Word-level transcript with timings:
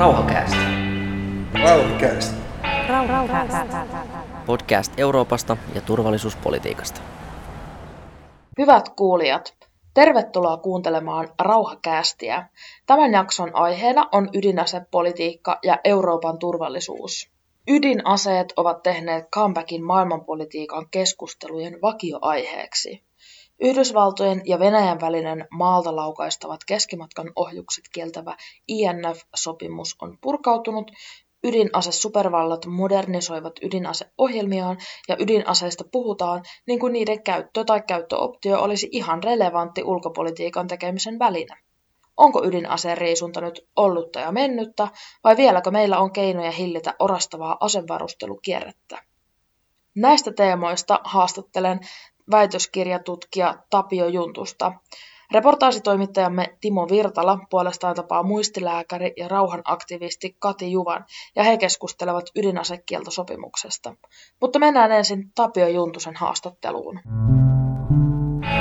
Rauhakäästä. 0.00 0.56
Rauhakäästä. 1.62 2.36
Podcast 4.46 4.92
Euroopasta 4.96 5.56
ja 5.74 5.80
turvallisuuspolitiikasta. 5.80 7.00
Hyvät 8.58 8.88
kuulijat, 8.88 9.54
tervetuloa 9.94 10.56
kuuntelemaan 10.56 11.28
Rauhakäästiä. 11.38 12.48
Tämän 12.86 13.12
jakson 13.12 13.50
aiheena 13.54 14.08
on 14.12 14.28
ydinasepolitiikka 14.34 15.58
ja 15.62 15.78
Euroopan 15.84 16.38
turvallisuus. 16.38 17.30
Ydinaseet 17.68 18.52
ovat 18.56 18.82
tehneet 18.82 19.28
comebackin 19.34 19.84
maailmanpolitiikan 19.84 20.86
keskustelujen 20.90 21.78
vakioaiheeksi. 21.82 23.09
Yhdysvaltojen 23.60 24.42
ja 24.44 24.58
Venäjän 24.58 25.00
välinen 25.00 25.46
maalta 25.50 25.96
laukaistavat 25.96 26.60
keskimatkan 26.66 27.32
ohjukset 27.36 27.84
kieltävä 27.92 28.36
INF-sopimus 28.68 29.96
on 30.02 30.18
purkautunut, 30.20 30.90
ydinase-supervallat 31.44 32.66
modernisoivat 32.66 33.52
ydinaseohjelmiaan 33.62 34.78
ja 35.08 35.16
ydinaseista 35.18 35.84
puhutaan 35.92 36.42
niin 36.66 36.78
kuin 36.80 36.92
niiden 36.92 37.22
käyttö 37.22 37.64
tai 37.64 37.82
käyttöoptio 37.88 38.60
olisi 38.60 38.88
ihan 38.92 39.22
relevantti 39.22 39.82
ulkopolitiikan 39.82 40.66
tekemisen 40.66 41.18
väline. 41.18 41.56
Onko 42.16 42.44
ydinaseen 42.44 42.98
riisunta 42.98 43.40
nyt 43.40 43.68
ollutta 43.76 44.20
ja 44.20 44.32
mennyttä, 44.32 44.88
vai 45.24 45.36
vieläkö 45.36 45.70
meillä 45.70 45.98
on 45.98 46.12
keinoja 46.12 46.50
hillitä 46.50 46.94
orastavaa 46.98 47.56
asevarustelukierrettä? 47.60 49.02
Näistä 49.94 50.32
teemoista 50.32 51.00
haastattelen 51.04 51.80
väitöskirjatutkija 52.30 53.54
Tapio 53.70 54.06
Juntusta. 54.06 54.72
Reportaasitoimittajamme 55.32 56.56
Timo 56.60 56.88
Virtala 56.90 57.38
puolestaan 57.50 57.96
tapaa 57.96 58.22
muistilääkäri 58.22 59.12
ja 59.16 59.28
rauhanaktivisti 59.28 60.36
Kati 60.38 60.72
Juvan, 60.72 61.04
ja 61.36 61.44
he 61.44 61.56
keskustelevat 61.56 62.24
ydinasekieltosopimuksesta. 62.36 63.94
Mutta 64.40 64.58
mennään 64.58 64.92
ensin 64.92 65.32
Tapio 65.34 65.68
Juntusen 65.68 66.16
haastatteluun. 66.16 67.00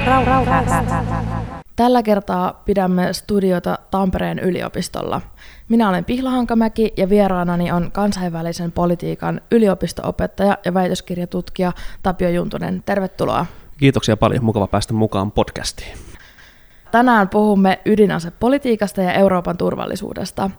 Rau, 0.06 0.26
rau, 0.26 0.46
rau, 0.46 0.66
rau, 0.66 0.86
rau, 0.90 1.06
rau. 1.10 1.60
Tällä 1.80 2.04
kertaa 2.04 2.62
pidämme 2.66 3.14
studiota 3.14 3.78
Tampereen 3.92 4.40
yliopistolla. 4.40 5.22
Minä 5.70 5.90
olen 5.90 6.06
Pihla 6.06 6.30
Hankamäki 6.30 6.94
ja 6.98 7.10
vieraanani 7.10 7.72
on 7.72 7.92
kansainvälisen 7.92 8.72
politiikan 8.72 9.42
yliopistoopettaja 9.52 10.58
ja 10.66 10.74
väitöskirjatutkija 10.74 11.72
Tapio 12.04 12.30
Juntunen. 12.30 12.84
Tervetuloa. 12.86 13.46
Kiitoksia 13.80 14.18
paljon, 14.18 14.44
mukava 14.44 14.68
päästä 14.68 14.94
mukaan 14.94 15.32
podcastiin. 15.32 15.98
Tänään 16.92 17.30
puhumme 17.30 17.80
ydinasepolitiikasta 17.86 19.02
ja 19.02 19.14
Euroopan 19.14 19.58
turvallisuudesta. 19.58 20.52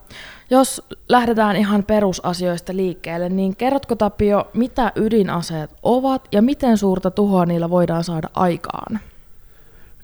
Jos 0.50 0.82
lähdetään 1.08 1.56
ihan 1.56 1.84
perusasioista 1.84 2.76
liikkeelle, 2.76 3.28
niin 3.28 3.56
kerrotko 3.56 3.96
Tapio, 3.96 4.48
mitä 4.54 4.92
ydinaseet 4.96 5.70
ovat 5.82 6.28
ja 6.32 6.42
miten 6.42 6.78
suurta 6.78 7.10
tuhoa 7.10 7.46
niillä 7.46 7.70
voidaan 7.70 8.04
saada 8.04 8.28
aikaan? 8.34 9.00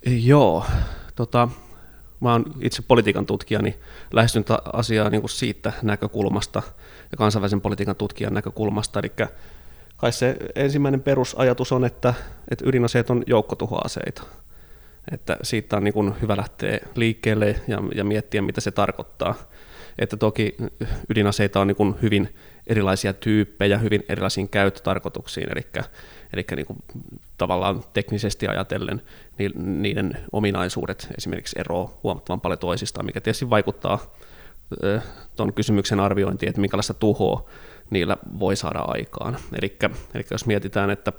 Joo, 0.05 0.65
tota, 1.15 1.49
mä 2.19 2.31
oon 2.31 2.45
itse 2.61 2.81
politiikan 2.81 3.25
tutkija, 3.25 3.61
niin 3.61 3.75
lähestyn 4.13 4.45
asiaa 4.73 5.09
niin 5.09 5.21
kuin 5.21 5.31
siitä 5.31 5.73
näkökulmasta 5.81 6.61
ja 7.11 7.17
kansainvälisen 7.17 7.61
politiikan 7.61 7.95
tutkijan 7.95 8.33
näkökulmasta. 8.33 8.99
Eli 8.99 9.11
kai 9.97 10.11
se 10.11 10.35
ensimmäinen 10.55 11.01
perusajatus 11.01 11.71
on, 11.71 11.85
että, 11.85 12.13
että 12.51 12.65
ydinaseet 12.67 13.09
on 13.09 13.23
joukkotuhoaseita. 13.27 14.23
Että 15.11 15.37
siitä 15.41 15.77
on 15.77 15.83
niin 15.83 15.93
kuin 15.93 16.13
hyvä 16.21 16.37
lähteä 16.37 16.79
liikkeelle 16.95 17.55
ja, 17.67 17.77
ja 17.95 18.03
miettiä, 18.03 18.41
mitä 18.41 18.61
se 18.61 18.71
tarkoittaa. 18.71 19.35
Että 19.99 20.17
toki 20.17 20.55
ydinaseita 21.09 21.59
on 21.59 21.67
niin 21.67 21.75
kuin 21.75 21.95
hyvin 22.01 22.35
erilaisia 22.67 23.13
tyyppejä, 23.13 23.77
hyvin 23.77 24.03
erilaisiin 24.09 24.49
käyttötarkoituksiin, 24.49 25.47
eli 25.51 25.83
Eli 26.33 26.45
niin 26.55 26.65
kuin 26.65 26.79
tavallaan 27.37 27.83
teknisesti 27.93 28.47
ajatellen 28.47 29.01
niiden 29.55 30.17
ominaisuudet 30.31 31.07
esimerkiksi 31.17 31.59
eroavat 31.59 32.03
huomattavan 32.03 32.41
paljon 32.41 32.59
toisistaan, 32.59 33.05
mikä 33.05 33.21
tietysti 33.21 33.49
vaikuttaa 33.49 34.15
tuon 35.35 35.53
kysymyksen 35.53 35.99
arviointiin, 35.99 36.49
että 36.49 36.61
minkälaista 36.61 36.93
tuhoa 36.93 37.49
niillä 37.89 38.17
voi 38.39 38.55
saada 38.55 38.79
aikaan. 38.79 39.37
Eli, 39.61 39.77
jos 40.31 40.45
mietitään, 40.45 40.89
että 40.89 41.13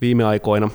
viime 0.00 0.24
aikoina 0.24 0.70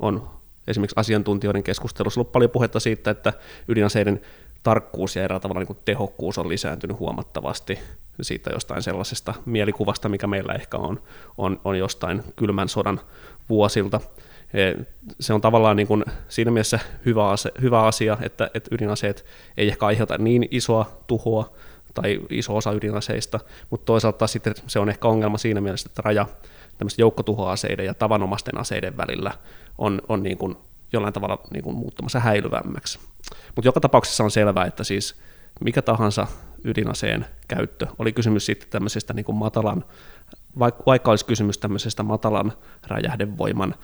on 0.00 0.28
esimerkiksi 0.68 1.00
asiantuntijoiden 1.00 1.62
keskustelussa 1.62 2.20
ollut 2.20 2.32
paljon 2.32 2.50
puhetta 2.50 2.80
siitä, 2.80 3.10
että 3.10 3.32
ydinaseiden 3.68 4.20
tarkkuus 4.62 5.16
ja 5.16 5.24
eräällä 5.24 5.40
tavalla 5.40 5.60
niin 5.60 5.66
kuin 5.66 5.78
tehokkuus 5.84 6.38
on 6.38 6.48
lisääntynyt 6.48 6.98
huomattavasti 6.98 7.78
siitä 8.22 8.50
jostain 8.50 8.82
sellaisesta 8.82 9.34
mielikuvasta, 9.46 10.08
mikä 10.08 10.26
meillä 10.26 10.52
ehkä 10.52 10.76
on, 10.76 11.02
on, 11.38 11.60
on 11.64 11.78
jostain 11.78 12.22
kylmän 12.36 12.68
sodan 12.68 13.00
vuosilta. 13.48 14.00
E, 14.54 14.74
se 15.20 15.32
on 15.32 15.40
tavallaan 15.40 15.76
niin 15.76 15.86
kuin 15.86 16.04
siinä 16.28 16.50
mielessä 16.50 16.78
hyvä, 17.06 17.28
asia, 17.28 17.52
hyvä 17.62 17.82
asia, 17.82 18.18
että, 18.22 18.50
että 18.54 18.74
ydinaseet 18.74 19.24
ei 19.56 19.68
ehkä 19.68 19.86
aiheuta 19.86 20.18
niin 20.18 20.48
isoa 20.50 20.90
tuhoa 21.06 21.52
tai 22.00 22.20
iso 22.30 22.56
osa 22.56 22.72
ydinaseista, 22.72 23.40
mutta 23.70 23.84
toisaalta 23.84 24.26
sitten 24.26 24.54
se 24.66 24.78
on 24.78 24.88
ehkä 24.88 25.08
ongelma 25.08 25.38
siinä 25.38 25.60
mielessä, 25.60 25.88
että 25.88 26.02
raja 26.04 26.26
tämmöisten 26.78 27.02
joukkotuhoaseiden 27.02 27.86
ja 27.86 27.94
tavanomaisten 27.94 28.58
aseiden 28.58 28.96
välillä 28.96 29.32
on, 29.78 30.02
on 30.08 30.22
niin 30.22 30.38
kuin 30.38 30.56
jollain 30.92 31.14
tavalla 31.14 31.40
niin 31.52 31.62
kuin 31.62 31.76
muuttumassa 31.76 32.20
häilyvämmäksi. 32.20 32.98
Mutta 33.56 33.68
joka 33.68 33.80
tapauksessa 33.80 34.24
on 34.24 34.30
selvää, 34.30 34.66
että 34.66 34.84
siis 34.84 35.20
mikä 35.60 35.82
tahansa 35.82 36.26
ydinaseen 36.64 37.26
käyttö, 37.48 37.86
oli 37.98 38.12
kysymys 38.12 38.46
sitten 38.46 38.68
tämmöisestä 38.70 39.14
niin 39.14 39.24
kuin 39.24 39.36
matalan, 39.36 39.84
vaikka 40.86 41.10
olisi 41.10 41.24
kysymys 41.24 41.58
tämmöisestä 41.58 42.02
matalan 42.02 42.52
räjähdevoiman 42.86 43.74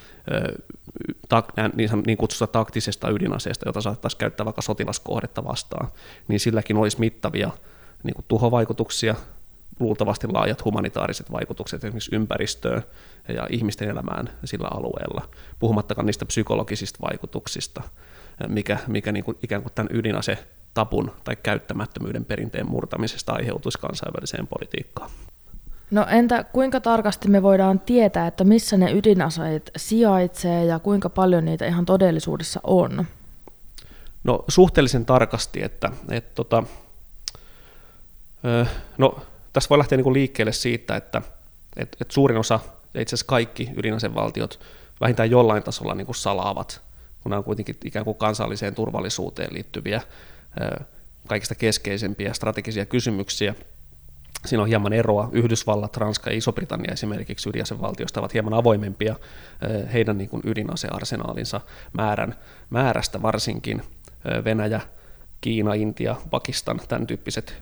niin, 1.76 1.90
niin 2.06 2.18
kutsusta 2.18 2.46
taktisesta 2.46 3.10
ydinaseesta, 3.10 3.68
jota 3.68 3.80
saattaisi 3.80 4.16
käyttää 4.16 4.44
vaikka 4.44 4.62
sotilaskohdetta 4.62 5.44
vastaan, 5.44 5.88
niin 6.28 6.40
silläkin 6.40 6.76
olisi 6.76 7.00
mittavia 7.00 7.50
niin 8.04 8.14
kuin 8.14 8.24
tuhovaikutuksia, 8.28 9.14
luultavasti 9.80 10.28
laajat 10.28 10.64
humanitaariset 10.64 11.32
vaikutukset 11.32 11.84
esimerkiksi 11.84 12.14
ympäristöön 12.14 12.82
ja 13.28 13.46
ihmisten 13.50 13.88
elämään 13.88 14.30
sillä 14.44 14.68
alueella, 14.70 15.28
puhumattakaan 15.58 16.06
niistä 16.06 16.24
psykologisista 16.24 16.98
vaikutuksista, 17.02 17.82
mikä, 18.48 18.78
mikä 18.86 19.12
niin 19.12 19.24
kuin 19.24 19.36
ikään 19.42 19.62
kuin 19.62 19.72
tämän 19.74 19.96
ydinase 19.96 20.38
tapun 20.74 21.12
tai 21.24 21.36
käyttämättömyyden 21.36 22.24
perinteen 22.24 22.70
murtamisesta 22.70 23.32
aiheutuisi 23.32 23.78
kansainväliseen 23.78 24.46
politiikkaan. 24.46 25.10
No 25.90 26.06
entä 26.10 26.44
kuinka 26.44 26.80
tarkasti 26.80 27.28
me 27.28 27.42
voidaan 27.42 27.80
tietää, 27.80 28.26
että 28.26 28.44
missä 28.44 28.76
ne 28.76 28.92
ydinaseet 28.92 29.70
sijaitsee 29.76 30.64
ja 30.64 30.78
kuinka 30.78 31.08
paljon 31.10 31.44
niitä 31.44 31.66
ihan 31.66 31.84
todellisuudessa 31.84 32.60
on? 32.62 33.04
No 34.24 34.44
suhteellisen 34.48 35.04
tarkasti, 35.04 35.62
että, 35.62 35.90
että 36.10 36.34
tota, 36.34 36.62
no, 38.98 39.18
tässä 39.52 39.68
voi 39.68 39.78
lähteä 39.78 39.96
niin 39.96 40.04
kuin 40.04 40.14
liikkeelle 40.14 40.52
siitä, 40.52 40.96
että, 40.96 41.22
että 41.76 42.04
suurin 42.08 42.38
osa 42.38 42.60
ja 42.94 43.00
itse 43.00 43.14
asiassa 43.14 43.26
kaikki 43.28 43.70
ydinasevaltiot 43.76 44.60
vähintään 45.00 45.30
jollain 45.30 45.62
tasolla 45.62 45.94
niin 45.94 46.06
kuin 46.06 46.16
salaavat, 46.16 46.80
kun 47.22 47.30
nämä 47.30 47.38
on 47.38 47.44
kuitenkin 47.44 47.76
ikään 47.84 48.04
kuin 48.04 48.16
kansalliseen 48.16 48.74
turvallisuuteen 48.74 49.54
liittyviä 49.54 50.00
kaikista 51.26 51.54
keskeisempiä 51.54 52.32
strategisia 52.32 52.86
kysymyksiä. 52.86 53.54
Siinä 54.46 54.62
on 54.62 54.68
hieman 54.68 54.92
eroa. 54.92 55.28
Yhdysvallat, 55.32 55.96
Ranska 55.96 56.30
ja 56.30 56.36
Iso-Britannia 56.36 56.92
esimerkiksi 56.92 57.48
ydinasevaltioista 57.48 58.20
ovat 58.20 58.34
hieman 58.34 58.54
avoimempia 58.54 59.16
heidän 59.92 60.18
niin 60.18 60.30
kuin 60.30 60.42
ydinasearsenaalinsa 60.46 61.60
määrän, 61.92 62.34
määrästä 62.70 63.22
varsinkin. 63.22 63.82
Venäjä, 64.44 64.80
Kiina, 65.40 65.74
Intia, 65.74 66.16
Pakistan, 66.30 66.80
tämän 66.88 67.06
tyyppiset 67.06 67.56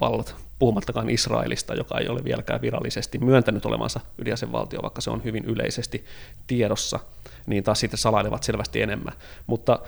ydinasevallat, 0.00 0.34
puhumattakaan 0.58 1.10
Israelista, 1.10 1.74
joka 1.74 1.98
ei 1.98 2.08
ole 2.08 2.24
vieläkään 2.24 2.60
virallisesti 2.60 3.18
myöntänyt 3.18 3.66
olevansa 3.66 4.00
ydinasevaltio, 4.18 4.82
vaikka 4.82 5.00
se 5.00 5.10
on 5.10 5.24
hyvin 5.24 5.44
yleisesti 5.44 6.04
tiedossa, 6.46 7.00
niin 7.46 7.64
taas 7.64 7.80
sitten 7.80 7.98
salailevat 7.98 8.42
selvästi 8.42 8.82
enemmän. 8.82 9.12
Mutta 9.46 9.78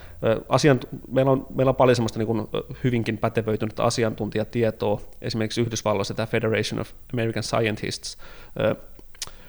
asian, 0.48 0.80
meillä, 1.08 1.30
on, 1.30 1.46
meillä 1.54 1.70
on 1.70 1.76
paljon 1.76 1.96
sellaista 1.96 2.18
niin 2.18 2.48
hyvinkin 2.84 3.18
pätevöitynyttä 3.18 3.84
asiantuntijatietoa, 3.84 5.00
esimerkiksi 5.22 5.60
Yhdysvalloissa 5.60 6.14
tämä 6.14 6.26
Federation 6.26 6.80
of 6.80 6.90
American 7.12 7.42
Scientists 7.42 8.16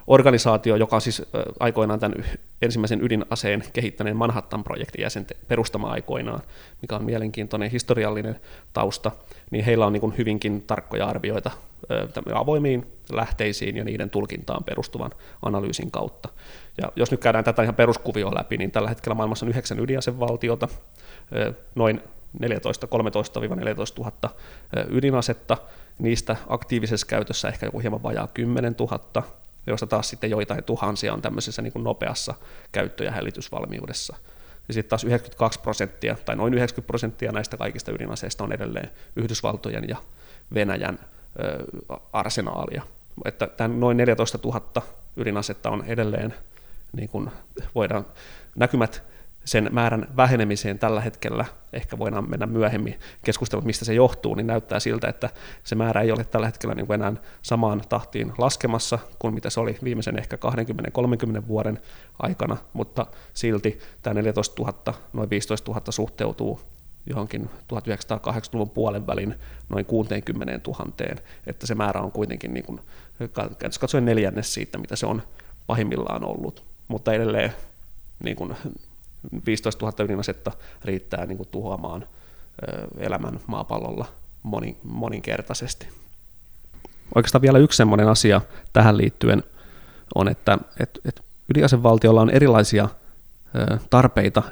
organisaatio, 0.08 0.76
joka 0.76 1.00
siis 1.00 1.22
aikoinaan 1.60 2.00
tämän 2.00 2.26
ensimmäisen 2.62 3.02
ydinaseen 3.02 3.64
kehittäneen 3.74 4.18
Manhattan-projektin 4.18 5.02
jäsen 5.02 5.26
perustama 5.48 5.92
aikoinaan, 5.92 6.42
mikä 6.82 6.96
on 6.96 7.04
mielenkiintoinen 7.04 7.72
historiallinen 7.72 8.40
tausta, 8.74 9.12
niin 9.52 9.66
heillä 9.66 9.86
on 9.86 9.94
niin 9.94 10.18
hyvinkin 10.18 10.64
tarkkoja 10.68 11.06
arvioita 11.06 11.52
avoimiin 12.34 12.88
lähteisiin 13.12 13.78
ja 13.78 13.84
niiden 13.84 14.10
tulkintaan 14.10 14.64
perustuvan 14.64 15.12
analyysin 15.42 15.92
kautta. 15.92 16.30
Ja 16.82 16.92
jos 16.96 17.12
nyt 17.12 17.20
käydään 17.20 17.44
tätä 17.44 17.64
ihan 17.64 17.76
peruskuvioa 17.76 18.36
läpi, 18.36 18.58
niin 18.58 18.72
tällä 18.72 18.90
hetkellä 18.90 19.16
maailmassa 19.16 19.46
on 19.46 19.50
yhdeksän 19.50 19.80
ydinasevaltiota, 19.80 20.68
noin 21.76 22.02
14, 22.40 22.88
13-14 22.88 22.90
000 23.98 24.12
ydinasetta, 24.90 25.58
niistä 26.00 26.36
aktiivisessa 26.48 27.08
käytössä 27.08 27.48
ehkä 27.48 27.66
joku 27.66 27.80
hieman 27.80 28.04
vajaa 28.04 28.28
10 28.28 28.76
000, 28.80 29.24
joista 29.68 29.88
taas 29.88 30.10
sitten 30.10 30.30
joitain 30.30 30.64
tuhansia 30.64 31.14
on 31.14 31.22
tämmöisessä 31.22 31.62
niin 31.62 31.74
kuin 31.74 31.84
nopeassa 31.84 32.34
käyttö- 32.72 33.04
ja 33.04 33.12
hälytysvalmiudessa. 33.12 34.16
Ja 34.68 34.74
sitten 34.74 34.90
taas 34.90 35.04
92 35.04 35.60
prosenttia 35.60 36.16
tai 36.26 36.36
noin 36.36 36.54
90 36.54 36.88
prosenttia 36.88 37.32
näistä 37.32 37.58
kaikista 37.58 37.92
ydinaseista 37.92 38.44
on 38.44 38.54
edelleen 38.54 38.92
Yhdysvaltojen 39.16 39.90
ja 39.90 39.98
Venäjän 40.54 41.00
ö, 41.00 41.64
arsenaalia. 42.14 42.84
Että 43.26 43.48
tämän 43.48 43.80
noin 43.80 43.98
14 43.98 44.40
000 44.44 44.82
ydinasetta 45.18 45.70
on 45.70 45.84
edelleen, 45.88 46.34
niin 46.94 47.10
kuin 47.10 47.32
voidaan, 47.76 48.06
näkymät 48.56 49.04
sen 49.46 49.70
määrän 49.72 50.08
vähenemiseen 50.18 50.80
tällä 50.80 51.02
hetkellä, 51.02 51.46
ehkä 51.74 51.98
voidaan 51.98 52.30
mennä 52.30 52.46
myöhemmin 52.46 53.00
keskustella, 53.26 53.66
mistä 53.66 53.86
se 53.86 53.94
johtuu, 53.94 54.36
niin 54.36 54.48
näyttää 54.48 54.80
siltä, 54.80 55.08
että 55.08 55.30
se 55.64 55.76
määrä 55.76 56.02
ei 56.02 56.12
ole 56.12 56.24
tällä 56.24 56.46
hetkellä 56.46 56.76
niin 56.76 56.94
enää 56.94 57.14
samaan 57.42 57.82
tahtiin 57.90 58.34
laskemassa 58.38 59.00
kuin 59.20 59.34
mitä 59.34 59.50
se 59.50 59.60
oli 59.60 59.78
viimeisen 59.84 60.20
ehkä 60.20 60.38
20-30 61.42 61.48
vuoden 61.48 61.80
aikana, 62.20 62.58
mutta 62.74 63.06
silti 63.34 63.80
tämä 64.02 64.14
14 64.14 64.62
000, 64.62 64.94
noin 65.14 65.30
15 65.30 65.72
000 65.72 65.92
suhteutuu 65.92 66.60
johonkin 67.06 67.50
1980-luvun 67.74 68.70
puolen 68.70 69.08
välin 69.08 69.36
noin 69.70 69.86
60 69.86 70.60
000, 70.68 71.22
että 71.48 71.68
se 71.68 71.76
määrä 71.76 72.02
on 72.02 72.12
kuitenkin 72.12 72.54
niin 72.54 72.66
kuin, 72.66 72.80
katsoen 73.80 74.06
neljännes 74.06 74.54
siitä, 74.54 74.78
mitä 74.78 74.96
se 74.96 75.06
on 75.06 75.22
pahimmillaan 75.68 76.26
ollut, 76.26 76.64
mutta 76.88 77.14
edelleen 77.14 77.54
niin 78.24 78.36
kuin 78.36 78.56
15 79.46 79.86
000 79.86 80.06
ydinasetta 80.06 80.52
riittää 80.86 81.26
niin 81.26 81.38
kuin 81.38 81.50
tuhoamaan 81.52 82.08
elämän 82.98 83.40
maapallolla 83.48 84.06
moni, 84.44 84.78
moninkertaisesti. 84.84 85.88
Oikeastaan 87.16 87.42
vielä 87.42 87.58
yksi 87.58 87.78
sellainen 87.78 88.08
asia 88.08 88.42
tähän 88.74 88.98
liittyen 88.98 89.44
on, 90.16 90.28
että 90.28 90.58
et, 90.80 91.00
et 91.06 91.22
ydinasevaltiolla 91.50 92.22
on 92.22 92.30
erilaisia 92.30 92.90
tarpeita 93.90 94.44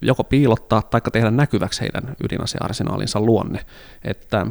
joko 0.00 0.24
piilottaa 0.24 0.82
tai 0.82 1.00
tehdä 1.12 1.30
näkyväksi 1.30 1.80
heidän 1.80 2.16
ydinasearsenaalinsa 2.24 3.20
luonne. 3.20 3.66
Että 4.04 4.46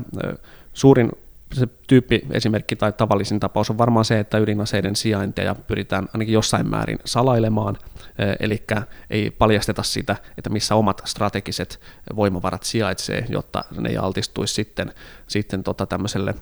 suurin 0.73 1.11
se 1.53 1.67
tyyppi 1.87 2.21
esimerkki 2.31 2.75
tai 2.75 2.91
tavallisin 2.91 3.39
tapaus 3.39 3.69
on 3.69 3.77
varmaan 3.77 4.05
se, 4.05 4.19
että 4.19 4.37
ydinaseiden 4.37 4.95
sijainteja 4.95 5.55
pyritään 5.55 6.07
ainakin 6.13 6.33
jossain 6.33 6.69
määrin 6.69 6.99
salailemaan, 7.05 7.77
eli 8.39 8.63
ei 9.09 9.31
paljasteta 9.31 9.83
sitä, 9.83 10.15
että 10.37 10.49
missä 10.49 10.75
omat 10.75 11.01
strategiset 11.05 11.79
voimavarat 12.15 12.63
sijaitsee, 12.63 13.25
jotta 13.29 13.63
ne 13.77 13.89
ei 13.89 13.97
altistuisi 13.97 14.53
sitten, 14.53 14.93
sitten 15.27 15.63
tota 15.63 15.85
tämmöiselle 15.85 16.35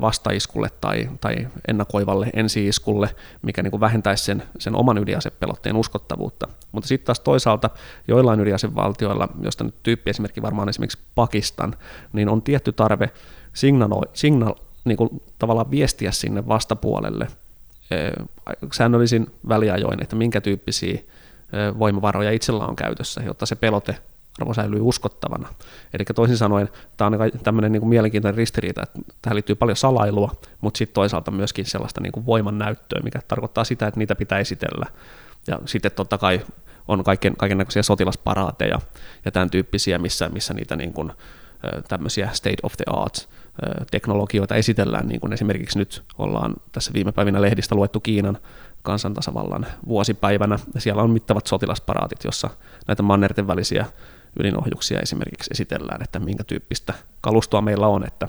vastaiskulle 0.00 0.70
tai, 0.80 1.10
tai 1.20 1.48
ennakoivalle 1.68 2.30
ensiiskulle, 2.32 3.14
mikä 3.42 3.62
niin 3.62 3.70
kuin 3.70 3.80
vähentäisi 3.80 4.24
sen, 4.24 4.42
sen 4.58 4.76
oman 4.76 4.98
ydinasepelotteen 4.98 5.76
uskottavuutta. 5.76 6.48
Mutta 6.72 6.88
sitten 6.88 7.06
taas 7.06 7.20
toisaalta 7.20 7.70
joillain 8.08 8.40
ydinasevaltioilla, 8.40 9.28
josta 9.42 9.64
nyt 9.64 9.82
tyyppi 9.82 10.10
esimerkki 10.10 10.42
varmaan 10.42 10.68
esimerkiksi 10.68 10.98
Pakistan, 11.14 11.76
niin 12.12 12.28
on 12.28 12.42
tietty 12.42 12.72
tarve 12.72 13.10
signalo, 13.54 14.02
signal, 14.12 14.54
niin 14.84 14.96
kuin 14.96 15.22
tavallaan 15.38 15.70
viestiä 15.70 16.12
sinne 16.12 16.48
vastapuolelle 16.48 17.26
säännöllisin 18.72 19.26
väliajoin, 19.48 20.02
että 20.02 20.16
minkä 20.16 20.40
tyyppisiä 20.40 20.98
voimavaroja 21.78 22.30
itsellä 22.30 22.66
on 22.66 22.76
käytössä, 22.76 23.22
jotta 23.26 23.46
se 23.46 23.54
pelote 23.54 23.96
arvo 24.40 24.54
säilyy 24.54 24.80
uskottavana. 24.82 25.48
Eli 25.92 26.04
toisin 26.14 26.36
sanoen 26.36 26.68
tämä 26.96 27.06
on 27.06 27.30
tämmöinen 27.42 27.72
niin 27.72 27.80
kuin 27.80 27.88
mielenkiintoinen 27.88 28.36
ristiriita, 28.36 28.82
että 28.82 28.98
tähän 29.22 29.34
liittyy 29.34 29.54
paljon 29.54 29.76
salailua, 29.76 30.30
mutta 30.60 30.78
sitten 30.78 30.94
toisaalta 30.94 31.30
myöskin 31.30 31.66
sellaista 31.66 32.00
niin 32.00 32.12
kuin 32.12 32.26
voiman 32.26 32.58
näyttöä, 32.58 33.00
mikä 33.04 33.20
tarkoittaa 33.28 33.64
sitä, 33.64 33.86
että 33.86 33.98
niitä 33.98 34.14
pitää 34.14 34.38
esitellä. 34.38 34.86
Ja 35.46 35.58
sitten 35.64 35.92
totta 35.92 36.18
kai 36.18 36.40
on 36.88 37.04
kaiken, 37.04 37.36
kaiken 37.36 37.58
näköisiä 37.58 37.82
sotilasparaateja 37.82 38.78
ja 39.24 39.30
tämän 39.30 39.50
tyyppisiä, 39.50 39.98
missä, 39.98 40.28
missä 40.28 40.54
niitä 40.54 40.76
niin 40.76 40.92
kuin, 40.92 41.12
tämmöisiä 41.88 42.30
state 42.32 42.56
of 42.62 42.72
the 42.76 42.84
arts 42.86 43.28
teknologioita 43.90 44.54
esitellään, 44.54 45.08
niin 45.08 45.20
kuin 45.20 45.32
esimerkiksi 45.32 45.78
nyt 45.78 46.02
ollaan 46.18 46.54
tässä 46.72 46.92
viime 46.94 47.12
päivinä 47.12 47.42
lehdistä 47.42 47.74
luettu 47.74 48.00
Kiinan 48.00 48.38
kansantasavallan 48.82 49.66
vuosipäivänä. 49.88 50.58
Siellä 50.78 51.02
on 51.02 51.10
mittavat 51.10 51.46
sotilasparaatit, 51.46 52.24
jossa 52.24 52.50
näitä 52.86 53.02
mannerten 53.02 53.46
välisiä 53.46 53.86
ydinohjuksia 54.40 55.00
esimerkiksi 55.00 55.50
esitellään, 55.52 56.02
että 56.02 56.18
minkä 56.18 56.44
tyyppistä 56.44 56.94
kalustoa 57.20 57.62
meillä 57.62 57.86
on, 57.86 58.06
että 58.06 58.28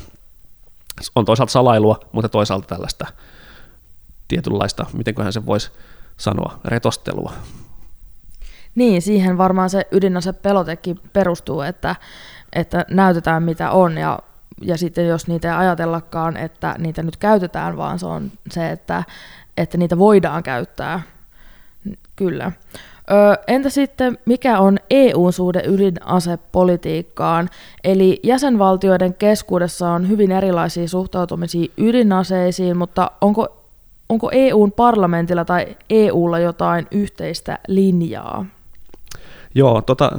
on 1.15 1.25
toisaalta 1.25 1.51
salailua, 1.51 1.99
mutta 2.11 2.29
toisaalta 2.29 2.67
tällaista 2.67 3.07
tietynlaista, 4.27 4.85
mitenköhän 4.93 5.33
se 5.33 5.45
voisi 5.45 5.71
sanoa, 6.17 6.59
retostelua. 6.65 7.33
Niin, 8.75 9.01
siihen 9.01 9.37
varmaan 9.37 9.69
se 9.69 9.87
ydinasepelotekin 9.91 10.99
perustuu, 11.13 11.61
että, 11.61 11.95
että 12.53 12.85
näytetään 12.89 13.43
mitä 13.43 13.71
on 13.71 13.97
ja 13.97 14.19
ja 14.61 14.77
sitten 14.77 15.07
jos 15.07 15.27
niitä 15.27 15.47
ei 15.51 15.57
ajatellakaan, 15.57 16.37
että 16.37 16.75
niitä 16.77 17.03
nyt 17.03 17.17
käytetään, 17.17 17.77
vaan 17.77 17.99
se 17.99 18.05
on 18.05 18.31
se, 18.51 18.71
että, 18.71 19.03
että 19.57 19.77
niitä 19.77 19.97
voidaan 19.97 20.43
käyttää. 20.43 21.01
Kyllä. 22.15 22.51
Ö, 23.11 23.37
entä 23.47 23.69
sitten, 23.69 24.17
mikä 24.25 24.59
on 24.59 24.77
EU-suhde 24.89 25.63
ydinasepolitiikkaan? 25.67 27.49
Eli 27.83 28.19
jäsenvaltioiden 28.23 29.13
keskuudessa 29.13 29.89
on 29.89 30.09
hyvin 30.09 30.31
erilaisia 30.31 30.87
suhtautumisia 30.87 31.71
ydinaseisiin, 31.77 32.77
mutta 32.77 33.11
onko, 33.21 33.63
onko 34.09 34.29
EUn 34.31 34.71
parlamentilla 34.71 35.45
tai 35.45 35.77
EUlla 35.89 36.39
jotain 36.39 36.87
yhteistä 36.91 37.59
linjaa? 37.67 38.45
Joo, 39.55 39.81
tota, 39.81 40.11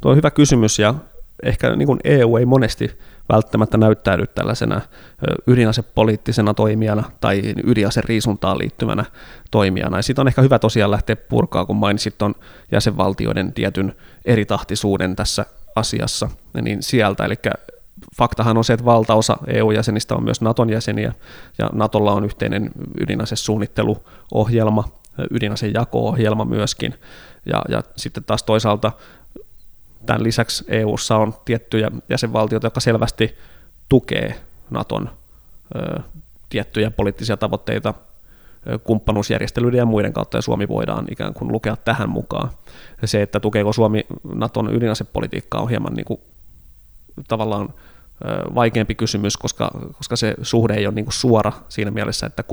tuo 0.00 0.10
on 0.10 0.16
hyvä 0.16 0.30
kysymys 0.30 0.78
ja 0.78 0.94
ehkä 1.42 1.76
niin 1.76 1.86
kuin 1.86 2.00
EU 2.04 2.36
ei 2.36 2.46
monesti 2.46 2.98
välttämättä 3.28 3.78
näyttäydy 3.78 4.26
tällaisena 4.26 4.80
ydinasepoliittisena 5.46 6.54
toimijana 6.54 7.04
tai 7.20 7.42
ydinaseriisuntaan 7.64 8.58
liittyvänä 8.58 9.04
toimijana. 9.50 9.96
Ja 9.96 10.02
siitä 10.02 10.20
on 10.20 10.28
ehkä 10.28 10.42
hyvä 10.42 10.58
tosiaan 10.58 10.90
lähteä 10.90 11.16
purkaa, 11.16 11.64
kun 11.64 11.76
mainitsit 11.76 12.22
on 12.22 12.34
jäsenvaltioiden 12.72 13.52
tietyn 13.52 13.94
eritahtisuuden 14.24 15.16
tässä 15.16 15.46
asiassa, 15.76 16.28
niin 16.62 16.82
sieltä, 16.82 17.24
eli 17.24 17.34
faktahan 18.16 18.56
on 18.56 18.64
se, 18.64 18.72
että 18.72 18.84
valtaosa 18.84 19.36
EU-jäsenistä 19.46 20.14
on 20.14 20.24
myös 20.24 20.40
Naton 20.40 20.70
jäseniä, 20.70 21.12
ja 21.58 21.70
Natolla 21.72 22.12
on 22.12 22.24
yhteinen 22.24 22.70
ydinasesuunnitteluohjelma, 23.00 24.84
ydinasejako-ohjelma 25.30 26.44
myöskin, 26.44 26.94
ja, 27.46 27.62
ja 27.68 27.82
sitten 27.96 28.24
taas 28.24 28.42
toisaalta 28.42 28.92
Tämän 30.08 30.22
lisäksi 30.22 30.64
EU:ssa 30.68 31.16
on 31.16 31.34
tiettyjä 31.44 31.90
jäsenvaltioita, 32.08 32.66
jotka 32.66 32.80
selvästi 32.80 33.38
tukee 33.88 34.34
Naton 34.70 35.10
ö, 35.76 36.00
tiettyjä 36.48 36.90
poliittisia 36.90 37.36
tavoitteita 37.36 37.94
kumppanuusjärjestelyiden 38.84 39.78
ja 39.78 39.86
muiden 39.86 40.12
kautta, 40.12 40.38
ja 40.38 40.42
Suomi 40.42 40.68
voidaan 40.68 41.06
ikään 41.10 41.34
kuin 41.34 41.52
lukea 41.52 41.76
tähän 41.76 42.08
mukaan. 42.08 42.50
Se, 43.04 43.22
että 43.22 43.40
tukeeko 43.40 43.72
Suomi 43.72 44.06
Naton 44.34 44.74
ydinasepolitiikkaa, 44.74 45.60
on 45.60 45.68
hieman 45.68 45.94
niin 45.94 46.04
kuin, 46.04 46.20
tavallaan 47.28 47.74
vaikeampi 48.54 48.94
kysymys, 48.94 49.36
koska, 49.36 49.70
koska 49.92 50.16
se 50.16 50.34
suhde 50.42 50.74
ei 50.74 50.86
ole 50.86 50.94
niin 50.94 51.06
suora 51.08 51.52
siinä 51.68 51.90
mielessä, 51.90 52.26
että 52.26 52.44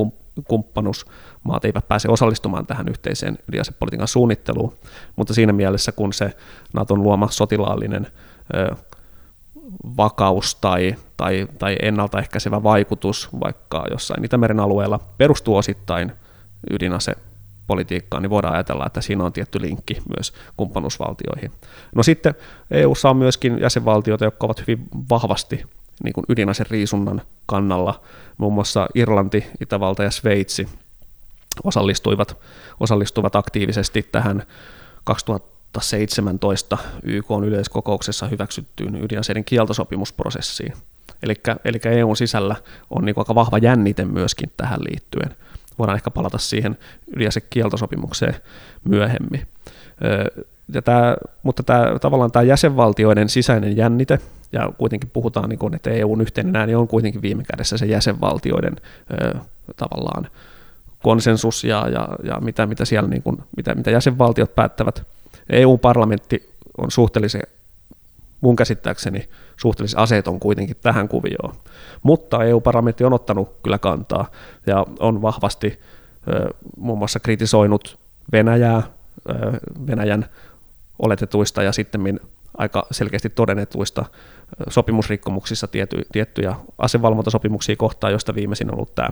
kumppanuusmaat 0.47 1.65
eivät 1.65 1.87
pääse 1.87 2.09
osallistumaan 2.09 2.65
tähän 2.65 2.87
yhteiseen 2.87 3.37
ydinasepolitiikan 3.49 4.07
suunnitteluun, 4.07 4.73
mutta 5.15 5.33
siinä 5.33 5.53
mielessä, 5.53 5.91
kun 5.91 6.13
se 6.13 6.37
Naton 6.73 7.03
luoma 7.03 7.27
sotilaallinen 7.31 8.07
ö, 8.55 8.75
vakaus 9.97 10.55
tai, 10.55 10.95
tai, 11.17 11.47
tai 11.59 11.75
ennaltaehkäisevä 11.81 12.63
vaikutus 12.63 13.29
vaikka 13.39 13.85
jossain 13.91 14.25
Itämeren 14.25 14.59
alueella 14.59 14.99
perustuu 15.17 15.55
osittain 15.55 16.11
ydinase 16.71 17.15
politiikkaan, 17.67 18.23
niin 18.23 18.29
voidaan 18.29 18.53
ajatella, 18.53 18.85
että 18.85 19.01
siinä 19.01 19.23
on 19.23 19.33
tietty 19.33 19.61
linkki 19.61 19.97
myös 20.15 20.33
kumppanuusvaltioihin. 20.57 21.51
No 21.95 22.03
sitten 22.03 22.35
EU:ssa 22.71 23.09
on 23.09 23.17
myöskin 23.17 23.59
jäsenvaltioita, 23.59 24.25
jotka 24.25 24.47
ovat 24.47 24.59
hyvin 24.59 24.87
vahvasti 25.09 25.63
niin 26.03 26.13
kuin 26.13 26.25
ydinaseriisunnan 26.29 27.21
kannalla. 27.45 28.01
Muun 28.37 28.53
muassa 28.53 28.87
Irlanti, 28.95 29.45
Itävalta 29.61 30.03
ja 30.03 30.11
Sveitsi 30.11 30.69
osallistuivat, 31.63 32.37
osallistuvat 32.79 33.35
aktiivisesti 33.35 34.09
tähän 34.11 34.43
2017 35.03 36.77
YK 37.03 37.25
yleiskokouksessa 37.45 38.27
hyväksyttyyn 38.27 39.03
ydinaseiden 39.03 39.45
kieltosopimusprosessiin. 39.45 40.73
Eli 41.65 41.79
EUn 41.85 42.17
sisällä 42.17 42.55
on 42.89 43.05
niin 43.05 43.15
aika 43.17 43.35
vahva 43.35 43.57
jännite 43.57 44.05
myöskin 44.05 44.51
tähän 44.57 44.79
liittyen. 44.83 45.35
Voidaan 45.79 45.95
ehkä 45.95 46.11
palata 46.11 46.37
siihen 46.37 46.77
ydinasekieltosopimukseen 47.15 48.35
myöhemmin. 48.83 49.47
Ja 50.73 50.81
tämä, 50.81 51.15
mutta 51.43 51.63
tämä, 51.63 51.99
tavallaan 52.01 52.31
tämä 52.31 52.43
jäsenvaltioiden 52.43 53.29
sisäinen 53.29 53.77
jännite, 53.77 54.19
ja 54.51 54.71
kuitenkin 54.77 55.09
puhutaan, 55.13 55.49
niin 55.49 55.59
kuin, 55.59 55.75
että 55.75 55.89
EUn 55.89 56.21
yhteinen 56.21 56.55
ääni 56.55 56.75
on 56.75 56.87
kuitenkin 56.87 57.21
viime 57.21 57.43
kädessä 57.43 57.77
se 57.77 57.85
jäsenvaltioiden 57.85 58.75
tavallaan 59.77 60.27
konsensus 61.03 61.63
ja, 61.63 61.89
ja, 61.89 62.07
ja 62.23 62.39
mitä, 62.39 62.65
mitä, 62.65 62.85
siellä, 62.85 63.09
niin 63.09 63.23
kuin, 63.23 63.37
mitä, 63.57 63.75
mitä 63.75 63.91
jäsenvaltiot 63.91 64.55
päättävät. 64.55 65.03
EU-parlamentti 65.49 66.53
on 66.77 66.91
suhteellisen, 66.91 67.41
mun 68.41 68.55
käsittääkseni, 68.55 69.29
suhteellisen 69.57 69.99
aseeton 69.99 70.39
kuitenkin 70.39 70.77
tähän 70.81 71.07
kuvioon. 71.07 71.55
Mutta 72.03 72.43
EU-parlamentti 72.43 73.03
on 73.03 73.13
ottanut 73.13 73.55
kyllä 73.63 73.77
kantaa 73.77 74.31
ja 74.67 74.85
on 74.99 75.21
vahvasti 75.21 75.79
muun 76.77 76.97
muassa 76.97 77.19
kritisoinut 77.19 77.99
Venäjää, 78.31 78.83
Venäjän 79.87 80.25
oletetuista 80.99 81.63
ja 81.63 81.71
sitten 81.71 82.19
aika 82.57 82.87
selkeästi 82.91 83.29
todennetuista 83.29 84.05
sopimusrikkomuksissa 84.69 85.67
tiety, 85.67 86.05
tiettyjä 86.11 86.55
asevalvontasopimuksia 86.77 87.75
kohtaan, 87.75 88.13
josta 88.13 88.35
viimeisin 88.35 88.69
on 88.69 88.75
ollut 88.75 88.95
tämä 88.95 89.09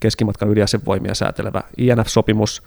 keskimatkan 0.00 0.50
ydinasevoimia 0.50 1.14
säätelevä 1.14 1.62
INF-sopimus, 1.76 2.62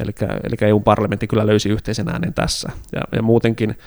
eli, 0.00 0.12
eli 0.44 0.56
EU-parlamentti 0.60 1.26
kyllä 1.26 1.46
löysi 1.46 1.68
yhteisen 1.68 2.08
äänen 2.08 2.34
tässä. 2.34 2.72
Ja, 2.92 3.00
ja 3.12 3.22
muutenkin 3.22 3.78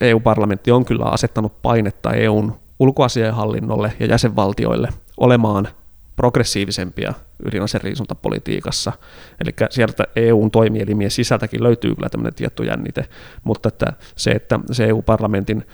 EU-parlamentti 0.00 0.70
on 0.70 0.84
kyllä 0.84 1.04
asettanut 1.04 1.62
painetta 1.62 2.12
EUn 2.12 2.54
ulkoasiainhallinnolle 2.78 3.92
ja 4.00 4.06
jäsenvaltioille 4.06 4.88
olemaan 5.16 5.68
progressiivisempia 6.16 7.14
ydinaseriisuntapolitiikassa. 7.46 8.92
Eli 9.40 9.50
sieltä 9.70 10.04
EUn 10.16 10.50
toimielimien 10.50 11.10
sisältäkin 11.10 11.62
löytyy 11.62 11.94
kyllä 11.94 12.08
tämmöinen 12.08 12.34
tietty 12.34 12.64
jännite, 12.64 13.08
mutta 13.44 13.68
että 13.68 13.92
se, 14.16 14.30
että 14.30 14.60
se 14.72 14.84
EU-parlamentin 14.84 15.66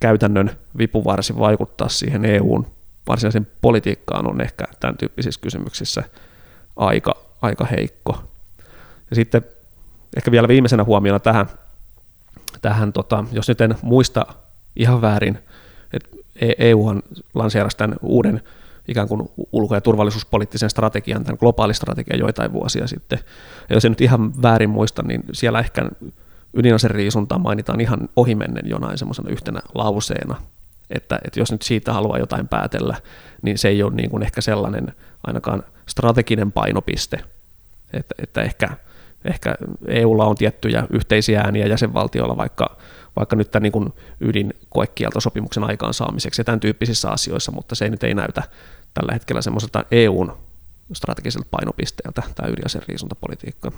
käytännön 0.00 0.50
vipuvarsi 0.78 1.38
vaikuttaa 1.38 1.88
siihen 1.88 2.24
EUn 2.24 2.66
varsinaisen 3.08 3.46
politiikkaan 3.60 4.30
on 4.30 4.40
ehkä 4.40 4.64
tämän 4.80 4.96
tyyppisissä 4.96 5.40
kysymyksissä 5.40 6.02
aika, 6.76 7.14
aika 7.42 7.64
heikko. 7.64 8.22
Ja 9.10 9.16
sitten 9.16 9.42
ehkä 10.16 10.30
vielä 10.30 10.48
viimeisenä 10.48 10.84
huomiona 10.84 11.18
tähän, 11.18 11.46
tähän 12.62 12.92
tota, 12.92 13.24
jos 13.32 13.48
nyt 13.48 13.60
en 13.60 13.74
muista 13.82 14.26
ihan 14.76 15.00
väärin, 15.00 15.38
että 15.92 16.08
EUhan 16.58 16.98
e 16.98 17.20
lanseerasi 17.34 17.76
tämän 17.76 17.96
uuden 18.02 18.42
ikään 18.88 19.08
kuin 19.08 19.28
ulko- 19.52 19.74
ja 19.74 19.80
turvallisuuspoliittisen 19.80 20.70
strategian, 20.70 21.24
tämän 21.24 21.38
globaalistrategian 21.40 22.18
joitain 22.18 22.52
vuosia 22.52 22.86
sitten. 22.86 23.18
Ja 23.68 23.76
jos 23.76 23.84
en 23.84 23.92
nyt 23.92 24.00
ihan 24.00 24.42
väärin 24.42 24.70
muista, 24.70 25.02
niin 25.02 25.22
siellä 25.32 25.58
ehkä 25.58 25.88
ydinaseriisuntaa 26.54 27.38
mainitaan 27.38 27.80
ihan 27.80 28.08
ohimennen 28.16 28.68
jonain 28.68 28.98
semmoisena 28.98 29.30
yhtenä 29.30 29.60
lauseena, 29.74 30.36
että, 30.90 31.18
että 31.24 31.40
jos 31.40 31.52
nyt 31.52 31.62
siitä 31.62 31.92
haluaa 31.92 32.18
jotain 32.18 32.48
päätellä, 32.48 32.96
niin 33.42 33.58
se 33.58 33.68
ei 33.68 33.82
ole 33.82 33.94
niin 33.94 34.10
kuin 34.10 34.22
ehkä 34.22 34.40
sellainen 34.40 34.94
ainakaan 35.26 35.62
strateginen 35.88 36.52
painopiste, 36.52 37.20
että, 37.92 38.14
että 38.18 38.42
ehkä, 38.42 38.70
ehkä 39.24 39.54
EUlla 39.88 40.24
on 40.24 40.36
tiettyjä 40.36 40.86
yhteisiä 40.90 41.40
ääniä 41.40 41.66
jäsenvaltioilla, 41.66 42.36
vaikka, 42.36 42.76
vaikka 43.16 43.36
nyt 43.36 43.50
tämän 43.50 43.72
niin 43.72 43.92
ydinkoekieltosopimuksen 44.20 45.64
aikaansaamiseksi 45.64 46.40
ja 46.40 46.44
tämän 46.44 46.60
tyyppisissä 46.60 47.10
asioissa, 47.10 47.52
mutta 47.52 47.74
se 47.74 47.84
ei 47.84 47.90
nyt 47.90 48.04
ei 48.04 48.14
näytä 48.14 48.42
tällä 48.94 49.12
hetkellä 49.12 49.42
semmoiselta 49.42 49.84
EUn 49.90 50.36
strategiselta 50.92 51.48
painopisteeltä 51.50 52.22
tämä 52.34 52.48
ydinaseriisuntapolitiikka. 52.48 53.72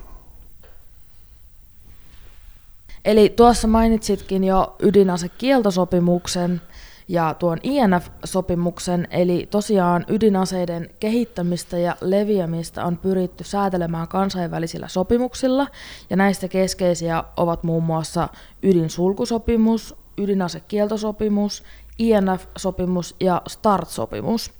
Eli 3.05 3.29
tuossa 3.29 3.67
mainitsitkin 3.67 4.43
jo 4.43 4.75
ydinasekieltosopimuksen 4.79 6.61
ja 7.07 7.33
tuon 7.33 7.57
INF-sopimuksen, 7.63 9.07
eli 9.11 9.47
tosiaan 9.51 10.05
ydinaseiden 10.07 10.89
kehittämistä 10.99 11.77
ja 11.77 11.95
leviämistä 12.01 12.85
on 12.85 12.97
pyritty 12.97 13.43
säätelemään 13.43 14.07
kansainvälisillä 14.07 14.87
sopimuksilla, 14.87 15.67
ja 16.09 16.15
näistä 16.15 16.47
keskeisiä 16.47 17.23
ovat 17.37 17.63
muun 17.63 17.83
muassa 17.83 18.29
ydinsulkusopimus, 18.63 19.95
ydinasekieltosopimus, 20.17 21.63
INF-sopimus 21.99 23.15
ja 23.19 23.41
START-sopimus. 23.47 24.51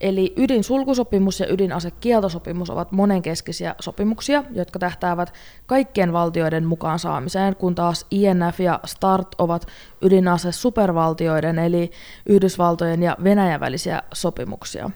Eli 0.00 0.32
ydinsulkusopimus 0.36 1.40
ja 1.40 1.46
ydinasekieltosopimus 1.52 2.70
ovat 2.70 2.92
monenkeskisiä 2.92 3.74
sopimuksia, 3.80 4.44
jotka 4.50 4.78
tähtäävät 4.78 5.32
kaikkien 5.66 6.12
valtioiden 6.12 6.66
mukaan 6.66 6.98
saamiseen, 6.98 7.56
kun 7.56 7.74
taas 7.74 8.06
INF 8.10 8.60
ja 8.60 8.80
START 8.84 9.28
ovat 9.38 9.66
ydinase 10.02 10.52
supervaltioiden 10.52 11.58
eli 11.58 11.90
Yhdysvaltojen 12.26 13.02
ja 13.02 13.16
Venäjän 13.24 13.60
välisiä 13.60 14.02
sopimuksia. 14.14 14.90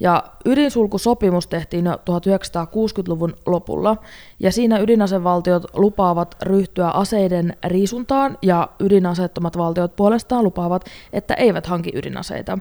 Ja 0.00 0.24
ydinsulkusopimus 0.44 1.46
tehtiin 1.46 1.84
jo 1.84 1.92
1960-luvun 1.92 3.34
lopulla, 3.46 3.96
ja 4.40 4.52
siinä 4.52 4.78
ydinasevaltiot 4.78 5.64
lupaavat 5.74 6.36
ryhtyä 6.42 6.88
aseiden 6.88 7.56
riisuntaan, 7.66 8.38
ja 8.42 8.68
ydinaseettomat 8.80 9.56
valtiot 9.56 9.96
puolestaan 9.96 10.44
lupaavat, 10.44 10.84
että 11.12 11.34
eivät 11.34 11.66
hanki 11.66 11.90
ydinaseita. 11.94 12.58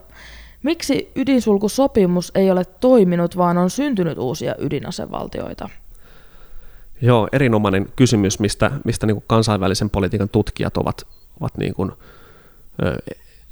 Miksi 0.64 1.12
ydinsulkusopimus 1.16 2.32
ei 2.36 2.52
ole 2.52 2.66
toiminut, 2.66 3.38
vaan 3.38 3.58
on 3.58 3.70
syntynyt 3.70 4.18
uusia 4.18 4.56
ydinasevaltioita? 4.60 5.70
Joo, 7.02 7.28
erinomainen 7.32 7.88
kysymys, 7.96 8.40
mistä, 8.40 8.72
mistä 8.86 9.08
niin 9.08 9.24
kansainvälisen 9.28 9.90
politiikan 9.90 10.30
tutkijat 10.30 10.78
ovat, 10.78 11.08
ovat 11.40 11.58
niin 11.58 11.74
kuin, 11.74 11.92
ö, 12.84 12.98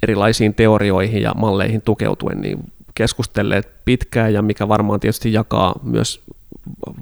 erilaisiin 0.02 0.54
teorioihin 0.54 1.22
ja 1.22 1.34
malleihin 1.34 1.82
tukeutuen 1.82 2.40
niin 2.40 2.58
keskustelleet 2.94 3.68
pitkään 3.84 4.34
ja 4.34 4.42
mikä 4.42 4.68
varmaan 4.68 5.00
tietysti 5.00 5.32
jakaa 5.32 5.80
myös 5.82 6.20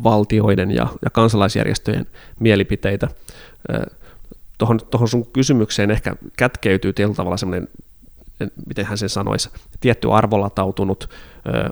valtioiden 0.02 0.70
ja, 0.70 0.86
ja 1.04 1.10
kansalaisjärjestöjen 1.10 2.06
mielipiteitä. 2.38 3.08
Tuohon, 4.58 5.08
sun 5.08 5.26
kysymykseen 5.26 5.90
ehkä 5.90 6.16
kätkeytyy 6.36 6.92
tietyllä 6.92 7.16
tavalla 7.16 7.36
sellainen 7.36 7.68
miten 8.66 8.84
hän 8.84 8.98
sen 8.98 9.08
sanoisi, 9.08 9.50
tietty 9.80 10.12
arvolatautunut 10.12 11.10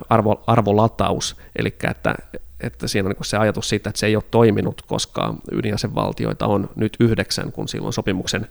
arvo, 0.09 0.43
arvolataus, 0.47 1.35
eli 1.55 1.75
että, 1.89 2.15
että 2.59 2.87
siinä 2.87 3.09
on 3.09 3.15
niin 3.15 3.25
se 3.25 3.37
ajatus 3.37 3.69
siitä, 3.69 3.89
että 3.89 3.99
se 3.99 4.05
ei 4.05 4.15
ole 4.15 4.23
toiminut, 4.31 4.81
koska 4.81 5.33
ydinasevaltioita 5.51 6.47
on 6.47 6.69
nyt 6.75 6.97
yhdeksän, 6.99 7.51
kun 7.51 7.67
silloin 7.67 7.93
sopimuksen 7.93 8.47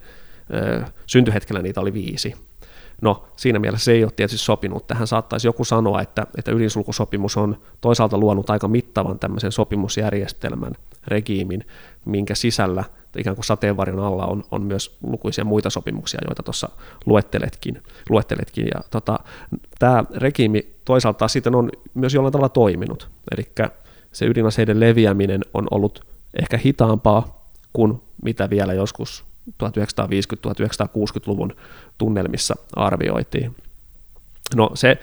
syntyhetkellä 1.06 1.62
niitä 1.62 1.80
oli 1.80 1.92
viisi. 1.92 2.34
No, 3.02 3.24
siinä 3.36 3.58
mielessä 3.58 3.84
se 3.84 3.92
ei 3.92 4.04
ole 4.04 4.12
tietysti 4.16 4.44
sopinut. 4.44 4.86
Tähän 4.86 5.06
saattaisi 5.06 5.48
joku 5.48 5.64
sanoa, 5.64 6.02
että, 6.02 6.26
että 6.38 6.52
ydinsulkusopimus 6.52 7.36
on 7.36 7.58
toisaalta 7.80 8.18
luonut 8.18 8.50
aika 8.50 8.68
mittavan 8.68 9.18
tämmöisen 9.18 9.52
sopimusjärjestelmän, 9.52 10.72
regiimin, 11.06 11.66
minkä 12.04 12.34
sisällä 12.34 12.84
ikään 13.20 13.36
kuin 13.36 13.44
sateenvarjon 13.44 14.00
alla 14.00 14.26
on, 14.26 14.44
on 14.50 14.62
myös 14.62 14.96
lukuisia 15.02 15.44
muita 15.44 15.70
sopimuksia, 15.70 16.20
joita 16.24 16.42
tuossa 16.42 16.68
luetteletkin. 17.06 17.82
luetteletkin. 18.08 18.66
Ja 18.74 18.80
tota, 18.90 19.18
tämä 19.78 20.04
regiimi 20.14 20.66
toisaalta 20.84 21.28
sitten 21.28 21.54
on 21.54 21.70
myös 21.94 22.14
jollain 22.14 22.32
tavalla 22.32 22.48
toiminut. 22.48 23.08
Eli 23.36 23.48
se 24.12 24.26
ydinaseiden 24.26 24.80
leviäminen 24.80 25.40
on 25.54 25.66
ollut 25.70 26.06
ehkä 26.40 26.58
hitaampaa 26.58 27.44
kuin 27.72 28.02
mitä 28.22 28.50
vielä 28.50 28.72
joskus 28.72 29.24
1950-1960-luvun 29.50 31.56
tunnelmissa 31.98 32.54
arvioitiin. 32.76 33.56
No 34.56 34.70
se, 34.74 34.98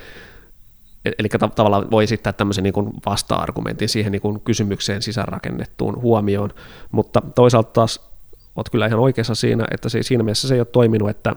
eli 1.06 1.30
tavallaan 1.56 1.92
voi 1.92 2.04
esittää 2.04 2.34
tämmöisen 2.34 2.64
niin 2.64 2.74
vasta-argumentin 3.06 3.90
siihen 3.90 4.12
niin 4.12 4.42
kysymykseen 4.44 5.02
sisäänrakennettuun 5.02 6.02
huomioon, 6.02 6.50
mutta 6.92 7.22
toisaalta 7.36 7.70
taas 7.74 8.12
olet 8.56 8.70
kyllä 8.70 8.86
ihan 8.86 9.00
oikeassa 9.00 9.36
siinä, 9.36 9.66
että 9.72 9.90
se, 9.90 10.04
siinä 10.04 10.24
mielessä 10.24 10.48
se 10.48 10.54
ei 10.54 10.60
ole 10.60 10.66
toiminut, 10.66 11.10
että, 11.10 11.36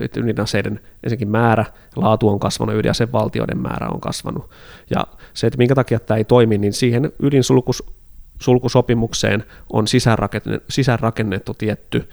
että 0.00 0.20
ydinaseiden 0.20 0.80
ensinnäkin 1.04 1.28
määrä, 1.28 1.64
laatu 1.96 2.28
on 2.28 2.38
kasvanut, 2.38 2.74
ydinasevaltioiden 2.74 3.58
määrä 3.58 3.88
on 3.88 4.00
kasvanut. 4.00 4.50
Ja 4.90 5.06
se, 5.34 5.46
että 5.46 5.58
minkä 5.58 5.74
takia 5.74 6.00
tämä 6.00 6.18
ei 6.18 6.24
toimi, 6.24 6.58
niin 6.58 6.72
siihen 6.72 7.12
ydinsulkusopimukseen 7.22 9.44
on 9.72 9.88
sisäänrakennettu, 9.88 10.66
sisäänrakennettu 10.70 11.54
tietty 11.54 12.08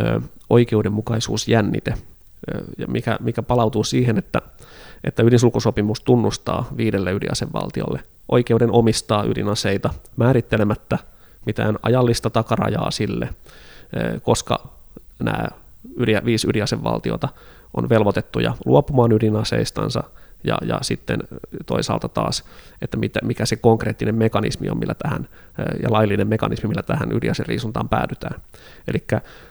ö, 0.00 0.20
oikeudenmukaisuusjännite, 0.50 1.94
ö, 2.54 2.64
ja 2.78 2.86
mikä, 2.86 3.16
mikä 3.20 3.42
palautuu 3.42 3.84
siihen, 3.84 4.18
että, 4.18 4.42
että 5.04 5.22
ydinsulkusopimus 5.22 6.00
tunnustaa 6.00 6.68
viidelle 6.76 7.12
ydinasevaltiolle 7.12 8.00
oikeuden 8.28 8.70
omistaa 8.70 9.24
ydinaseita 9.24 9.90
määrittelemättä 10.16 10.98
mitään 11.46 11.78
ajallista 11.82 12.30
takarajaa 12.30 12.90
sille, 12.90 13.28
koska 14.22 14.68
nämä 15.18 15.48
viisi 16.24 16.48
ydinasevaltiota 16.48 17.28
on 17.74 17.88
velvoitettuja 17.88 18.54
luopumaan 18.66 19.12
ydinaseistansa 19.12 20.04
ja, 20.44 20.58
ja 20.66 20.78
sitten 20.82 21.20
toisaalta 21.66 22.08
taas, 22.08 22.44
että 22.82 22.96
mitä, 22.96 23.20
mikä 23.22 23.46
se 23.46 23.56
konkreettinen 23.56 24.14
mekanismi 24.14 24.70
on, 24.70 24.78
millä 24.78 24.94
tähän, 24.94 25.28
ja 25.82 25.92
laillinen 25.92 26.28
mekanismi, 26.28 26.68
millä 26.68 26.82
tähän 26.82 27.12
ydinaseriisuntaan 27.12 27.88
päädytään. 27.88 28.40
Eli 28.88 29.04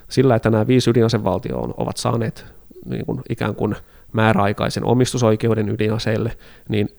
sillä, 0.10 0.36
että 0.36 0.50
nämä 0.50 0.68
viisi 0.68 0.90
ydinasevaltioa 0.90 1.74
ovat 1.78 1.98
saaneet 1.98 2.46
niin 2.86 3.06
kuin 3.06 3.22
ikään 3.30 3.56
kuin 3.56 3.76
määräaikaisen 4.14 4.86
omistusoikeuden 4.86 5.70
ydinaseille, 5.70 6.38
niin 6.70 6.90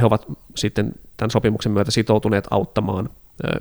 he 0.00 0.06
ovat 0.06 0.26
sitten 0.54 0.92
tämän 1.16 1.30
sopimuksen 1.30 1.72
myötä 1.72 1.90
sitoutuneet 1.90 2.46
auttamaan 2.50 3.08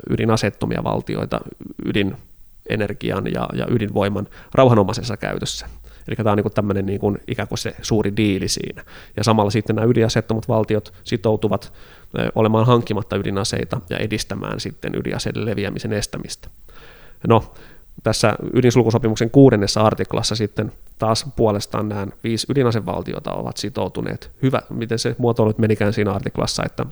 ydinasettomia 0.09 0.83
valtioita 0.83 1.39
ydinenergian 1.85 3.33
ja, 3.33 3.49
ja 3.53 3.67
ydinvoiman 3.69 4.27
rauhanomaisessa 4.53 5.17
käytössä. 5.17 5.67
Eli 6.07 6.15
tämä 6.15 6.31
on 6.31 6.37
niin 6.37 6.43
kuin 6.43 6.53
tämmöinen 6.53 6.85
niin 6.85 6.99
kuin 6.99 7.17
ikään 7.27 7.47
kuin 7.47 7.57
se 7.57 7.75
suuri 7.81 8.17
diili 8.17 8.47
siinä. 8.47 8.83
Ja 9.17 9.23
samalla 9.23 9.51
sitten 9.51 9.75
nämä 9.75 9.87
ydinaseettomat 9.87 10.47
valtiot 10.47 10.93
sitoutuvat 11.03 11.73
olemaan 12.35 12.65
hankkimatta 12.65 13.15
ydinaseita 13.15 13.81
ja 13.89 13.97
edistämään 13.97 14.59
sitten 14.59 14.95
ydinaseiden 14.95 15.45
leviämisen 15.45 15.93
estämistä. 15.93 16.49
No, 17.27 17.53
tässä 18.03 18.35
ydinsulkusopimuksen 18.53 19.29
kuudennessa 19.29 19.81
artiklassa 19.81 20.35
sitten 20.35 20.71
taas 20.97 21.25
puolestaan 21.35 21.89
nämä 21.89 22.07
viisi 22.23 22.47
ydinasevaltiota 22.49 23.31
ovat 23.31 23.57
sitoutuneet, 23.57 24.31
hyvä, 24.41 24.61
miten 24.69 24.99
se 24.99 25.15
muotoilut 25.17 25.57
menikään 25.57 25.93
siinä 25.93 26.11
artiklassa, 26.11 26.63
että 26.65 26.85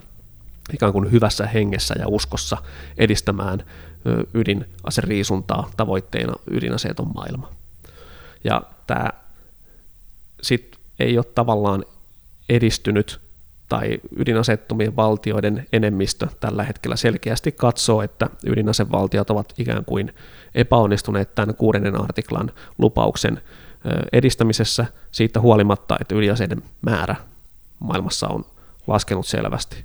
ikään 0.74 0.92
kuin 0.92 1.12
hyvässä 1.12 1.46
hengessä 1.46 1.94
ja 1.98 2.08
uskossa 2.08 2.56
edistämään 2.98 3.64
ydinaseriisuntaa 4.34 5.70
tavoitteena 5.76 6.32
ydinaseeton 6.50 7.10
maailma. 7.14 7.48
Ja 8.44 8.62
tämä 8.86 9.10
sitten 10.42 10.80
ei 11.00 11.18
ole 11.18 11.24
tavallaan 11.34 11.84
edistynyt 12.48 13.20
tai 13.68 13.98
ydinasettomien 14.16 14.96
valtioiden 14.96 15.66
enemmistö 15.72 16.26
tällä 16.40 16.62
hetkellä 16.64 16.96
selkeästi 16.96 17.52
katsoo, 17.52 18.02
että 18.02 18.30
ydinasevaltiot 18.46 19.30
ovat 19.30 19.54
ikään 19.58 19.84
kuin 19.84 20.14
epäonnistuneet 20.54 21.34
tämän 21.34 21.54
kuudennen 21.54 22.00
artiklan 22.00 22.52
lupauksen 22.78 23.42
edistämisessä 24.12 24.86
siitä 25.10 25.40
huolimatta, 25.40 25.96
että 26.00 26.14
ydinaseiden 26.14 26.62
määrä 26.82 27.16
maailmassa 27.78 28.28
on 28.28 28.44
laskenut 28.86 29.26
selvästi. 29.26 29.84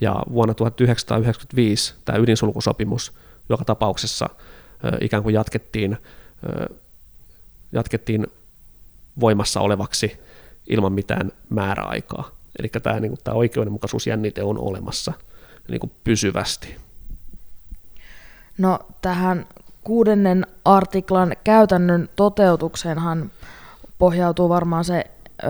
Ja 0.00 0.22
vuonna 0.32 0.54
1995 0.54 1.94
tämä 2.04 2.18
ydinsulkusopimus 2.18 3.12
joka 3.48 3.64
tapauksessa 3.64 4.28
ikään 5.00 5.22
kuin 5.22 5.34
jatkettiin, 5.34 5.96
jatkettiin 7.72 8.26
voimassa 9.20 9.60
olevaksi 9.60 10.20
ilman 10.66 10.92
mitään 10.92 11.32
määräaikaa. 11.48 12.39
Eli 12.58 12.68
tämä, 12.68 13.00
niin 13.00 13.10
kuin, 13.10 13.20
tämä 13.24 13.34
oikeudenmukaisuusjännite 13.34 14.42
on 14.42 14.58
olemassa 14.58 15.12
niin 15.68 15.80
kuin 15.80 15.92
pysyvästi. 16.04 16.76
No 18.58 18.78
tähän 19.00 19.46
kuudennen 19.84 20.46
artiklan 20.64 21.32
käytännön 21.44 22.08
toteutukseenhan 22.16 23.30
pohjautuu 23.98 24.48
varmaan 24.48 24.84
se 24.84 25.04
ö, 25.44 25.46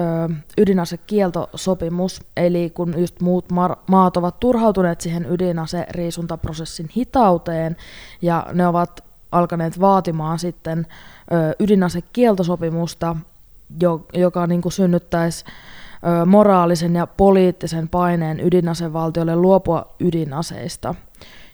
ydinasekieltosopimus, 0.59 2.21
eli 2.37 2.71
kun 2.75 2.95
just 2.99 3.21
muut 3.21 3.45
maat 3.87 4.17
ovat 4.17 4.41
turhautuneet 4.41 5.01
siihen 5.01 5.27
ydinaseriisuntaprosessin 5.31 6.91
hitauteen, 6.97 7.77
ja 8.23 8.47
ne 8.53 8.67
ovat 8.67 9.05
alkaneet 9.33 9.81
vaatimaan 9.81 10.39
sitten 10.39 10.87
ö, 11.33 11.55
ydinasekieltosopimusta, 11.61 13.17
jo, 13.81 14.07
joka 14.13 14.47
niin 14.47 14.63
kuin 14.63 14.73
synnyttäisi 14.73 15.45
moraalisen 16.27 16.95
ja 16.95 17.07
poliittisen 17.07 17.89
paineen 17.89 18.41
ydinasevaltiolle 18.41 19.37
luopua 19.37 19.95
ydinaseista. 20.01 20.95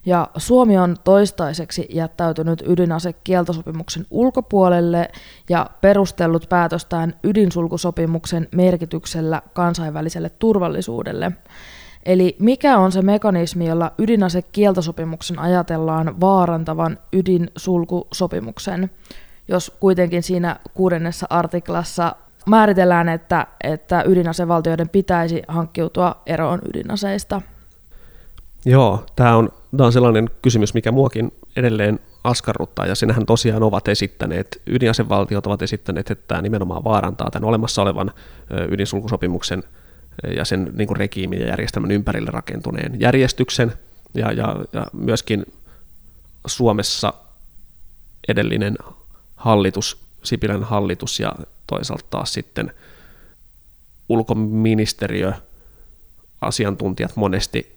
Ja 0.06 0.28
Suomi 0.36 0.78
on 0.78 0.96
toistaiseksi 1.04 1.88
jättäytynyt 1.90 2.62
ydinasekieltosopimuksen 2.66 4.06
ulkopuolelle 4.10 5.08
ja 5.48 5.70
perustellut 5.80 6.46
päätöstään 6.48 7.14
ydinsulkusopimuksen 7.24 8.48
merkityksellä 8.54 9.42
kansainväliselle 9.52 10.30
turvallisuudelle. 10.30 11.32
Eli 12.06 12.36
mikä 12.38 12.78
on 12.78 12.92
se 12.92 13.02
mekanismi, 13.02 13.66
jolla 13.66 13.92
ydinasekieltosopimuksen 13.98 15.38
ajatellaan 15.38 16.20
vaarantavan 16.20 16.98
ydinsulkusopimuksen, 17.12 18.90
jos 19.48 19.76
kuitenkin 19.80 20.22
siinä 20.22 20.56
kuudennessa 20.74 21.26
artiklassa 21.30 22.16
määritellään, 22.46 23.08
että, 23.08 23.46
että 23.64 24.04
ydinasevaltioiden 24.06 24.88
pitäisi 24.88 25.42
hankkiutua 25.48 26.22
eroon 26.26 26.58
ydinaseista? 26.68 27.42
Joo, 28.64 29.06
tämä 29.16 29.36
on, 29.36 29.48
tämä 29.76 29.86
on 29.86 29.92
sellainen 29.92 30.30
kysymys, 30.42 30.74
mikä 30.74 30.92
muakin 30.92 31.32
edelleen 31.56 32.00
askarruttaa, 32.24 32.86
ja 32.86 32.94
sinähän 32.94 33.26
tosiaan 33.26 33.62
ovat 33.62 33.88
esittäneet, 33.88 34.62
ydinasevaltiot 34.66 35.46
ovat 35.46 35.62
esittäneet, 35.62 36.10
että 36.10 36.24
tämä 36.28 36.42
nimenomaan 36.42 36.84
vaarantaa 36.84 37.30
tämän 37.30 37.48
olemassa 37.48 37.82
olevan 37.82 38.12
ydinsulkusopimuksen 38.70 39.62
ja 40.36 40.44
sen 40.44 40.72
niin 40.74 40.86
kuin 40.86 40.96
regiimin 40.96 41.40
ja 41.40 41.46
järjestelmän 41.46 41.90
ympärille 41.90 42.30
rakentuneen 42.30 43.00
järjestyksen, 43.00 43.72
ja, 44.14 44.32
ja, 44.32 44.56
ja 44.72 44.86
myöskin 44.92 45.46
Suomessa 46.46 47.12
edellinen 48.28 48.76
hallitus, 49.36 50.05
Sipilän 50.26 50.64
hallitus 50.64 51.20
ja 51.20 51.34
toisaalta 51.66 52.04
taas 52.10 52.32
sitten 52.32 52.72
ulkoministeriö, 54.08 55.32
asiantuntijat 56.40 57.16
monesti 57.16 57.76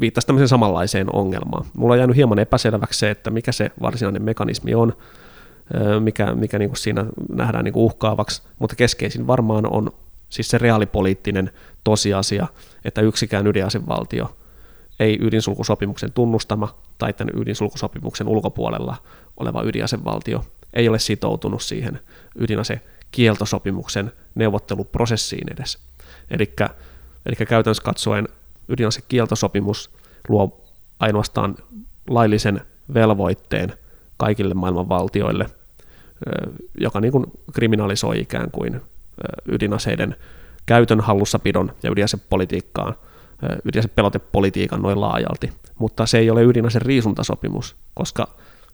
viittasi 0.00 0.26
tämmöiseen 0.26 0.48
samanlaiseen 0.48 1.14
ongelmaan. 1.14 1.64
Mulla 1.74 1.92
on 1.92 1.98
jäänyt 1.98 2.16
hieman 2.16 2.38
epäselväksi 2.38 2.98
se, 2.98 3.10
että 3.10 3.30
mikä 3.30 3.52
se 3.52 3.70
varsinainen 3.82 4.22
mekanismi 4.22 4.74
on, 4.74 4.96
mikä, 6.00 6.34
mikä 6.34 6.58
niin 6.58 6.68
kuin 6.70 6.78
siinä 6.78 7.06
nähdään 7.28 7.64
niin 7.64 7.72
kuin 7.72 7.84
uhkaavaksi, 7.84 8.42
mutta 8.58 8.76
keskeisin 8.76 9.26
varmaan 9.26 9.72
on 9.72 9.90
siis 10.28 10.48
se 10.48 10.58
reaalipoliittinen 10.58 11.50
tosiasia, 11.84 12.46
että 12.84 13.00
yksikään 13.00 13.46
ydinasevaltio 13.46 14.36
ei 15.00 15.18
ydinsulkusopimuksen 15.20 16.12
tunnustama 16.12 16.78
tai 16.98 17.12
tämän 17.12 17.34
ydinsulkusopimuksen 17.36 18.28
ulkopuolella 18.28 18.96
oleva 19.36 19.62
ydinasevaltio 19.62 20.44
ei 20.72 20.88
ole 20.88 20.98
sitoutunut 20.98 21.62
siihen 21.62 22.00
ydinasekieltosopimuksen 22.38 24.12
neuvotteluprosessiin 24.34 25.52
edes. 25.52 25.78
Eli 27.26 27.36
käytännössä 27.48 27.82
katsoen 27.82 28.28
ydinasekieltosopimus 28.68 29.90
luo 30.28 30.64
ainoastaan 31.00 31.56
laillisen 32.08 32.60
velvoitteen 32.94 33.72
kaikille 34.16 34.54
maailman 34.54 34.88
valtioille, 34.88 35.46
joka 36.80 37.00
niin 37.00 37.12
kuin 37.12 37.26
kriminalisoi 37.52 38.20
ikään 38.20 38.50
kuin 38.50 38.80
ydinaseiden 39.46 40.16
käytön 40.66 41.00
hallussapidon 41.00 41.72
ja 41.82 41.90
ydinasepolitiikkaan, 41.90 42.94
ydinasepelotepolitiikan 43.64 44.82
noin 44.82 45.00
laajalti, 45.00 45.52
mutta 45.78 46.06
se 46.06 46.18
ei 46.18 46.30
ole 46.30 46.42
ydinaseen 46.42 46.82
riisuntasopimus, 46.82 47.76
koska 47.94 48.28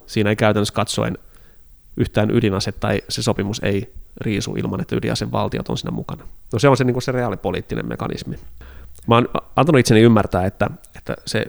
siinä 0.07 0.31
ei 0.31 0.37
käytännössä 0.37 0.75
katsoen 0.75 1.19
yhtään 1.97 2.31
ydinase 2.31 2.73
tai 2.73 3.03
se 3.09 3.23
sopimus 3.23 3.61
ei 3.65 3.93
riisu 4.21 4.57
ilman, 4.57 4.81
että 4.81 4.97
ydinasevaltiot 4.97 5.69
on 5.69 5.79
siinä 5.79 5.91
mukana. 5.91 6.25
No 6.53 6.59
se 6.59 6.69
on 6.69 6.77
se, 6.77 6.85
niin 6.85 7.03
se 7.03 7.13
reaalipoliittinen 7.13 7.89
mekanismi. 7.89 8.39
Mä 9.07 9.15
oon 9.15 9.29
antanut 9.57 9.81
itseni 9.81 10.01
ymmärtää, 10.01 10.47
että, 10.47 10.71
että 10.97 11.17
se 11.27 11.47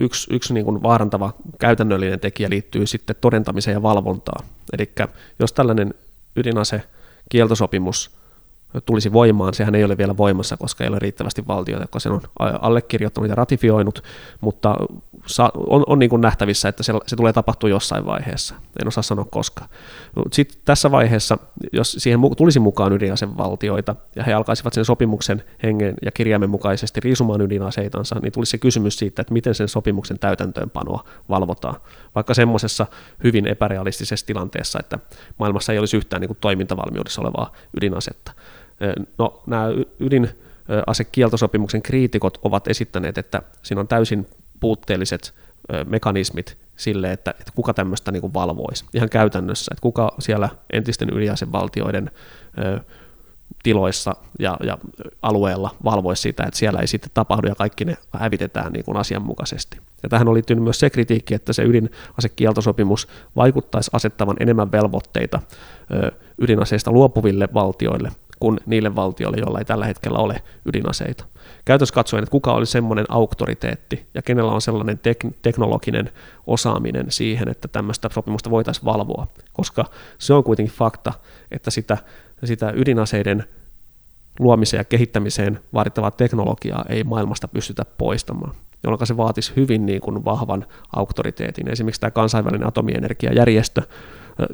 yksi, 0.00 0.34
yksi 0.34 0.54
niin 0.54 0.64
kuin 0.64 0.82
vaarantava 0.82 1.34
käytännöllinen 1.58 2.20
tekijä 2.20 2.50
liittyy 2.50 2.86
sitten 2.86 3.16
todentamiseen 3.20 3.74
ja 3.74 3.82
valvontaan. 3.82 4.46
Eli 4.72 4.92
jos 5.38 5.52
tällainen 5.52 5.94
ydinase 6.36 6.82
kieltosopimus 7.28 8.10
tulisi 8.86 9.12
voimaan. 9.12 9.54
Sehän 9.54 9.74
ei 9.74 9.84
ole 9.84 9.98
vielä 9.98 10.16
voimassa, 10.16 10.56
koska 10.56 10.84
ei 10.84 10.90
ole 10.90 10.98
riittävästi 10.98 11.46
valtioita, 11.46 11.82
jotka 11.82 11.98
sen 11.98 12.12
on 12.12 12.20
allekirjoittanut 12.60 13.30
ja 13.30 13.34
ratifioinut, 13.34 14.02
mutta 14.40 14.76
on, 15.54 15.84
on 15.86 15.98
niin 15.98 16.10
kuin 16.10 16.20
nähtävissä, 16.20 16.68
että 16.68 16.82
se, 16.82 16.92
se 17.06 17.16
tulee 17.16 17.32
tapahtua 17.32 17.68
jossain 17.68 18.06
vaiheessa. 18.06 18.54
En 18.82 18.88
osaa 18.88 19.02
sanoa 19.02 19.26
koska. 19.30 19.68
Sitten 20.32 20.58
tässä 20.64 20.90
vaiheessa, 20.90 21.38
jos 21.72 21.96
siihen 21.98 22.20
tulisi 22.36 22.60
mukaan 22.60 22.92
ydinasevaltioita 22.92 23.96
ja 24.16 24.22
he 24.22 24.32
alkaisivat 24.34 24.72
sen 24.72 24.84
sopimuksen 24.84 25.44
hengen 25.62 25.94
ja 26.02 26.12
kirjaimen 26.12 26.50
mukaisesti 26.50 27.00
riisumaan 27.00 27.40
ydinaseitansa, 27.40 28.16
niin 28.22 28.32
tulisi 28.32 28.50
se 28.50 28.58
kysymys 28.58 28.98
siitä, 28.98 29.22
että 29.22 29.32
miten 29.32 29.54
sen 29.54 29.68
sopimuksen 29.68 30.18
täytäntöönpanoa 30.18 31.04
valvotaan. 31.28 31.76
Vaikka 32.14 32.34
semmoisessa 32.34 32.86
hyvin 33.24 33.46
epärealistisessa 33.46 34.26
tilanteessa, 34.26 34.78
että 34.80 34.98
maailmassa 35.38 35.72
ei 35.72 35.78
olisi 35.78 35.96
yhtään 35.96 36.20
niin 36.20 36.28
kuin 36.28 36.38
toimintavalmiudessa 36.40 37.20
olevaa 37.20 37.52
ydinasetta. 37.76 38.32
No, 39.18 39.42
nämä 39.46 39.68
ydinasekieltosopimuksen 40.00 41.82
kriitikot 41.82 42.38
ovat 42.42 42.68
esittäneet, 42.68 43.18
että 43.18 43.42
siinä 43.62 43.80
on 43.80 43.88
täysin 43.88 44.26
puutteelliset 44.60 45.34
mekanismit 45.86 46.56
sille, 46.76 47.12
että, 47.12 47.30
että 47.30 47.52
kuka 47.54 47.74
tämmöistä 47.74 48.12
niin 48.12 48.34
valvoisi 48.34 48.84
ihan 48.94 49.08
käytännössä, 49.08 49.74
että 49.74 49.82
kuka 49.82 50.14
siellä 50.18 50.48
entisten 50.72 51.16
ydinasevaltioiden 51.16 52.10
tiloissa 53.62 54.16
ja, 54.38 54.56
ja 54.66 54.78
alueella 55.22 55.70
valvoisi 55.84 56.22
sitä, 56.22 56.44
että 56.44 56.58
siellä 56.58 56.80
ei 56.80 56.86
sitten 56.86 57.10
tapahdu 57.14 57.48
ja 57.48 57.54
kaikki 57.54 57.84
ne 57.84 57.96
hävitetään 58.12 58.72
niin 58.72 58.84
kuin 58.84 58.96
asianmukaisesti. 58.96 59.78
Ja 60.02 60.08
tähän 60.08 60.28
oli 60.28 60.34
liittynyt 60.34 60.64
myös 60.64 60.80
se 60.80 60.90
kritiikki, 60.90 61.34
että 61.34 61.52
se 61.52 61.62
ydinasekieltosopimus 61.62 63.08
vaikuttaisi 63.36 63.90
asettavan 63.92 64.36
enemmän 64.40 64.72
velvoitteita 64.72 65.40
ydinaseista 66.38 66.92
luopuville 66.92 67.48
valtioille 67.54 68.10
kuin 68.44 68.60
niille 68.66 68.96
valtioille, 68.96 69.38
joilla 69.38 69.58
ei 69.58 69.64
tällä 69.64 69.86
hetkellä 69.86 70.18
ole 70.18 70.42
ydinaseita. 70.66 71.24
Käytössä 71.64 71.94
katsoen, 71.94 72.22
että 72.22 72.30
kuka 72.30 72.52
oli 72.52 72.66
semmoinen 72.66 73.06
auktoriteetti 73.08 74.06
ja 74.14 74.22
kenellä 74.22 74.52
on 74.52 74.60
sellainen 74.60 74.98
tek- 74.98 75.34
teknologinen 75.42 76.10
osaaminen 76.46 77.06
siihen, 77.08 77.48
että 77.48 77.68
tämmöistä 77.68 78.08
sopimusta 78.12 78.50
voitaisiin 78.50 78.84
valvoa, 78.84 79.26
koska 79.52 79.84
se 80.18 80.34
on 80.34 80.44
kuitenkin 80.44 80.74
fakta, 80.74 81.12
että 81.50 81.70
sitä, 81.70 81.98
sitä 82.44 82.72
ydinaseiden 82.76 83.44
luomiseen 84.38 84.80
ja 84.80 84.84
kehittämiseen 84.84 85.60
vaadittavaa 85.74 86.10
teknologiaa 86.10 86.84
ei 86.88 87.04
maailmasta 87.04 87.48
pystytä 87.48 87.84
poistamaan 87.98 88.54
jolloin 88.82 89.06
se 89.06 89.16
vaatisi 89.16 89.52
hyvin 89.56 89.86
niin 89.86 90.00
kuin 90.00 90.24
vahvan 90.24 90.66
auktoriteetin. 90.96 91.68
Esimerkiksi 91.68 92.00
tämä 92.00 92.10
kansainvälinen 92.10 92.68
atomienergiajärjestö, 92.68 93.82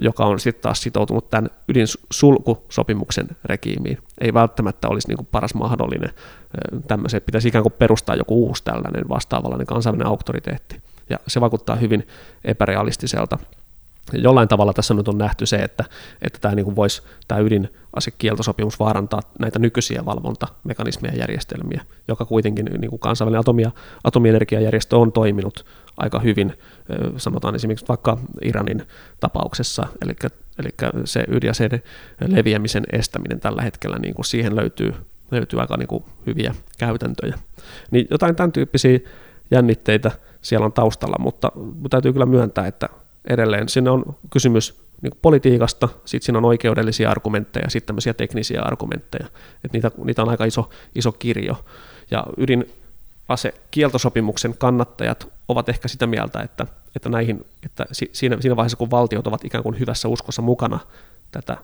joka 0.00 0.24
on 0.24 0.40
sitten 0.40 0.62
taas 0.62 0.82
sitoutunut 0.82 1.30
tämän 1.30 1.50
ydinsulkusopimuksen 1.68 3.28
regiimiin, 3.44 3.98
ei 4.20 4.34
välttämättä 4.34 4.88
olisi 4.88 5.08
niin 5.08 5.16
kuin 5.16 5.28
paras 5.30 5.54
mahdollinen 5.54 6.10
tämmöisen, 6.88 7.22
pitäisi 7.22 7.48
ikään 7.48 7.64
kuin 7.64 7.74
perustaa 7.78 8.16
joku 8.16 8.46
uusi 8.46 8.64
tällainen 8.64 9.08
vastaavallainen 9.08 9.66
kansainvälinen 9.66 10.10
auktoriteetti. 10.10 10.82
Ja 11.10 11.18
se 11.28 11.40
vaikuttaa 11.40 11.76
hyvin 11.76 12.06
epärealistiselta. 12.44 13.38
Jollain 14.12 14.48
tavalla 14.48 14.72
tässä 14.72 14.94
nyt 14.94 15.08
on 15.08 15.18
nähty 15.18 15.46
se, 15.46 15.56
että, 15.56 15.84
että 16.22 16.38
tämä 16.40 16.54
niin 16.54 16.76
voisi 16.76 17.02
tämä 17.28 17.40
ydinasekieltosopimus 17.40 18.78
vaarantaa 18.78 19.20
näitä 19.38 19.58
nykyisiä 19.58 20.04
valvontamekanismeja 20.04 21.14
ja 21.14 21.20
järjestelmiä, 21.20 21.84
joka 22.08 22.24
kuitenkin 22.24 22.64
niin 22.64 22.90
kuin 22.90 23.00
kansainvälinen 23.00 23.40
atomia, 23.40 23.70
atomienergiajärjestö 24.04 24.96
on 24.96 25.12
toiminut 25.12 25.64
aika 25.96 26.20
hyvin, 26.20 26.58
sanotaan 27.16 27.54
esimerkiksi 27.54 27.88
vaikka 27.88 28.18
Iranin 28.42 28.82
tapauksessa, 29.20 29.86
eli, 30.04 30.12
eli 30.58 30.68
se 31.04 31.24
ydinaseiden 31.28 31.82
leviämisen 32.26 32.84
estäminen 32.92 33.40
tällä 33.40 33.62
hetkellä, 33.62 33.98
niin 33.98 34.14
kuin 34.14 34.24
siihen 34.26 34.56
löytyy, 34.56 34.94
löytyy 35.30 35.60
aika 35.60 35.76
niin 35.76 35.88
kuin 35.88 36.04
hyviä 36.26 36.54
käytäntöjä. 36.78 37.38
Niin 37.90 38.06
jotain 38.10 38.36
tämän 38.36 38.52
tyyppisiä 38.52 38.98
jännitteitä 39.50 40.10
siellä 40.42 40.66
on 40.66 40.72
taustalla, 40.72 41.16
mutta 41.18 41.52
täytyy 41.90 42.12
kyllä 42.12 42.26
myöntää, 42.26 42.66
että 42.66 42.88
edelleen. 43.24 43.68
Siinä 43.68 43.92
on 43.92 44.16
kysymys 44.30 44.80
niin 45.02 45.12
politiikasta, 45.22 45.88
sitten 46.04 46.26
siinä 46.26 46.38
on 46.38 46.44
oikeudellisia 46.44 47.10
argumentteja, 47.10 47.70
sitten 47.70 47.86
tämmöisiä 47.86 48.14
teknisiä 48.14 48.62
argumentteja. 48.62 49.26
Et 49.64 49.72
niitä, 49.72 49.90
niitä 50.04 50.22
on 50.22 50.28
aika 50.28 50.44
iso, 50.44 50.70
iso 50.94 51.12
kirjo. 51.12 51.64
Ja 52.10 52.24
ydinase 52.36 52.70
kieltosopimuksen 53.70 54.58
kannattajat 54.58 55.28
ovat 55.48 55.68
ehkä 55.68 55.88
sitä 55.88 56.06
mieltä, 56.06 56.40
että, 56.40 56.66
että, 56.96 57.08
näihin, 57.08 57.46
että 57.64 57.86
siinä, 58.12 58.36
siinä 58.40 58.56
vaiheessa, 58.56 58.76
kun 58.76 58.90
valtiot 58.90 59.26
ovat 59.26 59.44
ikään 59.44 59.62
kuin 59.62 59.80
hyvässä 59.80 60.08
uskossa 60.08 60.42
mukana 60.42 60.80
tätä 61.30 61.56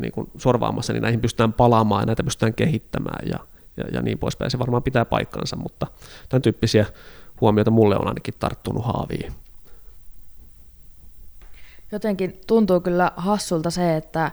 niin 0.00 0.12
kuin 0.12 0.30
sorvaamassa, 0.38 0.92
niin 0.92 1.02
näihin 1.02 1.20
pystytään 1.20 1.52
palaamaan 1.52 2.02
ja 2.02 2.06
näitä 2.06 2.22
pystytään 2.22 2.54
kehittämään 2.54 3.28
ja, 3.28 3.38
ja, 3.76 3.84
ja 3.92 4.02
niin 4.02 4.18
poispäin. 4.18 4.50
Se 4.50 4.58
varmaan 4.58 4.82
pitää 4.82 5.04
paikkansa, 5.04 5.56
mutta 5.56 5.86
tämän 6.28 6.42
tyyppisiä 6.42 6.86
huomioita 7.40 7.70
mulle 7.70 7.96
on 7.96 8.08
ainakin 8.08 8.34
tarttunut 8.38 8.84
haaviin. 8.84 9.32
Jotenkin 11.92 12.40
tuntuu 12.46 12.80
kyllä 12.80 13.12
hassulta 13.16 13.70
se, 13.70 13.96
että, 13.96 14.30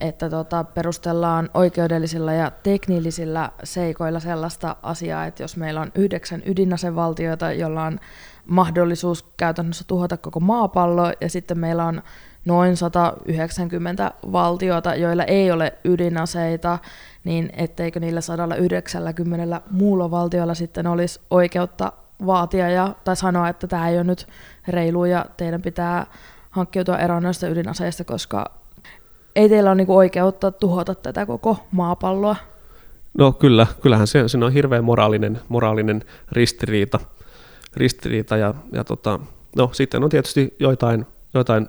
että 0.00 0.30
tota, 0.30 0.64
perustellaan 0.64 1.50
oikeudellisilla 1.54 2.32
ja 2.32 2.50
teknillisillä 2.50 3.50
seikoilla 3.64 4.20
sellaista 4.20 4.76
asiaa, 4.82 5.26
että 5.26 5.42
jos 5.42 5.56
meillä 5.56 5.80
on 5.80 5.92
yhdeksän 5.94 6.42
ydinasevaltioita, 6.46 7.52
jolla 7.52 7.82
on 7.84 8.00
mahdollisuus 8.46 9.26
käytännössä 9.36 9.84
tuhota 9.86 10.16
koko 10.16 10.40
maapallo, 10.40 11.12
ja 11.20 11.28
sitten 11.28 11.58
meillä 11.58 11.84
on 11.84 12.02
noin 12.44 12.76
190 12.76 14.12
valtiota, 14.32 14.94
joilla 14.94 15.24
ei 15.24 15.50
ole 15.50 15.72
ydinaseita, 15.84 16.78
niin 17.24 17.50
etteikö 17.56 18.00
niillä 18.00 18.20
190 18.20 19.60
muulla 19.70 20.10
valtiolla 20.10 20.54
sitten 20.54 20.86
olisi 20.86 21.20
oikeutta 21.30 21.92
vaatia 22.26 22.70
ja, 22.70 22.94
tai 23.04 23.16
sanoa, 23.16 23.48
että 23.48 23.66
tämä 23.66 23.88
ei 23.88 23.96
ole 23.96 24.04
nyt 24.04 24.26
reilu 24.68 25.04
ja 25.04 25.26
teidän 25.36 25.62
pitää 25.62 26.06
hankkiutua 26.50 26.98
eroon 26.98 27.22
noista 27.22 27.48
ydinaseista, 27.48 28.04
koska 28.04 28.65
ei 29.36 29.48
teillä 29.48 29.70
ole 29.70 29.76
niinku 29.76 29.96
oikeutta 29.96 30.52
tuhota 30.52 30.94
tätä 30.94 31.26
koko 31.26 31.56
maapalloa. 31.70 32.36
No 33.18 33.32
kyllä, 33.32 33.66
kyllähän 33.82 34.06
se, 34.06 34.28
siinä 34.28 34.46
on 34.46 34.52
hirveän 34.52 34.84
moraalinen, 34.84 35.40
moraalinen 35.48 36.04
ristiriita, 36.32 37.00
ristiriita 37.76 38.36
ja, 38.36 38.54
ja 38.72 38.84
tota, 38.84 39.18
no, 39.56 39.70
sitten 39.72 40.04
on 40.04 40.10
tietysti 40.10 40.54
joitain, 40.58 41.06
joitain 41.34 41.68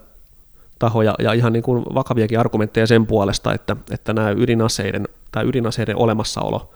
tahoja 0.79 1.15
ja 1.19 1.33
ihan 1.33 1.53
niin 1.53 1.63
kuin 1.63 1.85
vakaviakin 1.95 2.39
argumentteja 2.39 2.87
sen 2.87 3.05
puolesta, 3.05 3.53
että, 3.53 3.75
että 3.91 4.13
nämä 4.13 4.31
ydinaseiden 4.31 5.07
tai 5.31 5.47
ydinaseiden 5.47 5.97
olemassaolo 5.97 6.73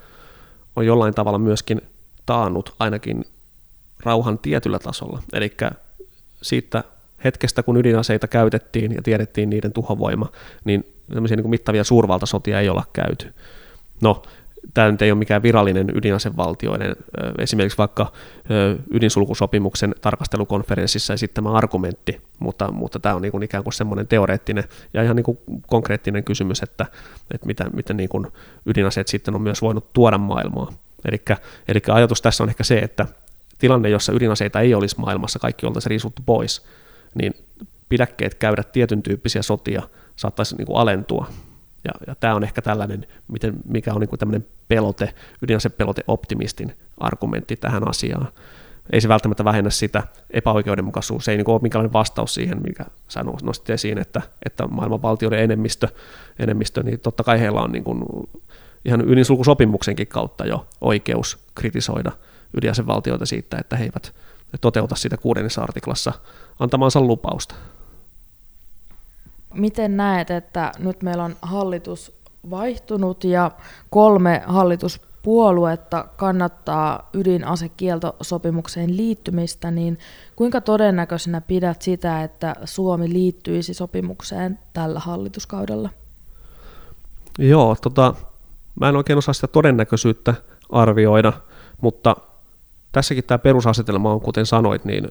on 0.75 0.85
jollain 0.85 1.13
tavalla 1.13 1.39
myöskin 1.39 1.81
taannut 2.25 2.75
ainakin 2.79 3.25
rauhan 4.03 4.39
tietyllä 4.39 4.79
tasolla. 4.79 5.23
Eli 5.33 5.53
siitä 6.41 6.83
hetkestä, 7.23 7.63
kun 7.63 7.77
ydinaseita 7.77 8.27
käytettiin 8.27 8.91
ja 8.95 9.01
tiedettiin 9.01 9.49
niiden 9.49 9.73
tuhovoima, 9.73 10.31
niin 10.65 10.85
tämmöisiä 11.13 11.35
niin 11.35 11.43
kuin 11.43 11.49
mittavia 11.49 11.83
suurvaltasotia 11.83 12.59
ei 12.59 12.69
olla 12.69 12.83
käyty. 12.93 13.33
No, 14.01 14.21
tämä 14.73 14.91
nyt 14.91 15.01
ei 15.01 15.11
ole 15.11 15.19
mikään 15.19 15.43
virallinen 15.43 15.89
ydinasevaltioiden, 15.95 16.95
esimerkiksi 17.37 17.77
vaikka 17.77 18.11
ydinsulkusopimuksen 18.93 19.95
tarkastelukonferenssissa 20.01 21.13
esittämä 21.13 21.51
argumentti, 21.51 22.21
mutta, 22.39 22.71
mutta 22.71 22.99
tämä 22.99 23.15
on 23.15 23.21
niin 23.21 23.31
kuin 23.31 23.43
ikään 23.43 23.63
kuin 23.63 23.73
semmoinen 23.73 24.07
teoreettinen 24.07 24.63
ja 24.93 25.03
ihan 25.03 25.15
niin 25.15 25.23
kuin 25.23 25.37
konkreettinen 25.67 26.23
kysymys, 26.23 26.63
että, 26.63 26.85
että 27.33 27.47
miten, 27.47 27.67
miten 27.73 27.97
niin 27.97 28.09
kuin 28.09 28.27
ydinaseet 28.65 29.07
sitten 29.07 29.35
on 29.35 29.41
myös 29.41 29.61
voinut 29.61 29.93
tuoda 29.93 30.17
maailmaa. 30.17 30.73
Eli 31.67 31.81
ajatus 31.91 32.21
tässä 32.21 32.43
on 32.43 32.49
ehkä 32.49 32.63
se, 32.63 32.79
että 32.79 33.05
tilanne, 33.59 33.89
jossa 33.89 34.13
ydinaseita 34.13 34.59
ei 34.59 34.73
olisi 34.73 34.99
maailmassa, 34.99 35.39
kaikki 35.39 35.65
oltaisiin 35.65 35.89
riisuttu 35.89 36.21
pois, 36.25 36.65
niin 37.15 37.33
pidäkkeet 37.89 38.35
käydä 38.35 38.63
tietyn 38.63 39.03
tyyppisiä 39.03 39.41
sotia 39.41 39.81
saattaisi 40.15 40.55
niin 40.55 40.65
kuin 40.65 40.77
alentua. 40.77 41.27
Ja, 41.83 41.91
ja 42.07 42.15
tämä 42.15 42.35
on 42.35 42.43
ehkä 42.43 42.61
tällainen, 42.61 43.07
miten, 43.27 43.53
mikä 43.65 43.93
on 43.93 43.99
niin 43.99 44.09
kuin 44.09 44.19
tämmöinen 44.19 44.47
pelote, 44.67 45.13
ydinasepelote 45.41 46.03
optimistin 46.07 46.75
argumentti 46.97 47.55
tähän 47.55 47.89
asiaan. 47.89 48.27
Ei 48.91 49.01
se 49.01 49.07
välttämättä 49.07 49.43
vähennä 49.43 49.69
sitä 49.69 50.03
epäoikeudenmukaisuus, 50.29 51.25
se 51.25 51.31
ei 51.31 51.37
niin 51.37 51.45
kuin 51.45 51.53
ole 51.53 51.61
minkälainen 51.61 51.93
vastaus 51.93 52.33
siihen, 52.33 52.61
mikä 52.61 52.85
sä 53.07 53.25
nostit 53.43 53.69
esiin, 53.69 53.97
että, 53.97 54.21
että 54.45 54.67
maailman 54.67 55.01
valtioiden 55.01 55.39
enemmistö, 55.39 55.87
enemmistö, 56.39 56.83
niin 56.83 56.99
totta 56.99 57.23
kai 57.23 57.39
heillä 57.39 57.61
on 57.61 57.71
niin 57.71 57.83
kuin 57.83 58.03
ihan 58.85 59.09
ydinsulkusopimuksenkin 59.09 60.07
kautta 60.07 60.45
jo 60.45 60.67
oikeus 60.81 61.37
kritisoida 61.55 62.11
ydinasevaltioita 62.57 63.25
siitä, 63.25 63.57
että 63.57 63.75
he 63.75 63.83
eivät 63.83 64.13
toteuta 64.61 64.95
sitä 64.95 65.17
kuudennessa 65.17 65.61
artiklassa 65.61 66.13
antamansa 66.61 67.01
lupausta. 67.01 67.55
Miten 69.53 69.97
näet, 69.97 70.31
että 70.31 70.71
nyt 70.79 71.03
meillä 71.03 71.23
on 71.23 71.35
hallitus 71.41 72.21
vaihtunut 72.49 73.23
ja 73.23 73.51
kolme 73.89 74.41
hallituspuoluetta 74.45 76.05
kannattaa 76.15 77.09
ydinasekieltosopimukseen 77.13 78.97
liittymistä, 78.97 79.71
niin 79.71 79.99
kuinka 80.35 80.61
todennäköisenä 80.61 81.41
pidät 81.41 81.81
sitä, 81.81 82.23
että 82.23 82.55
Suomi 82.65 83.13
liittyisi 83.13 83.73
sopimukseen 83.73 84.59
tällä 84.73 84.99
hallituskaudella? 84.99 85.89
Joo, 87.39 87.75
tota, 87.81 88.13
mä 88.79 88.89
en 88.89 88.95
oikein 88.95 89.17
osaa 89.17 89.33
sitä 89.33 89.47
todennäköisyyttä 89.47 90.33
arvioida, 90.69 91.33
mutta 91.81 92.15
tässäkin 92.91 93.23
tämä 93.23 93.37
perusasetelma 93.37 94.11
on, 94.11 94.21
kuten 94.21 94.45
sanoit, 94.45 94.85
niin 94.85 95.07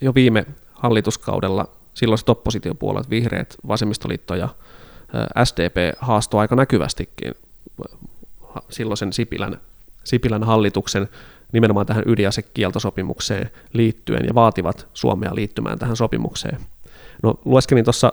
jo 0.00 0.14
viime 0.14 0.46
hallituskaudella 0.72 1.68
silloiset 1.94 2.28
oppositiopuolet, 2.28 3.10
vihreät, 3.10 3.56
vasemmistoliitto 3.68 4.34
ja 4.34 4.48
SDP 5.44 5.76
haastoi 5.98 6.40
aika 6.40 6.56
näkyvästikin 6.56 7.34
silloisen 8.70 9.12
Sipilän, 9.12 9.60
Sipilän 10.04 10.44
hallituksen 10.44 11.08
nimenomaan 11.52 11.86
tähän 11.86 12.04
ydinasekieltosopimukseen 12.06 13.50
liittyen 13.72 14.26
ja 14.26 14.34
vaativat 14.34 14.86
Suomea 14.94 15.34
liittymään 15.34 15.78
tähän 15.78 15.96
sopimukseen. 15.96 16.58
No 17.22 17.34
lueskelin 17.44 17.84
tuossa 17.84 18.12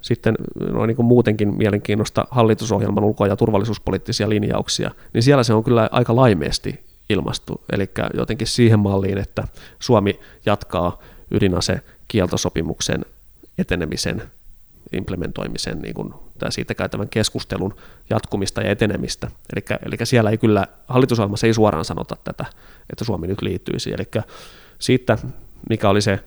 sitten 0.00 0.34
no, 0.72 0.86
niin 0.86 0.96
kuin 0.96 1.06
muutenkin 1.06 1.54
mielenkiinnosta 1.54 2.26
hallitusohjelman 2.30 3.04
ulko- 3.04 3.26
ja 3.26 3.36
turvallisuuspoliittisia 3.36 4.28
linjauksia, 4.28 4.90
niin 5.12 5.22
siellä 5.22 5.42
se 5.42 5.54
on 5.54 5.64
kyllä 5.64 5.88
aika 5.92 6.16
laimeesti 6.16 6.84
ilmastu, 7.14 7.64
eli 7.72 7.90
jotenkin 8.14 8.46
siihen 8.46 8.78
malliin, 8.78 9.18
että 9.18 9.44
Suomi 9.78 10.20
jatkaa 10.46 10.98
ydinase 11.30 11.80
kieltosopimuksen 12.08 13.04
etenemisen 13.58 14.22
implementoimisen 14.92 15.78
niin 15.78 15.94
kuin, 15.94 16.14
tai 16.38 16.52
siitä 16.52 16.74
käytävän 16.74 17.08
keskustelun 17.08 17.74
jatkumista 18.10 18.62
ja 18.62 18.70
etenemistä. 18.70 19.30
Eli, 19.52 19.78
eli 19.86 20.06
siellä 20.06 20.30
ei 20.30 20.38
kyllä, 20.38 20.66
hallitusohjelmassa 20.88 21.46
ei 21.46 21.54
suoraan 21.54 21.84
sanota 21.84 22.16
tätä, 22.24 22.44
että 22.90 23.04
Suomi 23.04 23.26
nyt 23.26 23.42
liittyisi. 23.42 23.92
Eli 23.92 24.22
siitä, 24.78 25.18
mikä 25.68 25.88
oli 25.88 26.02
se 26.02 26.20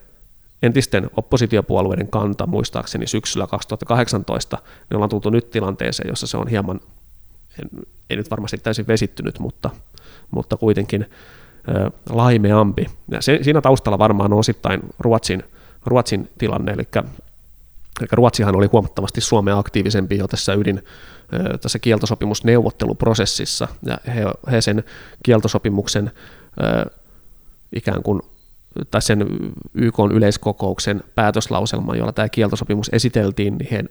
entisten 0.64 1.10
oppositiopuolueiden 1.18 2.08
kanta 2.08 2.48
muistaakseni 2.48 3.08
syksyllä 3.08 3.48
2018, 3.48 4.58
niin 4.90 4.96
ollaan 4.96 5.10
tultu 5.10 5.30
nyt 5.30 5.52
tilanteeseen, 5.52 6.10
jossa 6.10 6.28
se 6.28 6.38
on 6.38 6.48
hieman, 6.48 6.80
ei 8.10 8.18
nyt 8.18 8.32
varmasti 8.32 8.58
täysin 8.58 8.88
vesittynyt, 8.88 9.40
mutta, 9.40 9.70
mutta 10.32 10.58
kuitenkin 10.58 11.06
laimeampi. 12.10 12.86
Ja 13.12 13.22
se, 13.22 13.40
siinä 13.42 13.62
taustalla 13.62 14.00
varmaan 14.00 14.34
on 14.34 14.40
osittain 14.40 14.82
Ruotsin, 15.00 15.44
Ruotsin 15.86 16.30
tilanne, 16.38 16.72
eli, 16.72 16.84
eli 18.02 18.08
Ruotsihan 18.12 18.56
oli 18.56 18.70
huomattavasti 18.72 19.22
Suomea 19.22 19.58
aktiivisempi 19.58 20.18
jo 20.18 20.28
tässä 20.28 20.54
ydin, 20.54 20.84
tässä 21.62 21.80
kieltosopimusneuvotteluprosessissa, 21.80 23.68
ja 23.86 23.98
he, 24.16 24.24
he 24.52 24.62
sen 24.62 24.84
kieltosopimuksen 25.24 26.12
ikään 27.76 28.04
kuin 28.04 28.22
tai 28.92 29.02
sen 29.02 29.28
YK 29.74 29.96
yleiskokouksen 30.14 31.04
päätöslauselman, 31.16 31.98
jolla 31.98 32.12
tämä 32.12 32.30
kieltosopimus 32.30 32.90
esiteltiin, 32.94 33.58
niin 33.58 33.68
he, 33.72 33.84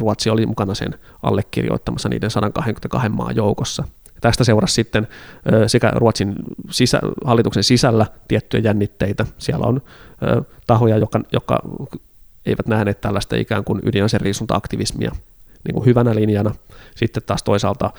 Ruotsi 0.00 0.30
oli 0.30 0.46
mukana 0.46 0.74
sen 0.74 0.94
allekirjoittamassa 1.22 2.08
niiden 2.08 2.30
122 2.30 3.08
maan 3.08 3.36
joukossa. 3.36 3.84
Tästä 4.20 4.44
seurasi 4.44 4.74
sitten 4.74 5.08
sekä 5.66 5.90
Ruotsin 5.94 6.34
sisä, 6.70 7.00
hallituksen 7.24 7.64
sisällä 7.64 8.06
tiettyjä 8.28 8.62
jännitteitä. 8.64 9.26
Siellä 9.38 9.66
on 9.66 9.82
tahoja, 10.66 10.96
jotka, 10.96 11.20
jotka 11.32 11.60
eivät 12.46 12.66
nähneet 12.66 13.00
tällaista 13.00 13.36
ikään 13.36 13.64
kuin 13.64 13.80
ydinaseriisunta-aktivismia 13.84 15.12
niin 15.64 15.74
kuin 15.74 15.86
hyvänä 15.86 16.14
linjana. 16.14 16.54
Sitten 16.96 17.22
taas 17.26 17.42
toisaalta 17.42 17.90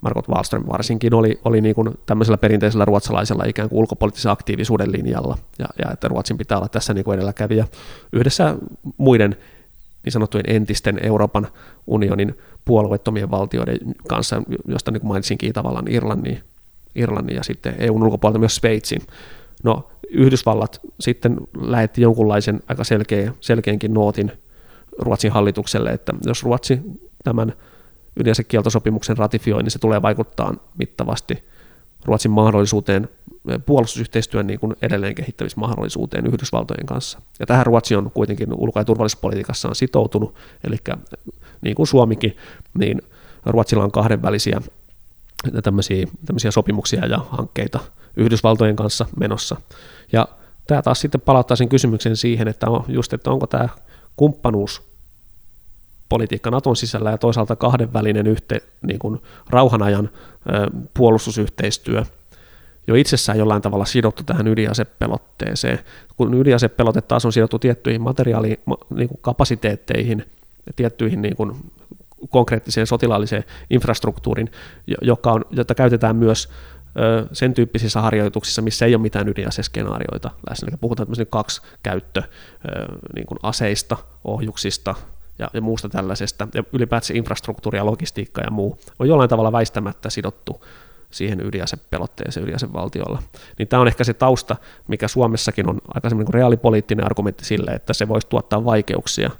Margot 0.00 0.28
Wallström 0.28 0.64
varsinkin 0.68 1.14
oli, 1.14 1.40
oli 1.44 1.60
niin 1.60 1.74
kuin 1.74 1.98
tämmöisellä 2.06 2.38
perinteisellä 2.38 2.84
ruotsalaisella 2.84 3.44
ikään 3.46 3.68
kuin 3.68 3.78
ulkopoliittisen 3.78 4.32
aktiivisuuden 4.32 4.92
linjalla, 4.92 5.38
ja, 5.58 5.66
ja 5.84 5.90
että 5.92 6.08
Ruotsin 6.08 6.38
pitää 6.38 6.58
olla 6.58 6.68
tässä 6.68 6.94
niin 6.94 7.04
kuin 7.04 7.14
edelläkävijä 7.14 7.66
yhdessä 8.12 8.54
muiden 8.96 9.36
niin 10.04 10.12
sanottujen 10.12 10.44
entisten 10.48 10.98
Euroopan 11.02 11.48
unionin 11.86 12.38
puolueettomien 12.68 13.30
valtioiden 13.30 13.78
kanssa, 14.08 14.42
josta 14.66 14.90
niin 14.90 15.00
kuin 15.00 15.08
mainitsinkin 15.08 15.52
tavallaan 15.52 15.88
Irlannin, 15.88 16.40
Irlannin 16.94 17.36
ja 17.36 17.42
sitten 17.42 17.74
EUn 17.78 18.02
ulkopuolelta 18.02 18.38
myös 18.38 18.56
Sveitsin. 18.56 19.02
No 19.64 19.88
Yhdysvallat 20.10 20.80
sitten 21.00 21.36
lähetti 21.60 22.02
jonkunlaisen 22.02 22.60
aika 22.68 22.84
selkeä, 22.84 23.32
selkeänkin 23.40 23.94
nootin 23.94 24.32
Ruotsin 24.98 25.32
hallitukselle, 25.32 25.90
että 25.90 26.12
jos 26.26 26.42
Ruotsi 26.42 26.80
tämän 27.24 27.52
ydinasekieltosopimuksen 28.20 29.18
ratifioi, 29.18 29.62
niin 29.62 29.70
se 29.70 29.78
tulee 29.78 30.02
vaikuttaa 30.02 30.54
mittavasti 30.78 31.44
Ruotsin 32.04 32.30
mahdollisuuteen, 32.30 33.08
puolustusyhteistyön 33.66 34.46
niin 34.46 34.60
kuin 34.60 34.76
edelleen 34.82 35.14
kehittämismahdollisuuteen 35.14 36.26
Yhdysvaltojen 36.26 36.86
kanssa. 36.86 37.20
Ja 37.40 37.46
tähän 37.46 37.66
Ruotsi 37.66 37.96
on 37.96 38.10
kuitenkin 38.10 38.54
ulko- 38.54 38.80
ja 38.80 38.84
turvallisuuspolitiikassaan 38.84 39.74
sitoutunut, 39.74 40.34
eli 40.64 40.76
niin 41.60 41.74
kuin 41.74 41.86
Suomikin, 41.86 42.36
niin 42.78 43.02
Ruotsilla 43.46 43.84
on 43.84 43.92
kahdenvälisiä 43.92 44.60
tämmöisiä, 45.62 46.06
tämmöisiä 46.26 46.50
sopimuksia 46.50 47.06
ja 47.06 47.18
hankkeita 47.30 47.80
Yhdysvaltojen 48.16 48.76
kanssa 48.76 49.06
menossa. 49.16 49.56
Ja 50.12 50.28
tämä 50.66 50.82
taas 50.82 51.00
sitten 51.00 51.20
palauttaa 51.20 51.56
sen 51.56 51.68
kysymyksen 51.68 52.16
siihen, 52.16 52.48
että 52.48 52.70
on 52.70 52.84
just, 52.88 53.12
että 53.12 53.30
onko 53.30 53.46
tämä 53.46 53.68
kumppanuus 54.16 54.88
politiikka 56.08 56.50
Naton 56.50 56.76
sisällä 56.76 57.10
ja 57.10 57.18
toisaalta 57.18 57.56
kahdenvälinen 57.56 58.26
yhte, 58.26 58.60
niin 58.82 58.98
kuin 58.98 59.22
rauhanajan 59.50 60.10
puolustusyhteistyö 60.94 62.04
jo 62.86 62.94
itsessään 62.94 63.38
jollain 63.38 63.62
tavalla 63.62 63.84
sidottu 63.84 64.22
tähän 64.22 64.46
ydinasepelotteeseen. 64.46 65.78
Kun 66.16 66.34
ydinasepelote 66.34 67.00
taas 67.00 67.24
on 67.24 67.32
sidottu 67.32 67.58
tiettyihin 67.58 68.02
materiaali 68.02 68.60
niin 68.90 69.08
kuin 69.08 69.18
kapasiteetteihin, 69.20 70.24
tiettyihin 70.76 71.22
niin 71.22 71.36
kuin 71.36 71.56
konkreettiseen 72.30 72.86
sotilaalliseen 72.86 73.44
infrastruktuuriin, 73.70 74.50
joka 75.02 75.32
on, 75.32 75.44
jota 75.50 75.74
käytetään 75.74 76.16
myös 76.16 76.48
sen 77.32 77.54
tyyppisissä 77.54 78.00
harjoituksissa, 78.00 78.62
missä 78.62 78.86
ei 78.86 78.94
ole 78.94 79.02
mitään 79.02 79.28
ydinaseskenaarioita 79.28 80.30
läsnä. 80.50 80.68
Eli 80.68 80.76
puhutaan 80.80 81.08
kaksi 81.30 81.62
käyttö 81.82 82.22
niin 83.14 83.26
kuin 83.26 83.38
aseista, 83.42 83.96
ohjuksista, 84.24 84.94
ja, 85.38 85.50
ja 85.52 85.60
muusta 85.60 85.88
tällaisesta, 85.88 86.48
ja 86.54 86.62
ylipäätään 86.72 87.16
infrastruktuuri 87.16 87.78
ja 87.78 87.86
logistiikka 87.86 88.40
ja 88.40 88.50
muu 88.50 88.78
on 88.98 89.08
jollain 89.08 89.30
tavalla 89.30 89.52
väistämättä 89.52 90.10
sidottu 90.10 90.64
siihen 91.10 91.40
ydinasepelotteeseen 91.46 92.44
ydinasevaltiolla. 92.44 93.22
Niin 93.58 93.68
tämä 93.68 93.80
on 93.80 93.88
ehkä 93.88 94.04
se 94.04 94.14
tausta, 94.14 94.56
mikä 94.88 95.08
Suomessakin 95.08 95.68
on 95.68 95.78
aika 95.94 96.08
semmoinen 96.08 96.34
reaalipoliittinen 96.34 97.04
argumentti 97.04 97.44
sille, 97.44 97.70
että 97.70 97.92
se 97.92 98.08
voisi 98.08 98.26
tuottaa 98.28 98.64
vaikeuksia 98.64 99.30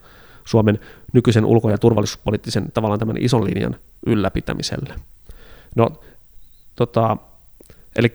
Suomen 0.45 0.81
nykyisen 1.13 1.45
ulko- 1.45 1.71
ja 1.71 1.79
turvallisuuspoliittisen 1.79 2.73
tavallaan 2.73 2.99
tämän 2.99 3.17
ison 3.21 3.45
linjan 3.45 3.77
ylläpitämiselle. 4.07 4.95
No, 5.77 5.89
tota, 6.77 7.17
eli 7.97 8.13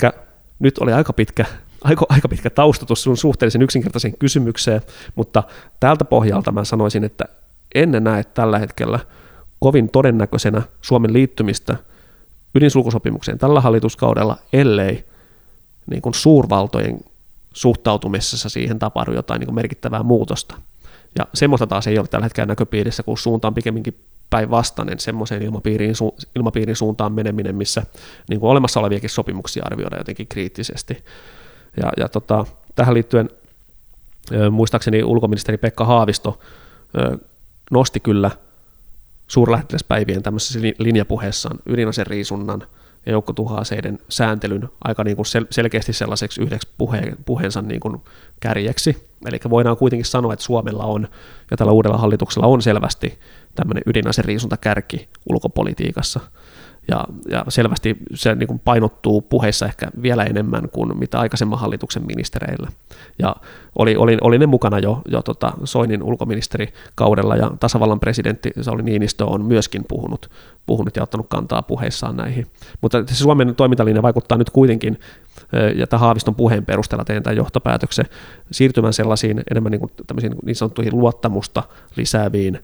nyt 0.59 0.77
oli 0.77 0.93
aika 0.93 1.13
pitkä, 1.13 1.45
aika, 1.81 2.05
aika 2.09 2.27
pitkä 2.27 2.49
taustatus 2.49 3.03
sun 3.03 3.17
suhteellisen 3.17 3.61
yksinkertaisen 3.61 4.17
kysymykseen, 4.17 4.81
mutta 5.15 5.43
tältä 5.79 6.05
pohjalta 6.05 6.51
mä 6.51 6.63
sanoisin, 6.63 7.03
että 7.03 7.25
en 7.75 7.91
näe 7.99 8.23
tällä 8.23 8.59
hetkellä 8.59 8.99
kovin 9.59 9.89
todennäköisenä 9.89 10.61
Suomen 10.81 11.13
liittymistä 11.13 11.77
ydinsulkusopimukseen 12.55 13.37
tällä 13.37 13.61
hallituskaudella, 13.61 14.37
ellei 14.53 15.05
niin 15.89 16.01
kuin 16.01 16.13
suurvaltojen 16.13 16.99
suhtautumisessa 17.53 18.49
siihen 18.49 18.79
tapahdu 18.79 19.11
jotain 19.11 19.39
niin 19.39 19.47
kuin 19.47 19.55
merkittävää 19.55 20.03
muutosta. 20.03 20.55
Ja 21.19 21.27
semmoista 21.33 21.67
taas 21.67 21.87
ei 21.87 21.99
ole 21.99 22.07
tällä 22.07 22.25
hetkellä 22.25 22.47
näköpiirissä, 22.47 23.03
kun 23.03 23.17
suunta 23.17 23.47
on 23.47 23.53
pikemminkin 23.53 23.99
päinvastainen 24.29 24.99
semmoiseen 24.99 25.41
ilmapiirin, 25.41 25.95
su, 25.95 26.15
ilmapiirin 26.35 26.75
suuntaan 26.75 27.13
meneminen, 27.13 27.55
missä 27.55 27.83
niin 28.29 28.39
kuin 28.39 28.49
olemassa 28.49 28.79
oleviakin 28.79 29.09
sopimuksia 29.09 29.63
arvioidaan 29.65 29.99
jotenkin 29.99 30.27
kriittisesti. 30.27 31.03
Ja, 31.81 31.91
ja 31.97 32.09
tota, 32.09 32.45
tähän 32.75 32.93
liittyen 32.93 33.29
muistaakseni 34.51 35.03
ulkoministeri 35.03 35.57
Pekka 35.57 35.85
Haavisto 35.85 36.39
nosti 37.71 37.99
kyllä 37.99 38.31
suurlähettiläspäivien 39.27 40.23
tämmöisessä 40.23 40.59
linjapuheessaan 40.77 41.59
ydinaseriisunnan 41.65 42.67
ja 43.05 43.11
joukkotuhoaseiden 43.11 43.99
sääntelyn 44.09 44.69
aika 44.83 45.03
niin 45.03 45.15
kuin 45.15 45.25
sel- 45.25 45.47
selkeästi 45.49 45.93
sellaiseksi 45.93 46.41
yhdeksi 46.41 46.67
puhe- 46.77 47.15
puheensa 47.25 47.61
niin 47.61 47.79
kuin 47.79 48.01
kärjeksi. 48.39 49.09
Eli 49.25 49.39
voidaan 49.49 49.77
kuitenkin 49.77 50.05
sanoa, 50.05 50.33
että 50.33 50.45
Suomella 50.45 50.83
on 50.83 51.07
ja 51.51 51.57
tällä 51.57 51.71
uudella 51.71 51.97
hallituksella 51.97 52.47
on 52.47 52.61
selvästi 52.61 53.19
tämmöinen 53.55 53.83
ydinaseriisuntakärki 53.85 55.07
ulkopolitiikassa– 55.29 56.19
ja, 56.87 57.03
ja 57.29 57.45
selvästi 57.49 57.97
se 58.13 58.35
niin 58.35 58.47
kuin 58.47 58.59
painottuu 58.59 59.21
puheissa 59.21 59.65
ehkä 59.65 59.87
vielä 60.01 60.23
enemmän 60.23 60.69
kuin 60.69 60.97
mitä 60.97 61.19
aikaisemman 61.19 61.59
hallituksen 61.59 62.05
ministereillä. 62.05 62.67
Ja 63.19 63.35
oli, 63.79 63.95
oli, 63.95 64.17
oli 64.21 64.37
ne 64.37 64.45
mukana 64.45 64.79
jo, 64.79 65.01
jo 65.07 65.21
tota 65.21 65.53
Soinin 65.63 66.03
ulkoministerikaudella 66.03 67.35
ja 67.35 67.51
tasavallan 67.59 67.99
presidentti 67.99 68.51
Sauli 68.61 68.83
Niinistö 68.83 69.25
on 69.25 69.45
myöskin 69.45 69.85
puhunut, 69.87 70.31
puhunut 70.65 70.95
ja 70.95 71.03
ottanut 71.03 71.27
kantaa 71.29 71.61
puheissaan 71.61 72.17
näihin. 72.17 72.47
Mutta 72.81 73.03
se 73.07 73.15
Suomen 73.15 73.55
toimintalinja 73.55 74.01
vaikuttaa 74.01 74.37
nyt 74.37 74.49
kuitenkin, 74.49 74.99
ja 75.75 75.87
tämän 75.87 76.01
Haaviston 76.01 76.35
puheen 76.35 76.65
perusteella 76.65 77.05
teen 77.05 77.23
tämän 77.23 77.37
johtopäätöksen, 77.37 78.05
siirtymään 78.51 78.93
sellaisiin 78.93 79.43
enemmän 79.51 79.71
niin, 79.71 79.79
kuin 79.79 79.91
niin 80.45 80.55
sanottuihin 80.55 80.99
luottamusta 80.99 81.63
lisääviin 81.95 82.59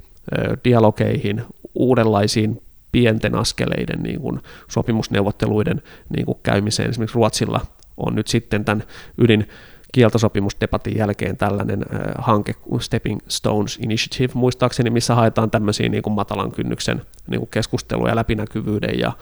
dialogeihin, 0.64 1.42
uudenlaisiin 1.76 2.62
pienten 2.92 3.36
askeleiden 3.36 4.04
niin 4.04 4.22
kuin 4.22 4.40
sopimusneuvotteluiden 4.68 5.82
niin 6.10 6.26
kuin 6.26 6.38
käymiseen. 6.44 6.90
Esimerkiksi 6.90 7.16
Ruotsilla 7.16 7.62
on 7.98 8.16
nyt 8.16 8.28
sitten 8.28 8.66
tämän 8.66 8.84
ydin 9.18 9.48
kieltosopimusdebatin 9.92 10.98
jälkeen 10.98 11.38
tällainen 11.38 11.86
äh, 11.94 12.00
hanke 12.18 12.56
Stepping 12.80 13.20
Stones 13.28 13.80
Initiative. 13.82 14.34
Muistaakseni, 14.34 14.90
missä 14.90 15.16
haetaan 15.16 15.52
tämmöisiä 15.52 15.90
niin 15.90 16.04
kuin 16.04 16.14
matalan 16.14 16.52
kynnyksen 16.52 17.02
niin 17.28 17.40
kuin 17.40 17.50
keskusteluja 17.50 18.16
läpinäkyvyyden 18.16 19.00
ja 19.00 19.08
äh, 19.08 19.16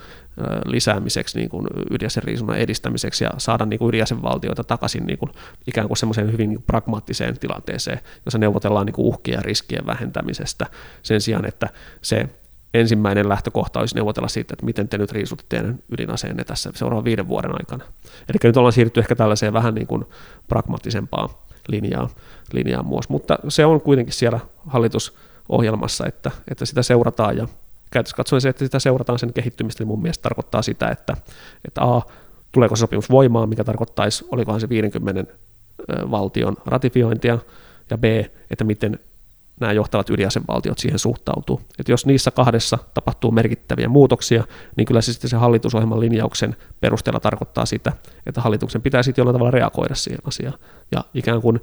lisäämiseksi, 0.66 1.38
niin 1.40 1.50
kuin 1.50 1.68
ydinaseriisunnan 1.92 2.58
edistämiseksi 2.58 3.24
ja 3.24 3.32
saada 3.38 3.66
niin 3.66 3.80
kuin 3.80 3.90
ydinasevaltioita 3.90 4.64
takaisin 4.64 5.08
niin 5.08 5.20
kuin, 5.20 5.32
ikään 5.68 5.88
kuin 5.88 5.98
semmoiseen 5.98 6.32
hyvin 6.32 6.50
niin 6.50 6.58
kuin 6.58 6.66
pragmaattiseen 6.68 7.40
tilanteeseen, 7.40 8.00
jossa 8.26 8.38
neuvotellaan 8.38 8.86
niin 8.86 8.94
kuin 8.94 9.06
uhkien 9.06 9.36
ja 9.36 9.42
riskien 9.42 9.86
vähentämisestä 9.86 10.66
sen 11.04 11.22
sijaan, 11.22 11.46
että 11.46 11.70
se 12.02 12.30
ensimmäinen 12.74 13.30
lähtökohta 13.30 13.80
olisi 13.80 13.96
neuvotella 13.96 14.28
siitä, 14.28 14.54
että 14.54 14.66
miten 14.66 14.90
te 14.90 14.98
nyt 14.98 15.12
riisutte 15.12 15.44
teidän 15.50 15.80
ydinaseenne 15.92 16.44
tässä 16.44 16.72
seuraavan 16.76 17.04
viiden 17.04 17.28
vuoden 17.28 17.52
aikana. 17.52 17.84
Eli 18.04 18.38
nyt 18.44 18.58
ollaan 18.58 18.74
siirrytty 18.74 19.00
ehkä 19.00 19.16
tällaiseen 19.16 19.54
vähän 19.54 19.76
niin 19.76 19.88
kuin 19.88 20.06
pragmaattisempaan 20.48 21.30
linjaan, 21.68 22.10
linjaan 22.52 22.88
myös, 22.88 23.10
mutta 23.10 23.40
se 23.50 23.66
on 23.66 23.82
kuitenkin 23.82 24.14
siellä 24.14 24.40
hallitus, 24.68 25.16
ohjelmassa, 25.50 26.06
että, 26.06 26.32
että 26.52 26.66
sitä 26.66 26.84
seurataan 26.84 27.38
ja 27.38 27.48
käytössä 27.92 28.16
katsoen 28.16 28.42
se, 28.42 28.50
että 28.50 28.66
sitä 28.66 28.80
seurataan 28.80 29.20
sen 29.20 29.34
kehittymistä, 29.34 29.82
niin 29.82 29.88
mun 29.88 30.02
mielestä 30.02 30.22
tarkoittaa 30.22 30.62
sitä, 30.62 30.90
että, 30.90 31.18
että 31.66 31.82
A, 31.84 32.02
tuleeko 32.52 32.76
se 32.76 32.80
sopimus 32.80 33.10
voimaan, 33.10 33.50
mikä 33.50 33.64
tarkoittaisi, 33.64 34.26
olikohan 34.32 34.62
se 34.62 34.70
50 34.70 35.34
valtion 36.12 36.58
ratifiointia, 36.66 37.38
ja 37.90 37.98
B, 37.98 38.04
että 38.52 38.64
miten 38.64 39.00
nämä 39.60 39.74
johtavat 39.74 40.10
ydinasevaltiot 40.10 40.78
siihen 40.78 41.00
suhtautuu. 41.00 41.62
Et 41.80 41.90
jos 41.90 42.06
niissä 42.06 42.32
kahdessa 42.32 42.78
tapahtuu 42.94 43.32
merkittäviä 43.32 43.90
muutoksia, 43.90 44.44
niin 44.76 44.86
kyllä 44.86 45.02
se 45.02 45.14
sitten 45.14 45.30
se 45.30 45.38
hallitusohjelman 45.38 46.00
linjauksen 46.00 46.56
perusteella 46.80 47.20
tarkoittaa 47.20 47.66
sitä, 47.66 47.92
että 48.26 48.42
hallituksen 48.42 48.82
pitää 48.82 49.04
sitten 49.04 49.22
jollain 49.22 49.34
tavalla 49.34 49.52
reagoida 49.52 49.96
siihen 49.96 50.20
asiaan 50.28 50.60
ja 50.92 51.04
ikään 51.14 51.42
kuin 51.42 51.60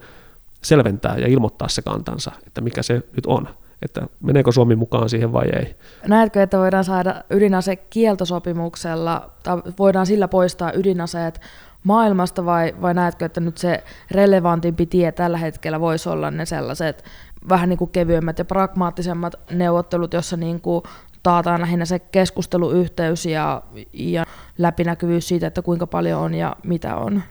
selventää 0.62 1.16
ja 1.18 1.26
ilmoittaa 1.26 1.68
se 1.68 1.82
kantansa, 1.82 2.32
että 2.46 2.60
mikä 2.60 2.82
se 2.82 2.94
nyt 2.94 3.26
on, 3.26 3.48
että 3.82 4.06
meneekö 4.20 4.52
Suomi 4.52 4.76
mukaan 4.76 5.08
siihen 5.08 5.32
vai 5.32 5.46
ei. 5.52 5.76
Näetkö, 6.06 6.42
että 6.42 6.58
voidaan 6.58 6.84
saada 6.84 7.24
ydinase 7.30 7.76
kieltosopimuksella, 7.76 9.30
tai 9.42 9.62
voidaan 9.78 10.06
sillä 10.06 10.28
poistaa 10.28 10.72
ydinaseet 10.74 11.40
maailmasta, 11.84 12.44
vai, 12.44 12.74
vai 12.82 12.94
näetkö, 12.94 13.24
että 13.24 13.40
nyt 13.40 13.58
se 13.58 13.84
relevantimpi 14.10 14.86
tie 14.86 15.12
tällä 15.12 15.38
hetkellä 15.38 15.80
voisi 15.80 16.08
olla 16.08 16.30
ne 16.30 16.46
sellaiset 16.46 17.04
vähän 17.48 17.68
niin 17.68 17.78
kuin 17.78 17.90
kevyemmät 17.90 18.38
ja 18.38 18.44
pragmaattisemmat 18.44 19.34
neuvottelut, 19.50 20.12
jossa 20.12 20.36
niin 20.36 20.60
kuin 20.60 20.82
taataan 21.22 21.60
lähinnä 21.60 21.84
se 21.84 21.98
keskusteluyhteys 21.98 23.26
ja, 23.26 23.62
ja 23.92 24.24
läpinäkyvyys 24.58 25.28
siitä, 25.28 25.46
että 25.46 25.62
kuinka 25.62 25.86
paljon 25.86 26.20
on 26.20 26.34
ja 26.34 26.56
mitä 26.62 26.96
on. 26.96 27.22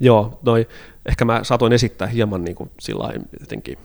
Joo, 0.00 0.38
noi, 0.42 0.68
ehkä 1.06 1.24
mä 1.24 1.40
saatoin 1.42 1.72
esittää 1.72 2.08
hieman 2.08 2.44
niin 2.44 2.54
kuin 2.54 2.70
sillä 2.80 3.12
jotenkin 3.40 3.78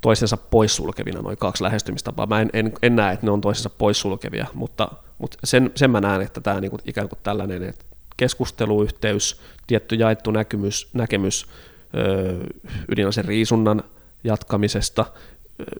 toisensa 0.00 0.36
poissulkevina 0.36 1.22
noin 1.22 1.36
kaksi 1.36 1.62
lähestymistapaa. 1.64 2.26
Mä 2.26 2.40
en, 2.40 2.50
en, 2.52 2.72
en 2.82 2.96
näe, 2.96 3.14
että 3.14 3.26
ne 3.26 3.32
on 3.32 3.40
toisensa 3.40 3.70
poissulkevia, 3.70 4.46
mutta, 4.54 4.88
mutta 5.18 5.38
sen, 5.44 5.70
sen 5.74 5.90
mä 5.90 6.00
näen, 6.00 6.22
että 6.22 6.40
tämä 6.40 6.60
niin 6.60 6.70
kuin, 6.70 6.80
ikään 6.84 7.08
kuin 7.08 7.18
tällainen 7.22 7.62
että 7.62 7.84
keskusteluyhteys, 8.16 9.40
tietty 9.66 9.94
jaettu 9.94 10.30
näkemys, 10.30 10.90
näkemys 10.92 11.46
öö, 11.96 12.44
ydinaseen 12.88 13.24
riisunnan 13.24 13.82
jatkamisesta, 14.24 15.04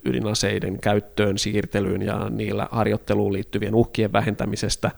ydinaseiden 0.05 0.81
käyttöön, 0.81 1.39
siirtelyyn 1.39 2.03
ja 2.03 2.31
niillä 2.31 2.69
harjoitteluun 2.71 3.33
liittyvien 3.33 3.75
uhkien 3.75 4.13
vähentämisestä, 4.13 4.91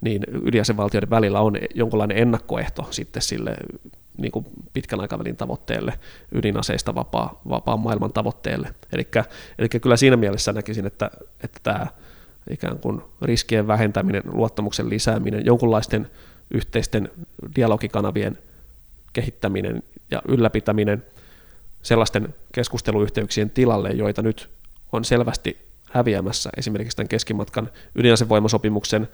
niin 0.00 0.22
ydinasevaltioiden 0.44 1.10
välillä 1.10 1.40
on 1.40 1.56
jonkinlainen 1.74 2.18
ennakkoehto 2.18 2.86
sitten 2.90 3.22
sille 3.22 3.56
niin 4.18 4.32
kuin 4.32 4.46
pitkän 4.72 5.00
aikavälin 5.00 5.36
tavoitteelle, 5.36 5.92
ydinaseista 6.32 6.94
vapaa, 6.94 7.40
vapaan 7.48 7.80
maailman 7.80 8.12
tavoitteelle. 8.12 8.68
Eli 9.58 9.68
kyllä 9.82 9.96
siinä 9.96 10.16
mielessä 10.16 10.52
näkisin, 10.52 10.86
että, 10.86 11.10
että 11.44 11.60
tämä 11.62 11.86
ikään 12.50 12.78
kuin 12.78 13.02
riskien 13.22 13.66
vähentäminen, 13.66 14.22
luottamuksen 14.32 14.90
lisääminen, 14.90 15.46
jonkunlaisten 15.46 16.10
yhteisten 16.50 17.10
dialogikanavien 17.56 18.38
kehittäminen 19.12 19.82
ja 20.10 20.22
ylläpitäminen 20.28 21.04
sellaisten 21.84 22.34
keskusteluyhteyksien 22.52 23.50
tilalle, 23.50 23.90
joita 23.90 24.22
nyt 24.22 24.48
on 24.92 25.04
selvästi 25.04 25.58
häviämässä 25.90 26.50
esimerkiksi 26.56 26.96
tämän 26.96 27.08
keskimatkan 27.08 27.70
ydinasevoimasopimuksen 27.94 29.08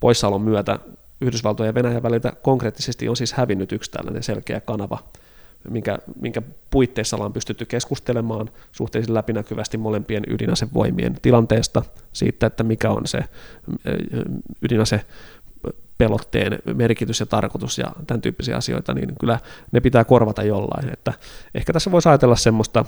poissaolon 0.00 0.42
myötä. 0.42 0.78
Yhdysvaltojen 1.20 1.68
ja 1.68 1.74
Venäjän 1.74 2.02
väliltä 2.02 2.32
konkreettisesti 2.42 3.08
on 3.08 3.16
siis 3.16 3.32
hävinnyt 3.32 3.72
yksi 3.72 3.90
tällainen 3.90 4.22
selkeä 4.22 4.60
kanava, 4.60 4.98
minkä, 5.70 5.98
minkä 6.20 6.42
puitteissa 6.70 7.16
ollaan 7.16 7.32
pystytty 7.32 7.64
keskustelemaan 7.64 8.50
suhteellisen 8.72 9.14
läpinäkyvästi 9.14 9.78
molempien 9.78 10.24
ydinasevoimien 10.28 11.16
tilanteesta, 11.22 11.82
siitä, 12.12 12.46
että 12.46 12.62
mikä 12.62 12.90
on 12.90 13.06
se 13.06 13.24
ydinase 14.62 15.00
pelotteen 16.02 16.58
merkitys 16.74 17.20
ja 17.20 17.26
tarkoitus 17.26 17.78
ja 17.78 17.92
tämän 18.06 18.20
tyyppisiä 18.20 18.56
asioita, 18.56 18.94
niin 18.94 19.14
kyllä 19.20 19.38
ne 19.72 19.80
pitää 19.80 20.04
korvata 20.04 20.42
jollain. 20.42 20.92
Että 20.92 21.12
ehkä 21.54 21.72
tässä 21.72 21.90
voisi 21.90 22.08
ajatella 22.08 22.36
semmoista, 22.36 22.84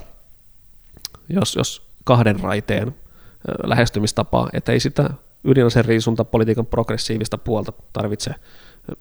jos, 1.29 1.57
jos 1.57 1.87
kahden 2.05 2.41
raiteen 2.41 2.95
lähestymistapaa, 3.65 4.49
että 4.53 4.73
ei 4.73 4.81
sitä 4.81 5.11
ydinaseen 5.45 5.85
riisuntapolitiikan 5.85 6.67
progressiivista 6.67 7.39
puolta 7.39 7.73
tarvitse 7.93 8.35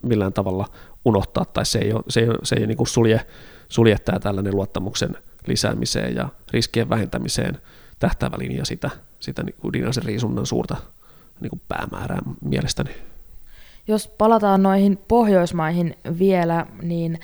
millään 0.02 0.34
tavalla 0.34 0.69
unohtaa, 1.06 1.45
tai 1.45 1.65
se 1.65 1.80
ei, 1.80 1.93
ole, 1.93 2.04
se 2.10 2.19
ei, 2.19 2.28
se 2.43 2.56
ei 2.56 2.67
niin 2.67 2.78
kuin 2.78 2.88
sulje, 2.88 3.26
sulje 3.69 3.99
tämä 3.99 4.19
tällainen 4.19 4.56
luottamuksen 4.56 5.17
lisäämiseen 5.47 6.15
ja 6.15 6.30
riskien 6.54 6.89
vähentämiseen 6.89 7.58
tähtäävä 7.99 8.36
linja 8.39 8.65
sitä, 8.65 8.89
sitä 9.19 9.43
niin 9.43 9.56
ydinaseen 9.67 10.06
riisunnan 10.06 10.45
suurta 10.45 10.78
niin 11.41 11.49
kuin 11.49 11.62
päämäärää 11.67 12.21
mielestäni. 12.41 12.95
Jos 13.88 14.08
palataan 14.08 14.63
noihin 14.63 15.00
Pohjoismaihin 15.08 15.98
vielä, 16.19 16.65
niin 16.82 17.19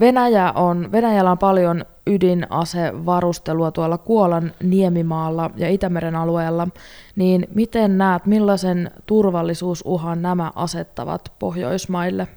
Venäjä 0.00 0.52
on, 0.52 0.92
Venäjällä 0.92 1.30
on 1.30 1.38
paljon 1.38 1.84
ydinasevarustelua 2.06 3.70
tuolla 3.70 3.98
Kuolan 3.98 4.52
niemimaalla 4.62 5.50
ja 5.56 5.68
Itämeren 5.68 6.16
alueella, 6.16 6.68
niin 7.16 7.48
miten 7.54 7.98
näet, 7.98 8.26
millaisen 8.26 8.90
turvallisuusuhan 9.06 10.22
nämä 10.22 10.52
asettavat 10.54 11.32
Pohjoismaille? 11.38 12.28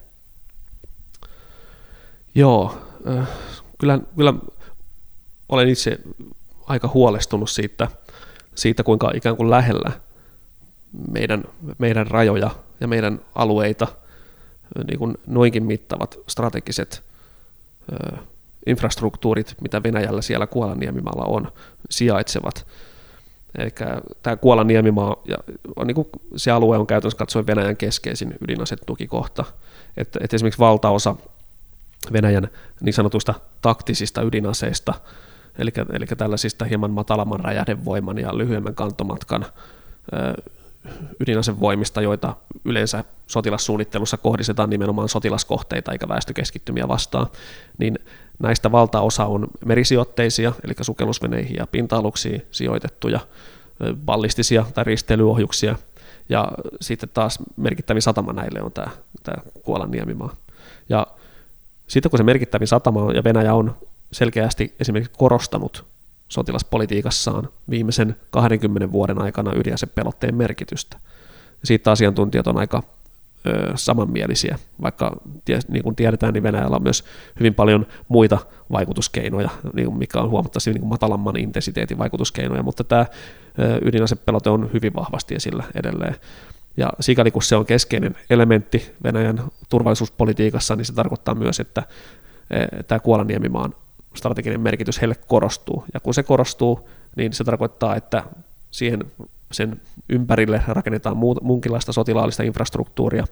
Joo, 2.36 2.78
kyllä, 3.78 4.00
kyllä 4.16 4.34
olen 5.50 5.70
itse 5.70 6.00
aika 6.68 6.90
huolestunut 6.94 7.50
siitä, 7.50 7.88
siitä 8.56 8.84
kuinka 8.84 9.12
ikään 9.16 9.38
kuin 9.38 9.50
lähellä 9.50 9.92
meidän, 11.12 11.44
meidän 11.78 12.08
rajoja 12.08 12.50
ja 12.82 12.88
meidän 12.88 13.22
alueita 13.36 13.88
niin 14.88 15.00
kuin 15.00 15.18
noinkin 15.28 15.64
mittavat 15.64 16.20
strategiset 16.28 17.04
ö, 17.94 18.18
infrastruktuurit, 18.66 19.56
mitä 19.62 19.84
Venäjällä 19.84 20.22
siellä 20.22 20.48
Kuolan-Niemimaalla 20.48 21.26
on, 21.26 21.52
sijaitsevat. 21.90 22.68
Eli 23.58 23.70
tämä 24.24 24.36
Kuolan 24.36 24.68
niemimaa, 24.68 25.16
ja 25.26 25.38
on 25.76 25.88
niin 25.88 25.96
kuin 25.96 26.08
se 26.36 26.52
alue 26.52 26.78
on 26.78 26.88
käytännössä 26.88 27.18
katsoen 27.18 27.48
Venäjän 27.48 27.78
keskeisin 27.78 28.34
ydinasetukikohta. 28.42 29.46
Että, 29.98 30.20
että 30.24 30.36
esimerkiksi 30.36 30.60
valtaosa 30.60 31.16
Venäjän 32.14 32.48
niin 32.82 32.94
sanotuista 32.94 33.34
taktisista 33.62 34.22
ydinaseista, 34.22 34.94
eli, 35.58 35.72
eli 35.94 36.06
tällaisista 36.06 36.66
hieman 36.66 36.92
matalamman 36.92 37.40
räjähdevoiman 37.40 38.18
ja 38.18 38.38
lyhyemmän 38.38 38.76
kantomatkan 38.76 39.46
ydinasevoimista, 41.20 42.02
joita 42.02 42.36
yleensä 42.66 43.04
sotilassuunnittelussa 43.28 44.18
kohdistetaan 44.18 44.70
nimenomaan 44.70 45.10
sotilaskohteita 45.10 45.92
eikä 45.92 46.08
väestökeskittymiä 46.08 46.88
vastaan, 46.88 47.28
niin 47.78 48.00
näistä 48.40 48.72
valtaosa 48.72 49.26
on 49.26 49.48
merisijoitteisia, 49.66 50.54
eli 50.64 50.74
sukellusveneihin 50.82 51.56
ja 51.56 51.68
pinta-aluksiin 51.68 52.46
sijoitettuja 52.52 53.20
ballistisia 54.06 54.66
tai 54.74 54.84
risteilyohjuksia, 54.84 55.76
ja 56.30 56.52
sitten 56.82 57.10
taas 57.14 57.40
merkittävin 57.58 58.02
satama 58.02 58.34
näille 58.34 58.62
on 58.62 58.72
tämä, 58.72 58.88
tämä 59.24 59.44
Kuolan 59.64 59.92
niemimaa. 59.92 60.36
Ja 60.90 61.08
sitten 61.88 62.10
kun 62.10 62.18
se 62.18 62.24
merkittävin 62.24 62.68
satama 62.68 63.02
on, 63.02 63.16
ja 63.16 63.24
Venäjä 63.24 63.54
on 63.54 63.76
selkeästi 64.12 64.76
esimerkiksi 64.80 65.14
korostanut 65.18 65.86
sotilaspolitiikassaan 66.32 67.50
viimeisen 67.70 68.16
20 68.30 68.92
vuoden 68.92 69.22
aikana 69.22 69.54
ydinasepelotteen 69.56 70.36
merkitystä. 70.36 70.98
Siitä 71.64 71.92
asiantuntijat 71.92 72.48
on 72.48 72.58
aika 72.58 72.84
ö, 73.48 73.72
samanmielisiä, 73.76 74.60
vaikka 74.82 75.16
niin 75.68 75.84
kuin 75.84 75.96
tiedetään, 75.96 76.34
niin 76.34 76.44
Venäjällä 76.44 76.76
on 76.76 76.84
myös 76.84 77.04
hyvin 77.40 77.54
paljon 77.54 77.88
muita 78.08 78.38
vaikutuskeinoja, 78.72 79.50
niin 79.74 79.98
mikä 79.98 80.20
on 80.20 80.30
huomattavasti 80.30 80.72
niin 80.72 80.82
kuin 80.82 80.90
matalamman 80.90 81.38
intensiteetin 81.38 81.98
vaikutuskeinoja, 81.98 82.64
mutta 82.64 82.84
tämä 82.84 83.06
ydinasepelote 83.82 84.50
on 84.50 84.70
hyvin 84.74 84.94
vahvasti 84.94 85.36
esillä 85.36 85.64
edelleen. 85.76 86.16
Ja 86.78 86.90
sikäli 87.00 87.32
kun 87.32 87.44
se 87.44 87.56
on 87.56 87.66
keskeinen 87.66 88.16
elementti 88.30 88.96
Venäjän 89.04 89.44
turvallisuuspolitiikassa, 89.70 90.76
niin 90.76 90.86
se 90.86 90.94
tarkoittaa 90.94 91.36
myös, 91.36 91.60
että 91.60 91.84
tämä 92.88 93.00
Kuolaniemimaan 93.00 93.74
strateginen 94.14 94.62
merkitys 94.62 95.02
heille 95.02 95.16
korostuu. 95.28 95.86
Ja 95.94 96.00
kun 96.00 96.14
se 96.14 96.24
korostuu, 96.24 96.90
niin 97.16 97.34
se 97.34 97.44
tarkoittaa, 97.44 97.96
että 97.96 98.24
siihen 98.72 99.06
sen 99.52 99.82
ympärille 100.10 100.62
rakennetaan 100.68 101.18
muunkinlaista 101.42 101.94
sotilaallista 101.94 102.44
infrastruktuuria. 102.44 103.26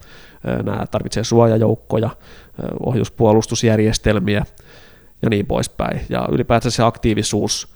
Nämä 0.63 0.85
tarvitsee 0.91 1.23
suojajoukkoja, 1.23 2.09
ohjuspuolustusjärjestelmiä 2.85 4.45
ja 5.21 5.29
niin 5.29 5.45
poispäin. 5.45 6.01
Ja 6.09 6.27
ylipäätään 6.31 6.71
se 6.71 6.83
aktiivisuus, 6.83 7.73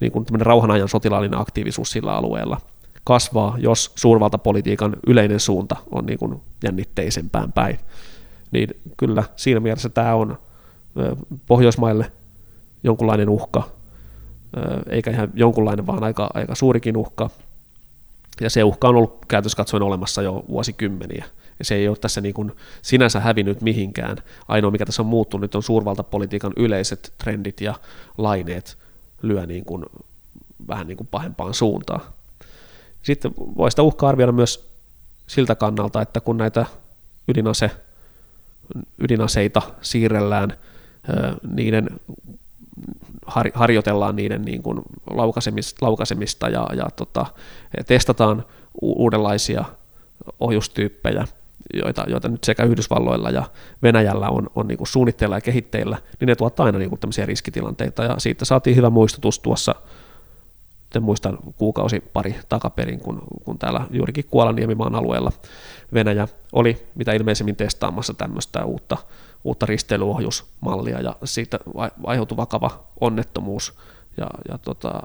niin 0.00 0.12
kuin 0.12 0.26
rauhanajan 0.40 0.88
sotilaallinen 0.88 1.40
aktiivisuus 1.40 1.90
sillä 1.90 2.14
alueella 2.14 2.60
kasvaa, 3.04 3.56
jos 3.58 3.92
suurvaltapolitiikan 3.94 4.96
yleinen 5.06 5.40
suunta 5.40 5.76
on 5.92 6.06
niin 6.06 6.18
kuin 6.18 6.40
jännitteisempään 6.64 7.52
päin. 7.52 7.78
Niin 8.50 8.68
kyllä 8.96 9.24
siinä 9.36 9.60
mielessä 9.60 9.88
tämä 9.88 10.14
on 10.14 10.38
Pohjoismaille 11.46 12.12
jonkunlainen 12.84 13.28
uhka 13.28 13.62
eikä 14.88 15.10
ihan 15.10 15.30
jonkunlainen, 15.34 15.86
vaan 15.86 16.04
aika, 16.04 16.30
aika 16.34 16.54
suurikin 16.54 16.96
uhka. 16.96 17.30
Ja 18.40 18.50
se 18.50 18.64
uhka 18.64 18.88
on 18.88 18.96
ollut 18.96 19.26
käytössä 19.28 19.56
katsoen 19.56 19.82
olemassa 19.82 20.22
jo 20.22 20.44
vuosikymmeniä. 20.48 21.24
Ja 21.58 21.64
se 21.64 21.74
ei 21.74 21.88
ole 21.88 21.96
tässä 21.96 22.20
niin 22.20 22.34
kuin 22.34 22.52
sinänsä 22.82 23.20
hävinnyt 23.20 23.60
mihinkään. 23.60 24.16
Ainoa, 24.48 24.70
mikä 24.70 24.86
tässä 24.86 25.02
on 25.02 25.06
muuttunut, 25.06 25.54
on 25.54 25.62
suurvaltapolitiikan 25.62 26.52
yleiset 26.56 27.12
trendit 27.18 27.60
ja 27.60 27.74
laineet 28.18 28.78
lyö 29.22 29.46
niin 29.46 29.64
kuin, 29.64 29.84
vähän 30.68 30.86
niin 30.86 30.96
kuin 30.96 31.08
pahempaan 31.10 31.54
suuntaan. 31.54 32.00
Sitten 33.02 33.34
voi 33.36 33.70
sitä 33.70 33.82
uhkaa 33.82 34.08
arvioida 34.08 34.32
myös 34.32 34.70
siltä 35.26 35.54
kannalta, 35.54 36.02
että 36.02 36.20
kun 36.20 36.36
näitä 36.36 36.66
ydinase, 37.28 37.70
ydinaseita 38.98 39.62
siirrellään, 39.82 40.56
niiden 41.54 41.90
har, 43.26 43.50
harjoitellaan 43.54 44.16
niiden 44.16 44.42
niin 44.42 44.62
kuin 44.62 44.82
laukaisemista, 45.10 45.86
laukaisemista 45.86 46.48
ja, 46.48 46.66
ja 46.76 46.86
tota, 46.96 47.26
testataan 47.86 48.44
uudenlaisia 48.82 49.64
ohjustyyppejä, 50.40 51.24
joita, 51.74 52.04
joita 52.08 52.28
nyt 52.28 52.44
sekä 52.44 52.62
Yhdysvalloilla 52.64 53.30
ja 53.30 53.42
Venäjällä 53.82 54.28
on, 54.28 54.50
on 54.54 54.68
niin 54.68 54.78
kuin 54.78 54.88
suunnitteilla 54.88 55.36
ja 55.36 55.40
kehitteillä, 55.40 55.98
niin 56.20 56.26
ne 56.26 56.34
tuottaa 56.34 56.66
aina 56.66 56.78
niin 56.78 56.88
kuin 56.88 57.00
tämmöisiä 57.00 57.26
riskitilanteita, 57.26 58.04
ja 58.04 58.14
siitä 58.18 58.44
saatiin 58.44 58.76
hyvä 58.76 58.90
muistutus 58.90 59.38
tuossa 59.38 59.74
sitten 60.94 61.02
muistan 61.02 61.38
kuukausi 61.56 62.00
pari 62.00 62.34
takaperin, 62.48 63.00
kun, 63.00 63.22
kun 63.44 63.58
täällä 63.58 63.86
juurikin 63.90 64.24
Kuolaniemimaan 64.30 64.94
alueella 64.94 65.32
Venäjä 65.94 66.28
oli 66.52 66.86
mitä 66.94 67.12
ilmeisemmin 67.12 67.56
testaamassa 67.56 68.14
tämmöistä 68.14 68.64
uutta, 68.64 68.96
uutta 69.44 69.66
risteilyohjusmallia, 69.66 71.00
ja 71.00 71.16
siitä 71.24 71.58
aiheutui 72.04 72.36
vakava 72.36 72.84
onnettomuus 73.00 73.74
ja, 74.16 74.26
ja, 74.48 74.58
tota, 74.58 75.02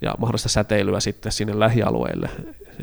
ja 0.00 0.14
mahdollista 0.18 0.48
säteilyä 0.48 1.00
sitten 1.00 1.32
sinne 1.32 1.58
lähialueille. 1.58 2.30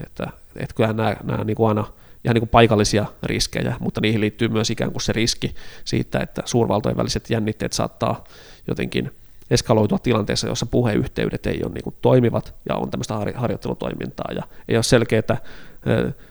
Että, 0.03 0.27
että 0.55 0.75
kyllähän 0.75 0.97
nämä, 0.97 1.15
nämä 1.23 1.43
niin 1.43 1.57
kuin 1.57 1.67
aina 1.67 1.85
ihan 2.23 2.33
niin 2.33 2.41
kuin 2.41 2.49
paikallisia 2.49 3.05
riskejä, 3.23 3.75
mutta 3.79 4.01
niihin 4.01 4.21
liittyy 4.21 4.47
myös 4.47 4.69
ikään 4.69 4.91
kuin 4.91 5.01
se 5.01 5.13
riski 5.13 5.55
siitä, 5.85 6.19
että 6.19 6.41
suurvaltojen 6.45 6.97
väliset 6.97 7.29
jännitteet 7.29 7.73
saattaa 7.73 8.23
jotenkin– 8.67 9.11
eskaloitua 9.53 9.99
tilanteessa, 9.99 10.47
jossa 10.47 10.65
puheyhteydet 10.65 11.45
ei 11.45 11.61
ole 11.63 11.73
niin 11.73 11.83
kuin 11.83 11.95
toimivat 12.01 12.55
ja 12.69 12.75
on 12.75 12.91
tämmöistä 12.91 13.13
harjoittelutoimintaa 13.35 14.31
ja 14.35 14.43
ei 14.67 14.75
ole 14.75 14.83
selkeää 14.83 15.37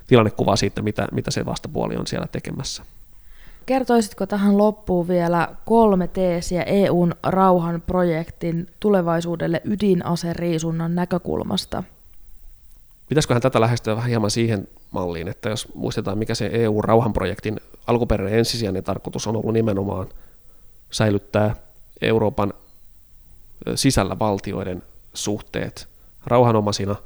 tilannekuvaa 0.06 0.56
siitä, 0.56 0.82
mitä, 0.82 1.08
mitä 1.12 1.30
se 1.30 1.46
vastapuoli 1.46 1.96
on 1.96 2.06
siellä 2.06 2.26
tekemässä. 2.32 2.82
Kertoisitko 3.66 4.26
tähän 4.26 4.58
loppuun 4.58 5.08
vielä 5.08 5.48
kolme 5.64 6.08
teesiä 6.08 6.62
EUn 6.62 7.14
rauhanprojektin 7.22 8.68
tulevaisuudelle 8.80 9.60
ydinaseriisunnan 9.64 10.94
näkökulmasta? 10.94 11.82
Pitäisiköhän 13.08 13.42
tätä 13.42 13.60
lähestyä 13.60 13.96
vähän 13.96 14.08
hieman 14.08 14.30
siihen 14.30 14.68
malliin, 14.90 15.28
että 15.28 15.48
jos 15.48 15.74
muistetaan, 15.74 16.18
mikä 16.18 16.34
se 16.34 16.50
EU-rauhanprojektin 16.52 17.60
alkuperäinen 17.86 18.38
ensisijainen 18.38 18.84
tarkoitus 18.84 19.26
on 19.26 19.36
ollut 19.36 19.52
nimenomaan 19.52 20.08
säilyttää 20.90 21.56
Euroopan 22.02 22.54
sisällä 23.74 24.18
valtioiden 24.18 24.82
suhteet 25.14 25.88
rauhanomaisina 26.26 26.96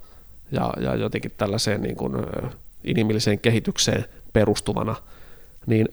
ja, 0.52 0.72
ja 0.80 0.94
jotenkin 0.94 1.32
tällaiseen 1.36 1.82
niin 1.82 1.96
kuin, 1.96 2.12
inhimilliseen 2.84 3.38
kehitykseen 3.38 4.04
perustuvana, 4.32 4.96
niin 5.66 5.88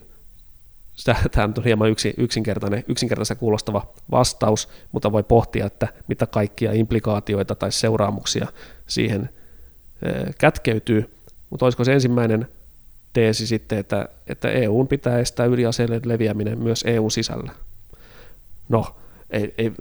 tämä 1.30 1.44
on 1.56 1.64
hieman 1.64 1.90
yksi, 1.90 2.14
yksinkertainen, 2.16 2.84
yksinkertaisen 2.88 3.36
kuulostava 3.36 3.86
vastaus, 4.10 4.68
mutta 4.92 5.12
voi 5.12 5.22
pohtia, 5.22 5.66
että 5.66 5.88
mitä 6.08 6.26
kaikkia 6.26 6.72
implikaatioita 6.72 7.54
tai 7.54 7.72
seuraamuksia 7.72 8.46
siihen 8.86 9.28
kätkeytyy. 10.38 11.14
Mutta 11.50 11.66
olisiko 11.66 11.84
se 11.84 11.92
ensimmäinen 11.92 12.48
teesi 13.12 13.46
sitten, 13.46 13.78
että, 13.78 14.08
että 14.26 14.50
EUn 14.50 14.88
pitää 14.88 15.18
estää 15.18 15.46
ydinaseiden 15.46 16.00
leviäminen 16.04 16.58
myös 16.58 16.84
EUn 16.86 17.10
sisällä? 17.10 17.52
No, 18.68 18.96
ei, 19.30 19.54
ei, 19.58 19.72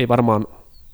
ei 0.00 0.08
varmaan, 0.08 0.46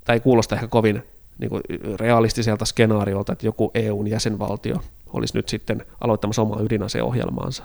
tai 0.04 0.16
ei 0.16 0.20
kuulosta 0.20 0.54
ehkä 0.54 0.68
kovin 0.68 1.02
niin 1.38 1.50
kuin 1.50 1.62
realistiselta 2.00 2.64
skenaariolta, 2.64 3.32
että 3.32 3.46
joku 3.46 3.70
EUn 3.74 4.08
jäsenvaltio 4.08 4.76
olisi 5.12 5.36
nyt 5.36 5.48
sitten 5.48 5.84
aloittamassa 6.00 6.42
omaa 6.42 6.60
ydinaseohjelmaansa. 6.60 7.64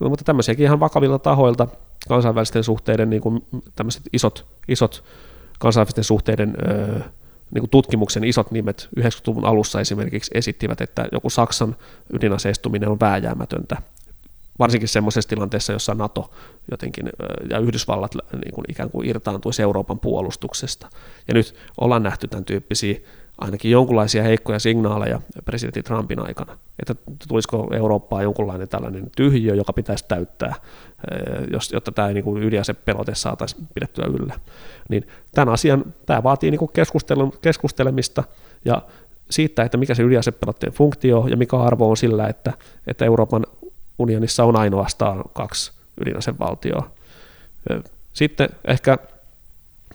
No, 0.00 0.08
mutta 0.08 0.24
tämmöisiäkin 0.24 0.64
ihan 0.64 0.80
vakavilta 0.80 1.18
tahoilta 1.18 1.68
kansainvälisten 2.08 2.64
suhteiden, 2.64 3.10
niin 3.10 3.22
kuin 3.22 3.44
tämmöiset 3.76 4.02
isot, 4.12 4.46
isot 4.68 5.04
kansainvälisten 5.58 6.04
suhteiden 6.04 6.54
öö, 6.68 7.00
niin 7.50 7.62
kuin 7.62 7.70
tutkimuksen 7.70 8.24
isot 8.24 8.50
nimet 8.50 8.88
90-luvun 9.00 9.44
alussa 9.44 9.80
esimerkiksi 9.80 10.30
esittivät, 10.34 10.80
että 10.80 11.08
joku 11.12 11.30
Saksan 11.30 11.76
ydinaseistuminen 12.12 12.88
on 12.88 13.00
vääjäämätöntä 13.00 13.76
varsinkin 14.58 14.88
semmoisessa 14.88 15.28
tilanteessa, 15.28 15.72
jossa 15.72 15.94
NATO 15.94 16.30
jotenkin 16.70 17.10
ja 17.50 17.58
Yhdysvallat 17.58 18.14
niin 18.14 18.54
kuin 18.54 18.64
ikään 18.68 18.90
kuin 18.90 19.08
irtaantuisi 19.08 19.62
Euroopan 19.62 20.00
puolustuksesta. 20.00 20.88
Ja 21.28 21.34
nyt 21.34 21.54
ollaan 21.80 22.02
nähty 22.02 22.28
tämän 22.28 22.44
tyyppisiä 22.44 23.00
ainakin 23.38 23.70
jonkinlaisia 23.70 24.22
heikkoja 24.22 24.58
signaaleja 24.58 25.20
presidentti 25.44 25.82
Trumpin 25.82 26.26
aikana, 26.26 26.58
että 26.78 26.94
tulisiko 27.28 27.68
Eurooppaa 27.74 28.22
jonkunlainen 28.22 28.68
tällainen 28.68 29.10
tyhjiö, 29.16 29.54
joka 29.54 29.72
pitäisi 29.72 30.04
täyttää, 30.08 30.54
jotta 31.72 31.92
tämä 31.92 32.12
niin 32.12 32.24
kuin 32.24 32.42
ydinasepelote 32.42 33.14
saataisiin 33.14 33.68
pidettyä 33.74 34.06
yllä. 34.06 34.34
Niin 34.88 35.06
tämän 35.34 35.54
asian, 35.54 35.84
tämä 36.06 36.22
vaatii 36.22 36.50
niin 36.50 36.58
kuin 36.58 36.70
keskustelemista 37.42 38.24
ja 38.64 38.82
siitä, 39.30 39.62
että 39.62 39.76
mikä 39.76 39.94
se 39.94 40.02
ydinasepelotteen 40.02 40.72
funktio 40.72 41.26
ja 41.30 41.36
mikä 41.36 41.56
arvo 41.56 41.90
on 41.90 41.96
sillä, 41.96 42.28
että, 42.28 42.52
että 42.86 43.04
Euroopan 43.04 43.46
unionissa 43.98 44.44
on 44.44 44.56
ainoastaan 44.56 45.24
kaksi 45.32 45.72
ydinasevaltioa. 46.00 46.90
Sitten 48.12 48.48
ehkä, 48.64 48.98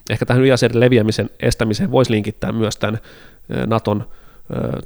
ehkä 0.10 0.26
tähän 0.26 0.42
ydinaseiden 0.42 0.80
leviämisen 0.80 1.30
estämiseen 1.40 1.92
voisi 1.92 2.12
linkittää 2.12 2.52
myös 2.52 2.78
tämän 2.78 3.00
Naton 3.66 4.08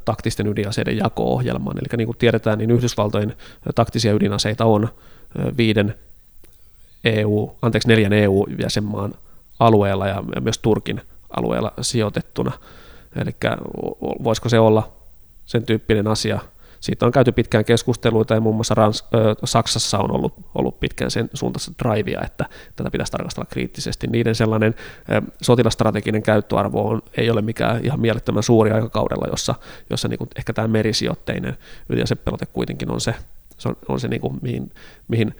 taktisten 0.05 0.47
ydinaseiden 0.47 0.97
jako-ohjelman. 0.97 1.77
Eli 1.77 1.97
niin 1.97 2.07
kuin 2.07 2.17
tiedetään, 2.17 2.57
niin 2.57 2.71
Yhdysvaltojen 2.71 3.35
taktisia 3.75 4.13
ydinaseita 4.13 4.65
on 4.65 4.89
viiden 5.57 5.95
EU, 7.03 7.55
anteeksi, 7.61 7.87
neljän 7.87 8.13
EU-jäsenmaan 8.13 9.13
alueella 9.59 10.07
ja 10.07 10.23
myös 10.41 10.57
Turkin 10.57 11.01
alueella 11.29 11.73
sijoitettuna. 11.81 12.51
Eli 13.15 13.35
voisiko 14.23 14.49
se 14.49 14.59
olla 14.59 14.91
sen 15.45 15.65
tyyppinen 15.65 16.07
asia, 16.07 16.39
siitä 16.83 17.05
on 17.05 17.11
käyty 17.11 17.31
pitkään 17.31 17.65
keskustelua, 17.65 18.25
ja 18.29 18.39
muun 18.39 18.55
muassa 18.55 18.75
Rans, 18.75 19.03
Saksassa 19.43 19.99
on 19.99 20.11
ollut, 20.11 20.33
ollut 20.55 20.79
pitkään 20.79 21.11
sen 21.11 21.29
suuntaista 21.33 21.71
drivea, 21.83 22.21
että 22.25 22.45
tätä 22.75 22.91
pitäisi 22.91 23.11
tarkastella 23.11 23.47
kriittisesti. 23.49 24.07
Niiden 24.07 24.35
sellainen 24.35 24.75
ö, 25.11 25.21
sotilastrateginen 25.41 26.23
käyttöarvo 26.23 26.89
on, 26.89 27.01
ei 27.17 27.29
ole 27.29 27.41
mikään 27.41 27.85
ihan 27.85 27.99
mielettömän 27.99 28.43
suuri 28.43 28.71
aikakaudella, 28.71 29.27
jossa, 29.31 29.55
jossa 29.89 30.07
niin 30.07 30.17
kuin 30.17 30.29
ehkä 30.35 30.53
tämä 30.53 30.67
merisijoitteinen 30.67 31.57
ydinasepelote 31.89 32.45
kuitenkin 32.45 32.91
on 32.91 33.01
se, 33.01 33.15
se, 33.57 33.69
on, 33.69 33.75
on 33.87 33.99
se 33.99 34.07
niin 34.07 34.21
kuin, 34.21 34.39
mihin, 34.41 34.71
mihin 35.07 35.35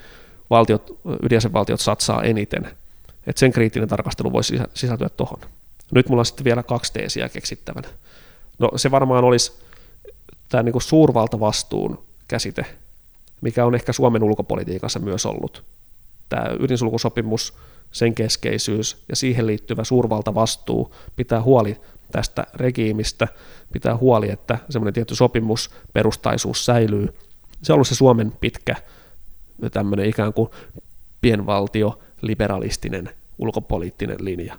valtiot, 0.50 1.00
ydinasevaltiot 1.24 1.80
satsaa 1.80 2.24
eniten. 2.24 2.72
Et 3.28 3.38
sen 3.38 3.52
kriittinen 3.52 3.89
tarkastelu 3.89 4.34
voisi 4.34 4.60
sisältyä 4.74 5.10
tuohon. 5.10 5.39
Nyt 5.91 6.10
mulla 6.10 6.22
on 6.22 6.26
sitten 6.26 6.46
vielä 6.46 6.64
kaksi 6.64 6.94
teesiä 6.94 7.30
keksittävänä. 7.30 7.88
No 8.60 8.72
se 8.76 8.91
varmaan 8.91 9.24
olisi 9.24 9.64
tämä 10.54 10.64
niin 10.64 10.74
kuin 10.74 10.82
suurvaltavastuun 10.82 12.04
käsite, 12.28 12.66
mikä 13.41 13.66
on 13.66 13.76
ehkä 13.76 13.93
Suomen 13.93 14.24
ulkopolitiikassa 14.24 14.99
myös 14.99 15.26
ollut. 15.26 15.64
Tämä 16.30 16.45
ydinsulkusopimus, 16.60 17.54
sen 17.91 18.16
keskeisyys 18.16 19.04
ja 19.10 19.16
siihen 19.16 19.47
liittyvä 19.47 19.84
suurvaltavastuu 19.84 20.95
pitää 21.16 21.41
huoli 21.41 21.82
tästä 22.12 22.47
regiimistä, 22.54 23.28
pitää 23.72 23.97
huoli, 23.97 24.32
että 24.32 24.60
semmoinen 24.70 24.93
tietty 24.93 25.16
sopimusperustaisuus 25.16 26.66
säilyy. 26.66 27.14
Se 27.62 27.74
on 27.74 27.76
ollut 27.76 27.88
se 27.88 27.95
Suomen 27.95 28.32
pitkä 28.32 28.76
tämmöinen 29.72 30.06
ikään 30.06 30.34
kuin 30.34 30.49
pienvaltio, 31.22 31.99
liberalistinen 32.22 33.10
ulkopoliittinen 33.38 34.18
linja 34.20 34.58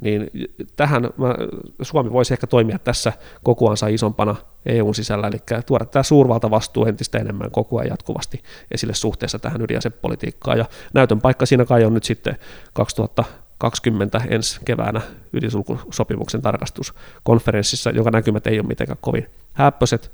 niin 0.00 0.30
tähän 0.76 1.02
mä, 1.02 1.34
Suomi 1.82 2.12
voisi 2.12 2.34
ehkä 2.34 2.46
toimia 2.46 2.78
tässä 2.78 3.12
kokoansa 3.42 3.86
isompana 3.86 4.36
EUn 4.66 4.94
sisällä, 4.94 5.26
eli 5.26 5.62
tuoda 5.66 5.84
tämä 5.84 6.02
suurvaltavastuu 6.02 6.86
entistä 6.86 7.18
enemmän 7.18 7.50
koko 7.50 7.78
ajan 7.78 7.90
jatkuvasti 7.90 8.42
esille 8.70 8.94
suhteessa 8.94 9.38
tähän 9.38 9.62
ydinasepolitiikkaan, 9.62 10.58
ja 10.58 10.64
näytön 10.94 11.20
paikka 11.20 11.46
siinä 11.46 11.64
kai 11.64 11.84
on 11.84 11.94
nyt 11.94 12.04
sitten 12.04 12.36
2020 12.72 14.20
ensi 14.28 14.60
keväänä 14.64 15.00
ydinsulkusopimuksen 15.32 16.42
tarkastuskonferenssissa, 16.42 17.90
jonka 17.90 18.10
näkymät 18.10 18.46
ei 18.46 18.60
ole 18.60 18.66
mitenkään 18.66 18.98
kovin 19.00 19.26
häppöiset, 19.52 20.12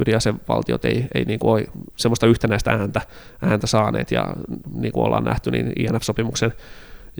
ydinasevaltiot 0.00 0.84
ei, 0.84 1.06
ei 1.14 1.24
niin 1.24 1.38
kuin 1.38 1.66
semmoista 1.96 2.26
yhtenäistä 2.26 2.70
ääntä, 2.70 3.00
ääntä 3.42 3.66
saaneet, 3.66 4.10
ja 4.10 4.34
niin 4.74 4.92
kuin 4.92 5.06
ollaan 5.06 5.24
nähty, 5.24 5.50
niin 5.50 5.72
INF-sopimuksen 5.78 6.52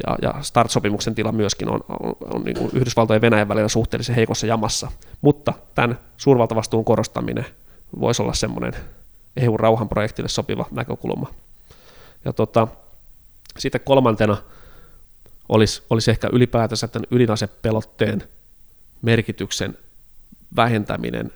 ja, 0.06 0.16
ja 0.22 0.42
START-sopimuksen 0.42 1.14
tila 1.14 1.32
myöskin 1.32 1.68
on, 1.68 1.80
on, 1.88 2.16
on 2.34 2.42
niin 2.44 2.56
kuin 2.56 2.70
Yhdysvaltojen 2.74 3.18
ja 3.18 3.20
Venäjän 3.20 3.48
välillä 3.48 3.68
suhteellisen 3.68 4.14
heikossa 4.14 4.46
jamassa. 4.46 4.90
Mutta 5.20 5.52
tämän 5.74 5.98
suurvaltavastuun 6.16 6.84
korostaminen 6.84 7.46
voisi 8.00 8.22
olla 8.22 8.34
semmoinen 8.34 8.72
EU-rauhanprojektille 9.36 10.28
sopiva 10.28 10.66
näkökulma. 10.70 11.30
Ja 12.24 12.32
tota, 12.32 12.68
sitten 13.58 13.80
kolmantena 13.84 14.36
olisi, 15.48 15.82
olisi 15.90 16.10
ehkä 16.10 16.28
ylipäätänsä 16.32 16.88
tämän 16.88 17.06
ydinasepelotteen 17.10 18.22
merkityksen 19.02 19.78
vähentäminen 20.56 21.32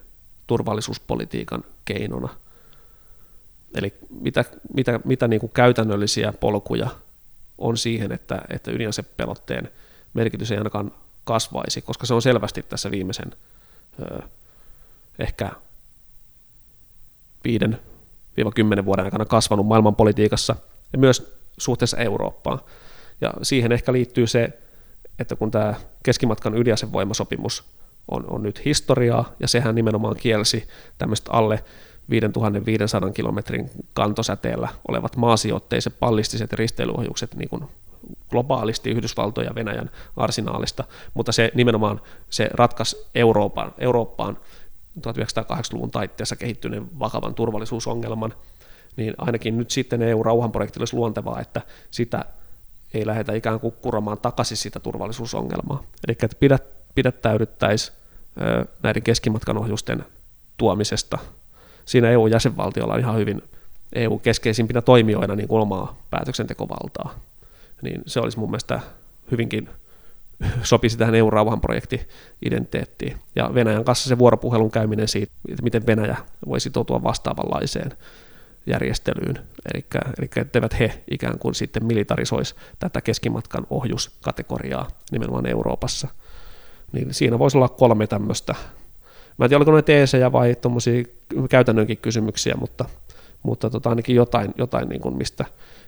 turvallisuuspolitiikan 0.46 1.64
keinona. 1.84 2.28
Eli 3.74 3.94
mitä, 4.20 4.44
mitä, 4.74 5.00
mitä 5.04 5.28
niin 5.28 5.40
kuin 5.40 5.52
käytännöllisiä 5.54 6.32
polkuja 6.32 6.90
on 7.58 7.76
siihen, 7.76 8.12
että, 8.12 8.42
että 8.48 8.70
ydinasepelotteen 8.70 9.70
merkitys 10.14 10.50
ei 10.50 10.58
ainakaan 10.58 10.92
kasvaisi, 11.24 11.82
koska 11.82 12.06
se 12.06 12.14
on 12.14 12.22
selvästi 12.22 12.62
tässä 12.62 12.90
viimeisen 12.90 13.32
ö, 14.02 14.22
ehkä 15.18 15.50
5-10 17.48 18.84
vuoden 18.84 19.04
aikana 19.04 19.24
kasvanut 19.24 19.66
maailmanpolitiikassa 19.66 20.56
ja 20.92 20.98
myös 20.98 21.36
suhteessa 21.58 21.96
Eurooppaan. 21.96 22.60
Ja 23.20 23.32
siihen 23.42 23.72
ehkä 23.72 23.92
liittyy 23.92 24.26
se, 24.26 24.58
että 25.18 25.36
kun 25.36 25.50
tämä 25.50 25.74
keskimatkan 26.02 26.56
ydinasevoimasopimus 26.56 27.64
on, 28.08 28.24
on 28.30 28.42
nyt 28.42 28.64
historiaa, 28.64 29.32
ja 29.40 29.48
sehän 29.48 29.74
nimenomaan 29.74 30.16
kielsi 30.16 30.68
tämmöistä 30.98 31.32
alle 31.32 31.64
5500 32.10 33.10
kilometrin 33.10 33.70
kantosäteellä 33.94 34.68
olevat 34.88 35.16
maasijoitteiset 35.16 35.94
pallistiset 36.00 36.52
risteilyohjukset 36.52 37.34
niin 37.34 37.48
kuin 37.48 37.64
globaalisti 38.30 38.90
Yhdysvaltojen 38.90 39.48
ja 39.48 39.54
Venäjän 39.54 39.90
arsenaalista, 40.16 40.84
mutta 41.14 41.32
se 41.32 41.52
nimenomaan 41.54 42.00
se 42.30 42.50
ratkaisi 42.52 42.96
Euroopan, 43.14 43.74
Eurooppaan 43.78 44.38
1980-luvun 44.98 45.90
taitteessa 45.90 46.36
kehittyneen 46.36 46.98
vakavan 46.98 47.34
turvallisuusongelman, 47.34 48.34
niin 48.96 49.14
ainakin 49.18 49.58
nyt 49.58 49.70
sitten 49.70 50.02
EU-rauhanprojektille 50.02 50.82
olisi 50.82 50.96
luontevaa, 50.96 51.40
että 51.40 51.62
sitä 51.90 52.24
ei 52.94 53.06
lähdetä 53.06 53.32
ikään 53.32 53.60
kuin 53.60 53.74
kuromaan 53.82 54.18
takaisin 54.18 54.56
sitä 54.56 54.80
turvallisuusongelmaa. 54.80 55.82
Eli 56.08 56.16
että 56.22 56.36
pidät, 56.40 56.64
pidättäydyttäisiin 56.94 57.96
näiden 58.82 59.02
keskimatkan 59.02 59.58
ohjusten 59.58 60.06
tuomisesta. 60.56 61.18
Siinä 61.88 62.10
EU-jäsenvaltiolla 62.10 62.94
on 62.94 63.00
ihan 63.00 63.16
hyvin 63.16 63.42
EU-keskeisimpinä 63.92 64.82
toimijoina 64.82 65.36
niin 65.36 65.48
kuin 65.48 65.62
omaa 65.62 65.96
päätöksentekovaltaa. 66.10 67.14
Niin 67.82 68.02
se 68.06 68.20
olisi 68.20 68.38
mun 68.38 68.50
mielestä 68.50 68.80
hyvinkin 69.30 69.68
sopisi 70.62 70.98
tähän 70.98 71.14
EU-rauhanprojekti-identiteettiin. 71.14 73.16
Ja 73.36 73.50
Venäjän 73.54 73.84
kanssa 73.84 74.08
se 74.08 74.18
vuoropuhelun 74.18 74.70
käyminen 74.70 75.08
siitä, 75.08 75.32
että 75.48 75.62
miten 75.62 75.86
Venäjä 75.86 76.16
voi 76.48 76.60
sitoutua 76.60 77.02
vastaavanlaiseen 77.02 77.92
järjestelyyn, 78.66 79.38
eli 79.74 79.86
etteivät 80.36 80.78
he 80.78 81.02
ikään 81.10 81.38
kuin 81.38 81.54
sitten 81.54 81.84
militarisoisi 81.84 82.54
tätä 82.78 83.00
keskimatkan 83.00 83.66
ohjuskategoriaa 83.70 84.88
nimenomaan 85.12 85.46
Euroopassa. 85.46 86.08
Niin 86.92 87.14
siinä 87.14 87.38
voisi 87.38 87.58
olla 87.58 87.68
kolme 87.68 88.06
tämmöistä. 88.06 88.54
Mä 89.38 89.44
en 89.44 89.48
tiedä, 89.48 89.58
oliko 89.58 89.72
ne 89.72 89.82
teesejä 89.82 90.32
vai 90.32 90.54
tuommoisia 90.54 91.04
käytännönkin 91.50 91.98
kysymyksiä, 91.98 92.54
mutta, 92.60 92.84
mutta 93.42 93.70
tota, 93.70 93.88
ainakin 93.88 94.16
jotain, 94.16 94.54
jotain 94.58 94.88
niin 94.88 95.00
kuin 95.00 95.16
mistä 95.16 95.44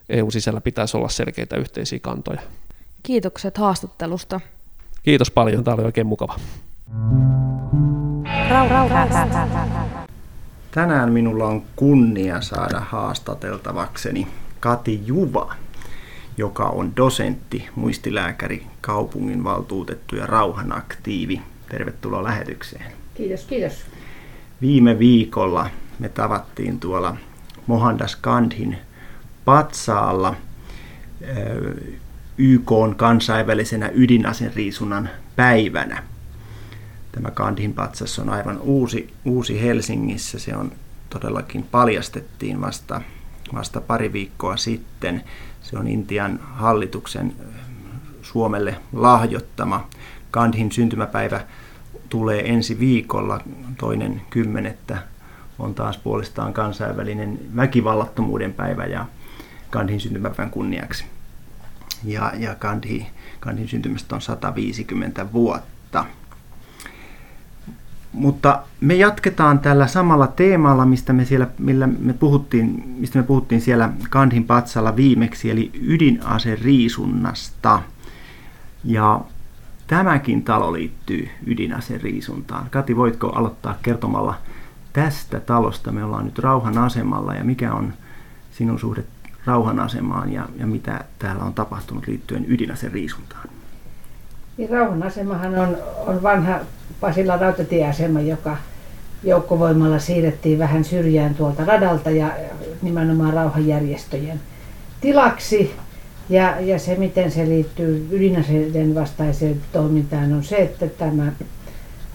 EU-sisällä 0.09 0.61
pitäisi 0.61 0.97
olla 0.97 1.09
selkeitä 1.09 1.57
yhteisiä 1.57 1.99
kantoja. 2.03 2.41
Kiitokset 3.03 3.59
haastattelusta. 3.59 4.41
Kiitos 5.03 5.31
paljon, 5.31 5.65
tämä 5.65 5.75
oli 5.75 5.85
oikein 5.85 6.07
mukava. 6.07 6.35
Rau, 8.51 8.69
rau, 8.69 8.89
rau, 8.89 9.09
rau, 9.09 9.29
rau, 9.33 9.49
rau. 9.55 9.87
Tänään 10.71 11.13
minulla 11.13 11.47
on 11.47 11.63
kunnia 11.77 12.41
saada 12.41 12.81
haastateltavakseni 12.81 14.27
Kati 14.61 15.03
Juva, 15.07 15.55
joka 16.37 16.65
on 16.65 16.97
dosentti, 16.97 17.69
muistilääkäri, 17.75 18.67
kaupungin 18.81 19.45
valtuutettu 19.45 20.17
ja 20.17 20.27
rauhanaktiivi. 20.27 21.43
Tervetuloa 21.71 22.25
lähetykseen. 22.25 23.00
Kiitos, 23.15 23.45
kiitos. 23.45 23.85
Viime 24.61 24.99
viikolla 24.99 25.71
me 25.99 26.09
tavattiin 26.09 26.81
tuolla 26.81 27.17
Mohandas 27.67 28.17
Gandhin 28.17 28.79
patsaalla 29.45 30.35
YK 32.39 32.73
on 32.73 32.97
kansainvälisenä 32.97 33.91
ydinaseriisunnan 33.95 35.11
päivänä. 35.37 36.03
Tämä 37.13 37.31
Gandhin 37.31 37.73
patsas 37.73 38.19
on 38.19 38.29
aivan 38.29 38.59
uusi, 38.59 39.15
uusi 39.25 39.63
Helsingissä. 39.63 40.39
Se 40.39 40.57
on 40.57 40.73
todellakin 41.11 41.63
paljastettiin 41.63 42.61
vasta, 42.61 43.03
vasta 43.55 43.81
pari 43.81 44.13
viikkoa 44.13 44.57
sitten. 44.57 45.25
Se 45.63 45.79
on 45.79 45.89
Intian 45.89 46.41
hallituksen 46.43 47.33
Suomelle 48.23 48.77
lahjoittama. 48.93 49.89
Gandhin 50.33 50.73
syntymäpäivä 50.73 51.41
tulee 52.11 52.53
ensi 52.53 52.79
viikolla, 52.79 53.41
toinen 53.79 54.23
kymmenettä 54.31 54.99
on 55.59 55.75
taas 55.75 55.99
puolestaan 55.99 56.53
kansainvälinen 56.53 57.39
väkivallattomuuden 57.57 58.53
päivä 58.53 58.85
ja 58.85 59.07
Gandhin 59.71 60.01
syntymäpäivän 60.01 60.51
kunniaksi. 60.51 61.05
Ja, 62.05 62.33
ja 62.39 62.55
Gandhi, 62.55 63.07
Gandhin 63.41 63.69
syntymästä 63.69 64.15
on 64.15 64.21
150 64.21 65.33
vuotta. 65.33 66.05
Mutta 68.13 68.63
me 68.81 68.95
jatketaan 68.95 69.59
tällä 69.59 69.87
samalla 69.87 70.27
teemalla, 70.27 70.87
mistä 70.87 71.13
me, 71.13 71.25
siellä, 71.25 71.49
millä 71.59 71.87
me 71.87 72.13
puhuttiin, 72.13 72.95
mistä 72.99 73.19
me 73.19 73.23
puhuttiin 73.23 73.61
siellä 73.61 73.91
Kandhin 74.11 74.45
patsalla 74.45 74.97
viimeksi, 74.97 75.51
eli 75.51 75.71
ydinaseriisunnasta. 75.83 77.83
Ja 78.85 79.21
tämäkin 79.91 80.43
talo 80.43 80.73
liittyy 80.73 81.29
ydinaseriisuntaan. 81.47 82.67
Kati, 82.71 82.97
voitko 82.97 83.29
aloittaa 83.29 83.79
kertomalla 83.83 84.35
tästä 84.93 85.41
talosta? 85.41 85.93
Me 85.93 86.05
ollaan 86.05 86.25
nyt 86.25 86.39
rauhan 86.39 86.79
asemalla 86.79 87.35
ja 87.35 87.45
mikä 87.45 87.75
on 87.75 87.93
sinun 88.51 88.79
suhde 88.79 89.05
rauhan 89.47 89.81
asemaan 89.81 90.33
ja, 90.33 90.49
ja 90.59 90.67
mitä 90.67 91.05
täällä 91.19 91.45
on 91.45 91.55
tapahtunut 91.55 92.07
liittyen 92.07 92.45
ydinaseriisuntaan? 92.49 93.49
Niin 94.57 94.71
rauhanasemahan 94.71 95.59
on, 95.59 95.77
on 96.07 96.23
vanha 96.23 96.59
Pasilla 97.01 97.37
rautatieasema, 97.37 98.21
joka 98.21 98.57
joukkovoimalla 99.25 99.99
siirrettiin 99.99 100.59
vähän 100.59 100.85
syrjään 100.85 101.35
tuolta 101.35 101.65
radalta 101.65 102.11
ja 102.11 102.31
nimenomaan 102.83 103.35
rauhanjärjestöjen 103.35 104.41
tilaksi. 105.01 105.75
Ja, 106.31 106.61
ja 106.61 106.79
se, 106.79 106.95
miten 106.95 107.31
se 107.31 107.49
liittyy 107.49 108.09
ydinaseiden 108.11 108.95
vastaiseen 108.95 109.61
toimintaan, 109.73 110.33
on 110.33 110.45
se, 110.45 110.57
että 110.57 110.87
tämä 110.87 111.33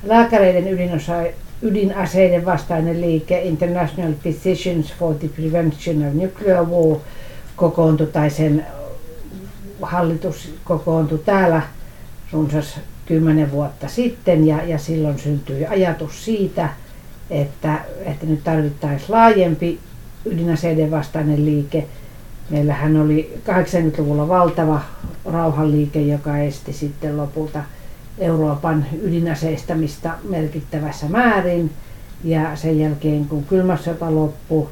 lääkäreiden 0.04 0.68
ydinosa, 0.68 1.14
ydinaseiden 1.62 2.46
vastainen 2.46 3.02
liike 3.02 3.42
International 3.42 4.14
Physicians 4.14 4.94
for 5.00 5.16
the 5.16 5.28
Prevention 5.28 6.08
of 6.08 6.14
Nuclear 6.14 6.66
War 6.66 6.98
kokoontui, 7.56 8.08
tai 8.08 8.30
sen 8.30 8.66
hallitus 9.82 10.54
kokoontui 10.64 11.22
täällä 11.26 11.62
runsas 12.32 12.80
kymmenen 13.06 13.52
vuotta 13.52 13.88
sitten 13.88 14.48
ja, 14.48 14.64
ja 14.64 14.78
silloin 14.78 15.20
syntyi 15.20 15.66
ajatus 15.66 16.26
siitä, 16.26 16.70
että, 17.30 17.80
että 18.06 18.26
nyt 18.26 18.44
tarvittaisiin 18.44 19.12
laajempi 19.12 19.80
ydinaseiden 20.26 20.92
vastainen 20.92 21.46
liike. 21.46 21.86
Meillähän 22.50 22.98
oli 22.98 23.38
80-luvulla 23.50 24.28
valtava 24.28 24.82
rauhanliike, 25.26 26.02
joka 26.02 26.38
esti 26.38 26.74
sitten 26.74 27.18
lopulta 27.18 27.64
Euroopan 28.18 28.86
ydinaseistamista 29.02 30.12
merkittävässä 30.30 31.10
määrin. 31.10 31.72
Ja 32.24 32.56
sen 32.56 32.80
jälkeen 32.80 33.26
kun 33.26 33.44
kylmä 33.44 33.78
sota 33.78 34.16
loppui 34.16 34.68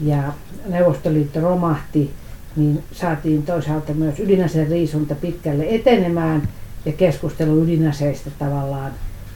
ja 0.00 0.22
Neuvostoliitto 0.66 1.40
romahti, 1.40 2.10
niin 2.56 2.82
saatiin 2.92 3.42
toisaalta 3.42 3.94
myös 3.94 4.20
ydinaseen 4.20 4.68
riisunta 4.68 5.14
pitkälle 5.14 5.66
etenemään– 5.68 6.48
ja 6.86 6.92
keskustelu 6.92 7.62
ydinaseista 7.62 8.30
tavallaan 8.38 8.92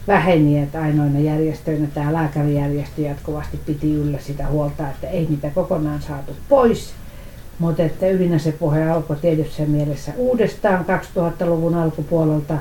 väheni, 0.07 0.59
että 0.59 0.81
ainoina 0.81 1.19
järjestöinä 1.19 1.87
tämä 1.93 2.13
lääkärijärjestö 2.13 3.01
jatkuvasti 3.01 3.59
piti 3.65 3.93
yllä 3.93 4.19
sitä 4.19 4.47
huolta, 4.47 4.89
että 4.89 5.07
ei 5.07 5.25
niitä 5.29 5.49
kokonaan 5.49 6.01
saatu 6.01 6.35
pois. 6.49 6.93
Mutta 7.61 7.83
että 7.83 8.07
ydinasepuhe 8.07 8.89
alkoi 8.89 9.15
tietyssä 9.15 9.63
mielessä 9.63 10.11
uudestaan 10.17 10.85
2000-luvun 10.85 11.75
alkupuolelta. 11.75 12.57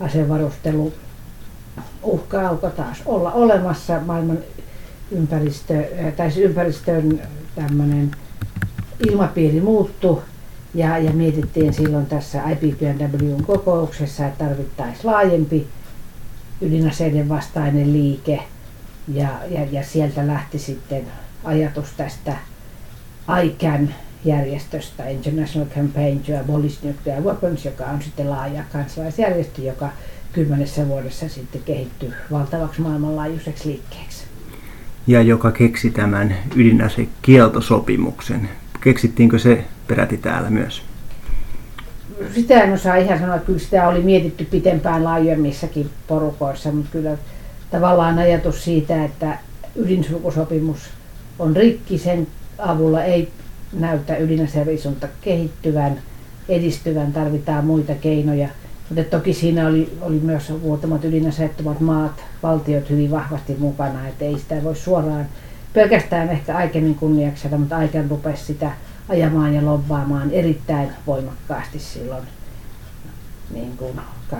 Asevarustelu 0.00 0.92
uhka 2.02 2.48
alkoi 2.48 2.70
taas 2.70 3.02
olla 3.06 3.32
olemassa. 3.32 4.00
Maailman 4.00 4.38
ympäristö, 5.10 5.84
tai 6.16 6.30
siis 6.30 6.44
ympäristön 6.44 7.20
tämmöinen 7.54 8.10
ilmapiiri 9.08 9.60
muuttui. 9.60 10.22
Ja, 10.74 10.98
ja 10.98 11.10
mietittiin 11.10 11.72
silloin 11.72 12.06
tässä 12.06 12.42
IPPNWn 12.50 13.44
kokouksessa, 13.46 14.26
että 14.26 14.44
tarvittaisiin 14.44 15.06
laajempi 15.06 15.66
ydinaseiden 16.60 17.28
vastainen 17.28 17.92
liike. 17.92 18.40
Ja, 19.08 19.28
ja, 19.50 19.66
ja 19.70 19.82
sieltä 19.82 20.26
lähti 20.26 20.58
sitten 20.58 21.06
ajatus 21.44 21.88
tästä 21.96 22.36
ICAN 23.44 23.94
järjestöstä, 24.24 25.08
International 25.08 25.68
Campaign 25.68 26.18
to 26.18 26.40
Abolish 26.40 26.84
Nuclear 26.84 27.22
Weapons, 27.22 27.64
joka 27.64 27.84
on 27.84 28.02
sitten 28.02 28.30
laaja 28.30 28.64
kansalaisjärjestö, 28.72 29.62
joka 29.62 29.88
kymmenessä 30.32 30.88
vuodessa 30.88 31.28
sitten 31.28 31.62
kehittyy 31.64 32.12
valtavaksi 32.30 32.80
maailmanlaajuiseksi 32.80 33.68
liikkeeksi. 33.68 34.24
Ja 35.06 35.22
joka 35.22 35.52
keksi 35.52 35.90
tämän 35.90 36.36
ydinasekieltosopimuksen. 36.56 38.48
Keksittiinkö 38.80 39.38
se 39.38 39.64
peräti 39.86 40.16
täällä 40.16 40.50
myös? 40.50 40.82
Sitä 42.34 42.62
en 42.62 42.72
osaa 42.72 42.96
ihan 42.96 43.18
sanoa, 43.18 43.38
kyllä 43.38 43.58
sitä 43.58 43.88
oli 43.88 44.02
mietitty 44.02 44.44
pitempään 44.44 45.04
laajemmissakin 45.04 45.90
porukoissa, 46.06 46.72
mutta 46.72 46.90
kyllä 46.92 47.16
tavallaan 47.70 48.18
ajatus 48.18 48.64
siitä, 48.64 49.04
että 49.04 49.38
ydinsulkusopimus 49.76 50.78
on 51.38 51.56
rikki, 51.56 51.98
sen 51.98 52.26
avulla 52.58 53.04
ei 53.04 53.28
näytä 53.74 54.16
ydinaseriisunta 54.16 55.08
kehittyvän, 55.20 56.00
edistyvän, 56.48 57.12
tarvitaan 57.12 57.64
muita 57.64 57.94
keinoja. 57.94 58.48
Mutta 58.88 59.04
toki 59.04 59.34
siinä 59.34 59.66
oli, 59.66 59.98
oli 60.00 60.20
myös 60.20 60.52
muutamat 60.62 61.04
ydinaseettomat 61.04 61.80
maat, 61.80 62.24
valtiot 62.42 62.90
hyvin 62.90 63.10
vahvasti 63.10 63.56
mukana, 63.58 64.08
että 64.08 64.24
ei 64.24 64.38
sitä 64.38 64.64
voi 64.64 64.76
suoraan 64.76 65.26
pelkästään 65.72 66.28
ehkä 66.28 66.56
aikemin 66.56 66.94
kunniaksella, 66.94 67.58
mutta 67.58 67.76
Aiken 67.76 68.10
rupesi 68.10 68.44
sitä 68.44 68.70
ajamaan 69.08 69.54
ja 69.54 69.64
lobbaamaan 69.64 70.30
erittäin 70.30 70.90
voimakkaasti 71.06 71.78
silloin 71.78 72.24
niin 73.50 73.76
kuin 73.76 74.00
2007-2008 74.32 74.36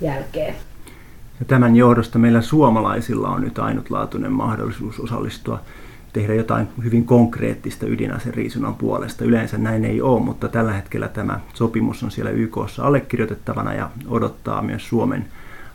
jälkeen. 0.00 0.54
Ja 1.44 1.48
tämän 1.48 1.76
johdosta 1.76 2.18
meillä 2.18 2.40
suomalaisilla 2.40 3.28
on 3.28 3.40
nyt 3.40 3.58
ainutlaatuinen 3.58 4.32
mahdollisuus 4.32 5.00
osallistua 5.00 5.60
tehdä 6.12 6.34
jotain 6.34 6.68
hyvin 6.84 7.04
konkreettista 7.04 7.86
ydinaseriisunnan 7.86 8.74
puolesta. 8.74 9.24
Yleensä 9.24 9.58
näin 9.58 9.84
ei 9.84 10.00
ole, 10.00 10.22
mutta 10.22 10.48
tällä 10.48 10.72
hetkellä 10.72 11.08
tämä 11.08 11.40
sopimus 11.54 12.02
on 12.02 12.10
siellä 12.10 12.30
YKssa 12.30 12.84
allekirjoitettavana 12.84 13.74
ja 13.74 13.90
odottaa 14.08 14.62
myös 14.62 14.88
Suomen 14.88 15.26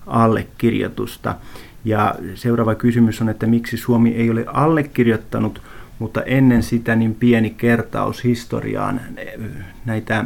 allekirjoitusta. 0.08 1.36
Ja 1.86 2.16
seuraava 2.36 2.76
kysymys 2.76 3.22
on, 3.22 3.30
että 3.30 3.48
miksi 3.48 3.78
Suomi 3.78 4.10
ei 4.10 4.30
ole 4.30 4.46
allekirjoittanut, 4.48 5.62
mutta 6.00 6.22
ennen 6.22 6.64
sitä 6.64 6.96
niin 6.96 7.16
pieni 7.16 7.50
kertaus 7.50 8.24
historiaan 8.24 9.02
näitä 9.86 10.26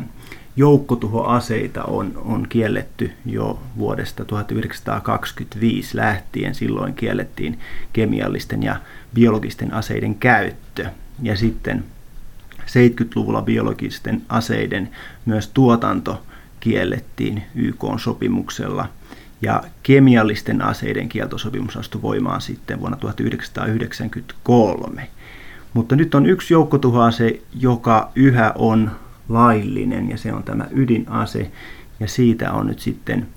joukkotuhoaseita 0.56 1.84
on, 1.84 2.22
on 2.26 2.48
kielletty 2.50 3.12
jo 3.26 3.60
vuodesta 3.78 4.26
1925 4.26 5.98
lähtien. 5.98 6.56
Silloin 6.56 6.94
kiellettiin 6.94 7.60
kemiallisten 7.94 8.64
ja 8.64 8.76
biologisten 9.14 9.74
aseiden 9.74 10.16
käyttö. 10.16 10.86
Ja 11.22 11.38
sitten 11.38 11.84
70-luvulla 12.60 13.42
biologisten 13.42 14.22
aseiden 14.30 14.90
myös 15.26 15.48
tuotanto 15.48 16.24
kiellettiin 16.60 17.44
YK-sopimuksella. 17.56 18.88
Ja 19.42 19.64
kemiallisten 19.84 20.62
aseiden 20.62 21.10
kieltosopimus 21.10 21.78
astui 21.78 22.02
voimaan 22.02 22.42
sitten 22.42 22.80
vuonna 22.80 22.98
1993. 22.98 25.10
Mutta 25.74 25.96
nyt 25.96 26.16
on 26.16 26.26
yksi 26.26 26.54
joukkotuhoase, 26.54 27.42
joka 27.60 28.12
yhä 28.16 28.52
on 28.56 28.92
laillinen 29.30 30.10
ja 30.10 30.18
se 30.18 30.34
on 30.34 30.44
tämä 30.44 30.68
ydinase 30.72 31.52
ja 32.00 32.08
siitä 32.08 32.52
on 32.52 32.68
nyt 32.68 32.80
sitten 32.80 33.28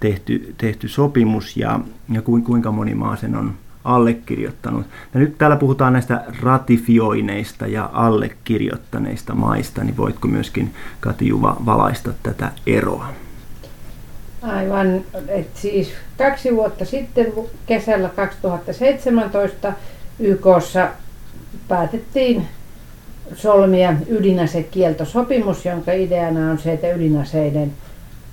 tehty, 0.00 0.54
tehty 0.58 0.88
sopimus 0.88 1.56
ja, 1.56 1.80
ja 2.12 2.22
kuinka 2.22 2.72
moni 2.72 2.94
maa 2.94 3.16
sen 3.16 3.36
on 3.36 3.54
allekirjoittanut. 3.84 4.86
Ja 5.14 5.20
nyt 5.20 5.38
täällä 5.38 5.56
puhutaan 5.56 5.92
näistä 5.92 6.24
ratifioineista 6.42 7.66
ja 7.66 7.90
allekirjoittaneista 7.92 9.34
maista, 9.34 9.84
niin 9.84 9.96
voitko 9.96 10.28
myöskin 10.28 10.74
Katijuva 11.00 11.56
valaista 11.66 12.10
tätä 12.22 12.52
eroa? 12.66 13.08
Aivan, 14.42 15.00
että 15.28 15.60
siis 15.60 15.92
kaksi 16.18 16.54
vuotta 16.56 16.84
sitten 16.84 17.32
kesällä 17.66 18.08
2017 18.08 19.72
YKssa 20.18 20.88
päätettiin 21.68 22.48
solmia 23.34 23.94
ydinasekieltosopimus, 24.08 25.64
jonka 25.64 25.92
ideana 25.92 26.50
on 26.50 26.58
se, 26.58 26.72
että 26.72 26.92
ydinaseiden 26.92 27.72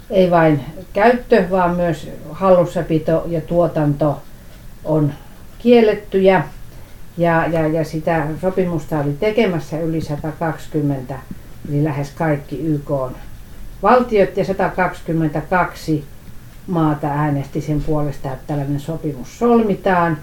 ei 0.10 0.32
vain 0.32 0.60
käyttö, 0.94 1.46
vaan 1.52 1.76
myös 1.76 2.10
hallussapito 2.32 3.26
ja 3.28 3.42
tuotanto 3.42 4.22
on 4.84 5.14
kiellettyjä. 5.60 6.44
Ja, 7.18 7.48
ja, 7.48 7.68
ja 7.68 7.84
sitä 7.84 8.28
sopimusta 8.42 9.00
oli 9.00 9.14
tekemässä 9.20 9.80
yli 9.80 10.02
120, 10.02 11.16
eli 11.70 11.84
lähes 11.84 12.12
kaikki 12.12 12.60
YK 12.60 12.92
valtiot 13.84 14.38
ja 14.38 14.46
122 14.46 16.04
maata 16.68 17.08
äänesti 17.08 17.62
sen 17.62 17.82
puolesta, 17.82 18.34
että 18.34 18.48
tällainen 18.48 18.80
sopimus 18.80 19.40
solmitaan. 19.40 20.18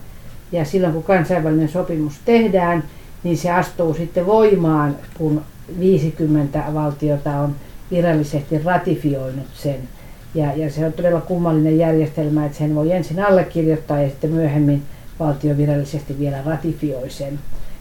Ja 0.52 0.64
silloin 0.64 0.92
kun 0.92 1.02
kansainvälinen 1.02 1.68
sopimus 1.68 2.18
tehdään, 2.24 2.84
niin 3.24 3.38
se 3.38 3.50
astuu 3.50 3.94
sitten 3.94 4.26
voimaan, 4.26 4.96
kun 5.18 5.42
50 5.80 6.64
valtiota 6.74 7.30
on 7.30 7.54
virallisesti 7.90 8.58
ratifioinut 8.58 9.46
sen. 9.54 9.88
Ja, 10.34 10.52
ja 10.56 10.70
se 10.70 10.86
on 10.86 10.92
todella 10.92 11.20
kummallinen 11.20 11.78
järjestelmä, 11.78 12.46
että 12.46 12.58
sen 12.58 12.74
voi 12.74 12.92
ensin 12.92 13.24
allekirjoittaa 13.24 14.02
ja 14.02 14.08
sitten 14.08 14.30
myöhemmin 14.30 14.82
valtio 15.20 15.56
virallisesti 15.56 16.18
vielä 16.18 16.42
ratifioi 16.46 17.10
sen. 17.10 17.38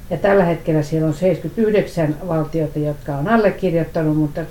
Ja 0.09 0.17
tällä 0.17 0.43
hetkellä 0.43 0.83
siellä 0.83 1.07
on 1.07 1.13
79 1.13 2.15
valtiota, 2.27 2.79
jotka 2.79 3.17
on 3.17 3.27
allekirjoittanut, 3.27 4.17
mutta 4.17 4.41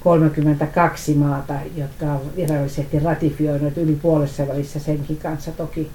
32 0.00 1.14
maata, 1.14 1.54
jotka 1.76 2.06
on 2.06 2.20
virallisesti 2.36 2.98
ratifioinut 2.98 3.76
yli 3.76 3.98
puolessa 4.02 4.48
välissä 4.48 4.78
senkin 4.78 5.16
kanssa 5.16 5.52
toki 5.52 5.90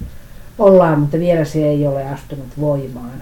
ollaan, 0.59 0.99
mutta 0.99 1.19
vielä 1.19 1.45
se 1.45 1.67
ei 1.67 1.87
ole 1.87 2.07
astunut 2.07 2.47
voimaan. 2.59 3.21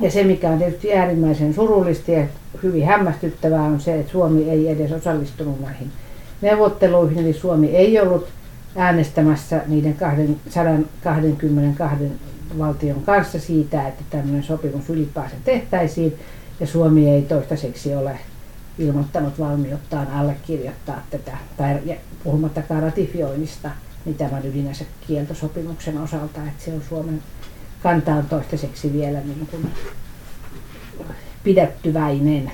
Ja 0.00 0.10
se, 0.10 0.24
mikä 0.24 0.50
on 0.50 0.58
tietysti 0.58 0.92
äärimmäisen 0.92 1.54
surullista 1.54 2.10
ja 2.10 2.26
hyvin 2.62 2.86
hämmästyttävää, 2.86 3.62
on 3.62 3.80
se, 3.80 3.98
että 4.00 4.12
Suomi 4.12 4.50
ei 4.50 4.68
edes 4.68 4.92
osallistunut 4.92 5.60
näihin 5.60 5.92
neuvotteluihin, 6.42 7.18
eli 7.18 7.32
Suomi 7.32 7.76
ei 7.76 8.00
ollut 8.00 8.28
äänestämässä 8.76 9.60
niiden 9.66 9.96
122 10.48 11.96
valtion 12.58 13.02
kanssa 13.02 13.40
siitä, 13.40 13.88
että 13.88 14.04
tämmöinen 14.10 14.42
sopimus 14.42 14.90
ylipäänsä 14.90 15.36
tehtäisiin, 15.44 16.14
ja 16.60 16.66
Suomi 16.66 17.10
ei 17.10 17.22
toistaiseksi 17.22 17.94
ole 17.94 18.18
ilmoittanut 18.78 19.38
valmiuttaan 19.38 20.06
allekirjoittaa 20.10 21.02
tätä, 21.10 21.32
tai 21.56 21.98
puhumattakaan 22.24 22.82
ratifioinnista, 22.82 23.70
niin 24.04 24.16
tämän 24.16 24.46
ydinasekieltosopimuksen 24.46 25.98
osalta, 25.98 26.40
että 26.48 26.64
se 26.64 26.72
on 26.72 26.82
Suomen 26.88 27.22
kanta 27.86 28.12
on 28.12 28.26
toistaiseksi 28.26 28.92
vielä 28.92 29.18
niin 29.18 29.48
kuin 29.50 29.70
pidättyväinen. 31.44 32.52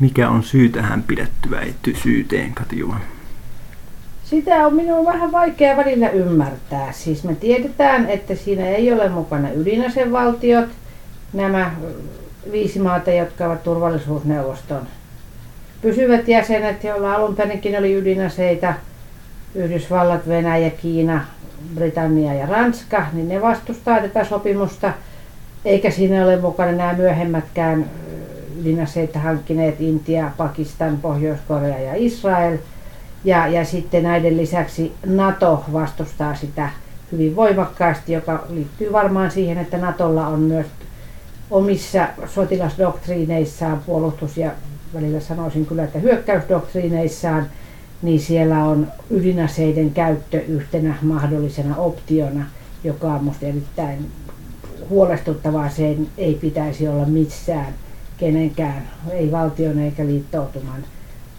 Mikä 0.00 0.30
on 0.30 0.42
syy 0.42 0.68
tähän 0.68 1.02
pidättyväisyyteen, 1.02 2.54
Katjuva? 2.54 3.00
Sitä 4.24 4.66
on 4.66 4.74
minun 4.74 5.06
vähän 5.06 5.32
vaikea 5.32 5.76
välillä 5.76 6.08
ymmärtää. 6.10 6.92
Siis 6.92 7.24
me 7.24 7.34
tiedetään, 7.34 8.10
että 8.10 8.34
siinä 8.34 8.68
ei 8.68 8.92
ole 8.92 9.08
mukana 9.08 9.50
ydinasevaltiot, 9.50 10.68
nämä 11.32 11.74
viisi 12.52 12.78
maata, 12.78 13.10
jotka 13.10 13.46
ovat 13.46 13.62
turvallisuusneuvoston 13.62 14.86
pysyvät 15.82 16.28
jäsenet, 16.28 16.84
joilla 16.84 17.14
alun 17.14 17.36
perinkin 17.36 17.78
oli 17.78 17.94
ydinaseita, 17.94 18.74
Yhdysvallat, 19.54 20.28
Venäjä, 20.28 20.70
Kiina, 20.70 21.24
Britannia 21.74 22.34
ja 22.34 22.46
Ranska, 22.46 23.06
niin 23.12 23.28
ne 23.28 23.42
vastustaa 23.42 24.00
tätä 24.00 24.24
sopimusta, 24.24 24.92
eikä 25.64 25.90
siinä 25.90 26.24
ole 26.24 26.40
mukana 26.40 26.72
nämä 26.72 26.92
myöhemmätkään 26.92 27.90
ydinaseita 28.60 29.18
hankkineet 29.18 29.80
Intia, 29.80 30.30
Pakistan, 30.36 30.98
Pohjois-Korea 30.98 31.80
ja 31.80 31.92
Israel. 31.96 32.58
Ja, 33.24 33.46
ja 33.46 33.64
sitten 33.64 34.02
näiden 34.02 34.36
lisäksi 34.36 34.92
NATO 35.06 35.64
vastustaa 35.72 36.34
sitä 36.34 36.70
hyvin 37.12 37.36
voimakkaasti, 37.36 38.12
joka 38.12 38.46
liittyy 38.50 38.92
varmaan 38.92 39.30
siihen, 39.30 39.58
että 39.58 39.78
NATOlla 39.78 40.26
on 40.26 40.40
myös 40.40 40.66
omissa 41.50 42.08
sotilasdoktriineissaan, 42.26 43.82
puolustus- 43.86 44.36
ja 44.36 44.50
välillä 44.94 45.20
sanoisin 45.20 45.66
kyllä, 45.66 45.84
että 45.84 45.98
hyökkäysdoktriineissaan– 45.98 47.46
niin 48.04 48.20
siellä 48.20 48.64
on 48.64 48.86
ydinaseiden 49.10 49.90
käyttö 49.90 50.40
yhtenä 50.40 50.94
mahdollisena 51.02 51.76
optiona, 51.76 52.46
joka 52.84 53.06
on 53.06 53.20
minusta 53.20 53.46
erittäin 53.46 54.06
huolestuttavaa 54.88 55.68
sen 55.68 56.08
ei 56.18 56.34
pitäisi 56.34 56.88
olla 56.88 57.06
missään 57.06 57.74
kenenkään, 58.16 58.88
ei 59.10 59.32
valtion 59.32 59.78
eikä 59.78 60.06
liittoutuman 60.06 60.84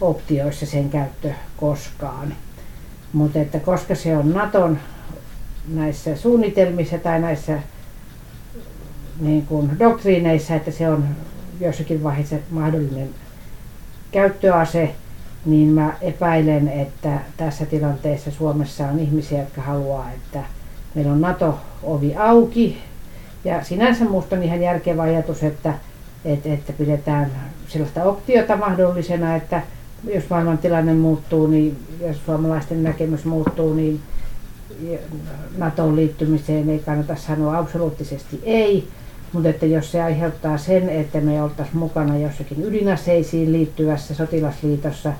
optioissa 0.00 0.66
sen 0.66 0.90
käyttö 0.90 1.30
koskaan. 1.56 2.34
Mutta 3.12 3.38
että 3.38 3.58
koska 3.58 3.94
se 3.94 4.16
on 4.16 4.32
Naton 4.32 4.78
näissä 5.68 6.16
suunnitelmissa 6.16 6.98
tai 6.98 7.20
näissä 7.20 7.58
niin 9.20 9.46
kuin 9.46 9.78
doktriineissa, 9.78 10.54
että 10.54 10.70
se 10.70 10.88
on 10.88 11.04
jossakin 11.60 12.02
vaiheessa 12.02 12.36
mahdollinen 12.50 13.08
käyttöase, 14.12 14.94
niin 15.46 15.68
mä 15.68 15.92
epäilen, 16.00 16.68
että 16.68 17.20
tässä 17.36 17.66
tilanteessa 17.66 18.30
Suomessa 18.30 18.86
on 18.86 18.98
ihmisiä, 18.98 19.40
jotka 19.40 19.62
haluaa, 19.62 20.10
että 20.10 20.44
meillä 20.94 21.12
on 21.12 21.20
NATO-ovi 21.20 22.16
auki. 22.16 22.78
Ja 23.44 23.64
sinänsä 23.64 24.04
minusta 24.04 24.36
on 24.36 24.42
ihan 24.42 24.62
järkevä 24.62 25.02
ajatus, 25.02 25.42
että, 25.42 25.74
että, 26.24 26.48
että 26.52 26.72
pidetään 26.72 27.30
sellaista 27.68 28.04
optiota 28.04 28.56
mahdollisena, 28.56 29.36
että 29.36 29.62
jos 30.14 30.30
maailman 30.30 30.58
tilanne 30.58 30.94
muuttuu, 30.94 31.46
niin 31.46 31.78
jos 32.00 32.16
suomalaisten 32.26 32.82
näkemys 32.82 33.24
muuttuu, 33.24 33.74
niin 33.74 34.00
NATOon 35.58 35.96
liittymiseen 35.96 36.70
ei 36.70 36.78
kannata 36.78 37.16
sanoa 37.16 37.58
absoluuttisesti 37.58 38.40
ei, 38.44 38.88
mutta 39.32 39.48
että 39.48 39.66
jos 39.66 39.92
se 39.92 40.02
aiheuttaa 40.02 40.58
sen, 40.58 40.88
että 40.88 41.20
me 41.20 41.42
oltaisiin 41.42 41.78
mukana 41.78 42.18
jossakin 42.18 42.64
ydinaseisiin 42.64 43.52
liittyvässä 43.52 44.14
sotilasliitossa, 44.14 45.12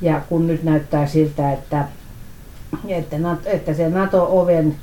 ja 0.00 0.20
kun 0.28 0.46
nyt 0.46 0.62
näyttää 0.62 1.06
siltä, 1.06 1.52
että, 1.52 1.84
että, 2.88 3.16
että 3.44 3.74
se 3.74 3.88
NATO-oven 3.88 4.76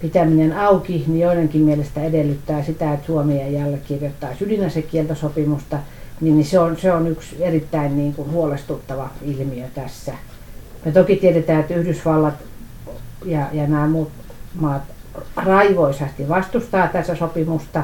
pitäminen 0.00 0.58
auki, 0.58 1.04
niin 1.06 1.20
joidenkin 1.20 1.60
mielestä 1.60 2.04
edellyttää 2.04 2.62
sitä, 2.62 2.92
että 2.92 3.06
Suomi 3.06 3.40
ei 3.40 3.62
allekirjoittaisi 3.62 4.44
ydinasekieltosopimusta, 4.44 5.78
niin, 6.20 6.36
niin 6.36 6.46
se, 6.46 6.58
on, 6.58 6.76
se 6.76 6.92
on 6.92 7.06
yksi 7.06 7.44
erittäin 7.44 7.96
niin 7.96 8.14
kuin 8.14 8.30
huolestuttava 8.30 9.10
ilmiö 9.22 9.66
tässä. 9.74 10.14
Me 10.84 10.92
toki 10.92 11.16
tiedetään, 11.16 11.60
että 11.60 11.74
Yhdysvallat 11.74 12.34
ja, 13.24 13.46
ja 13.52 13.66
nämä 13.66 13.86
muut 13.86 14.10
maat 14.54 14.82
raivoisasti 15.36 16.28
vastustaa 16.28 16.88
tässä 16.88 17.14
sopimusta. 17.14 17.82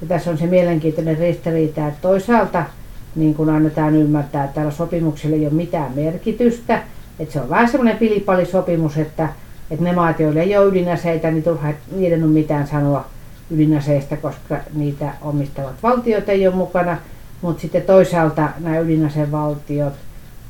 Ja 0.00 0.06
tässä 0.08 0.30
on 0.30 0.38
se 0.38 0.46
mielenkiintoinen 0.46 1.18
ristiriita, 1.18 1.88
että 1.88 2.00
toisaalta 2.02 2.64
niin 3.16 3.34
kuin 3.34 3.50
annetaan 3.50 3.96
ymmärtää, 3.96 4.44
että 4.44 4.54
tällä 4.54 4.70
sopimuksella 4.70 5.36
ei 5.36 5.46
ole 5.46 5.54
mitään 5.54 5.92
merkitystä. 5.94 6.82
Että 7.18 7.32
se 7.32 7.40
on 7.40 7.50
vähän 7.50 7.68
semmoinen 7.68 7.96
pilipalisopimus, 7.96 8.98
että, 8.98 9.28
että 9.70 9.84
ne 9.84 9.92
maat, 9.92 10.20
joilla 10.20 10.40
ei 10.40 10.56
ole 10.56 10.68
ydinaseita, 10.68 11.30
niin 11.30 11.42
turha, 11.42 11.72
niiden 11.96 12.24
on 12.24 12.30
mitään 12.30 12.66
sanoa 12.66 13.06
ydinaseista, 13.50 14.16
koska 14.16 14.56
niitä 14.74 15.12
omistavat 15.22 15.82
valtiot 15.82 16.28
ei 16.28 16.46
ole 16.46 16.54
mukana. 16.54 16.96
Mutta 17.42 17.60
sitten 17.60 17.82
toisaalta 17.82 18.48
nämä 18.58 18.78
ydinasevaltiot 18.78 19.92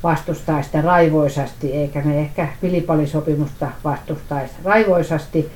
vastustaa 0.03 0.63
sitä 0.63 0.81
raivoisasti, 0.81 1.73
eikä 1.73 2.03
ne 2.03 2.21
ehkä 2.21 2.49
Filipalisopimusta 2.61 3.69
vastustaisi 3.85 4.55
raivoisasti, 4.65 5.51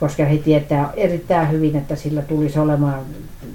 koska 0.00 0.24
he 0.24 0.36
tietää 0.36 0.92
erittäin 0.96 1.50
hyvin, 1.50 1.76
että 1.76 1.96
sillä 1.96 2.22
tulisi 2.22 2.58
olemaan 2.58 3.00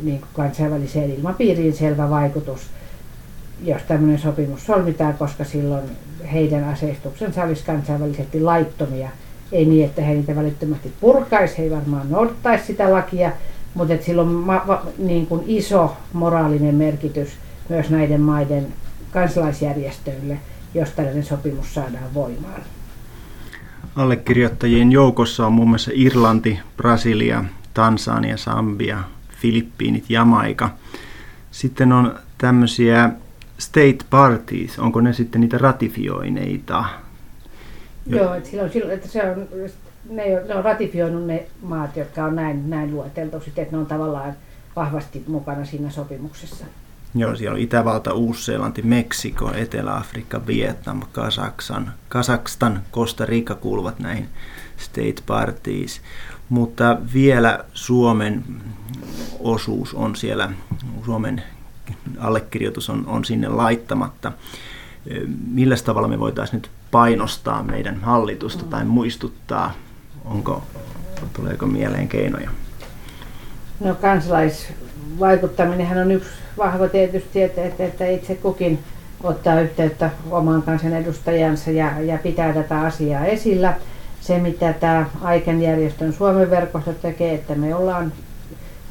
niin 0.03 0.19
kuin 0.19 0.29
kansainväliseen 0.33 1.11
ilmapiiriin 1.11 1.73
selvä 1.73 2.09
vaikutus, 2.09 2.61
jos 3.63 3.81
tämmöinen 3.81 4.19
sopimus 4.19 4.65
solmitaan, 4.65 5.13
koska 5.13 5.43
silloin 5.43 5.83
heidän 6.33 6.63
aseistuksensa 6.63 7.43
olisi 7.43 7.65
kansainvälisesti 7.65 8.41
laittomia. 8.41 9.09
Ei 9.51 9.65
niin, 9.65 9.85
että 9.85 10.01
he 10.01 10.13
niitä 10.13 10.35
välittömästi 10.35 10.93
purkaisi, 10.99 11.57
he 11.57 11.63
ei 11.63 11.71
varmaan 11.71 12.09
noudattaisi 12.09 12.65
sitä 12.65 12.93
lakia, 12.93 13.31
mutta 13.73 13.93
että 13.93 14.05
sillä 14.05 14.21
on 14.21 14.27
ma- 14.27 14.63
va- 14.67 14.85
niin 14.97 15.27
kuin 15.27 15.43
iso 15.47 15.97
moraalinen 16.13 16.75
merkitys 16.75 17.29
myös 17.69 17.89
näiden 17.89 18.21
maiden 18.21 18.67
kansalaisjärjestöille, 19.11 20.39
jos 20.73 20.91
tällainen 20.91 21.23
sopimus 21.23 21.73
saadaan 21.73 22.13
voimaan. 22.13 22.61
Allekirjoittajien 23.95 24.91
joukossa 24.91 25.47
on 25.47 25.53
muun 25.53 25.69
muassa 25.69 25.91
Irlanti, 25.93 26.59
Brasilia, 26.77 27.43
Tansania, 27.73 28.37
Sambia, 28.37 28.97
Filippiinit, 29.41 30.09
Jamaika. 30.09 30.69
Sitten 31.51 31.93
on 31.93 32.19
tämmöisiä 32.37 33.09
state 33.57 33.97
parties, 34.09 34.79
onko 34.79 35.01
ne 35.01 35.13
sitten 35.13 35.41
niitä 35.41 35.57
ratifioineita? 35.57 36.85
Joo, 38.05 38.33
että, 38.33 38.49
silloin, 38.49 38.71
silloin, 38.71 38.93
että 38.93 39.07
se 39.07 39.31
on 39.31 39.47
ne, 40.09 40.23
ne 40.47 40.55
on 40.55 40.63
ratifioinut 40.63 41.25
ne 41.25 41.45
maat, 41.61 41.97
jotka 41.97 42.23
on 42.23 42.35
näin, 42.35 42.69
näin 42.69 42.91
lueteltu, 42.91 43.41
sitten, 43.41 43.61
että 43.61 43.75
ne 43.75 43.79
on 43.79 43.85
tavallaan 43.85 44.33
vahvasti 44.75 45.23
mukana 45.27 45.65
siinä 45.65 45.89
sopimuksessa. 45.89 46.65
Joo, 47.15 47.35
siellä 47.35 47.55
on 47.55 47.61
Itävalta, 47.61 48.13
Uus-Seelanti, 48.13 48.81
Meksiko, 48.81 49.51
Etelä-Afrikka, 49.53 50.47
Vietnam, 50.47 51.01
Kasaksan, 51.11 51.93
Kasakstan, 52.09 52.81
Costa 52.91 53.25
Rica 53.25 53.55
kuuluvat 53.55 53.99
näihin 53.99 54.29
state 54.77 55.23
parties. 55.27 56.01
Mutta 56.49 56.97
vielä 57.13 57.65
Suomen 57.73 58.43
osuus 59.39 59.93
on 59.93 60.15
siellä, 60.15 60.51
Suomen 61.05 61.43
allekirjoitus 62.19 62.89
on, 62.89 63.03
on 63.07 63.25
sinne 63.25 63.47
laittamatta. 63.47 64.31
Millä 65.47 65.75
tavalla 65.85 66.07
me 66.07 66.19
voitaisiin 66.19 66.55
nyt 66.55 66.69
painostaa 66.91 67.63
meidän 67.63 68.01
hallitusta 68.01 68.65
tai 68.65 68.85
muistuttaa 68.85 69.73
Onko, 70.25 70.63
tuleeko 71.33 71.65
mieleen 71.65 72.07
keinoja? 72.07 72.49
No 73.79 73.95
kansalaisvaikuttaminen 73.95 75.97
on 75.97 76.11
yksi 76.11 76.29
vahva 76.57 76.87
tietysti, 76.87 77.43
että, 77.43 77.63
että, 77.63 77.85
että 77.85 78.07
itse 78.07 78.35
kukin 78.35 78.79
ottaa 79.23 79.61
yhteyttä 79.61 80.09
omaan 80.31 80.61
kansanedustajansa 80.61 81.71
ja, 81.71 81.99
ja 81.99 82.17
pitää 82.17 82.53
tätä 82.53 82.81
asiaa 82.81 83.25
esillä. 83.25 83.73
Se, 84.21 84.39
mitä 84.39 84.73
tämä 84.73 85.05
Aiken 85.21 85.61
järjestön 85.61 86.13
Suomen 86.13 86.49
verkosto 86.49 86.93
tekee, 86.93 87.33
että 87.33 87.55
me 87.55 87.75
ollaan 87.75 88.13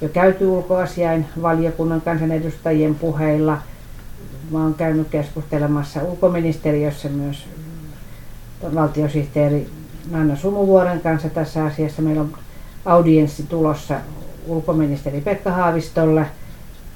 jo 0.00 0.08
käyty 0.08 0.46
ulkoasiain 0.46 1.26
valiokunnan 1.42 2.00
kansanedustajien 2.00 2.94
puheilla. 2.94 3.58
Mä 4.50 4.62
oon 4.62 4.74
käynyt 4.74 5.08
keskustelemassa 5.08 6.02
ulkoministeriössä 6.02 7.08
myös 7.08 7.46
valtiosihteeri 8.74 9.66
Nanna 10.10 10.36
Sumuvuoren 10.36 11.00
kanssa 11.00 11.30
tässä 11.30 11.64
asiassa. 11.64 12.02
Meillä 12.02 12.20
on 12.20 12.32
audienssi 12.84 13.42
tulossa 13.42 13.94
ulkoministeri 14.46 15.20
Pekka 15.20 15.50
Haavistolle, 15.50 16.26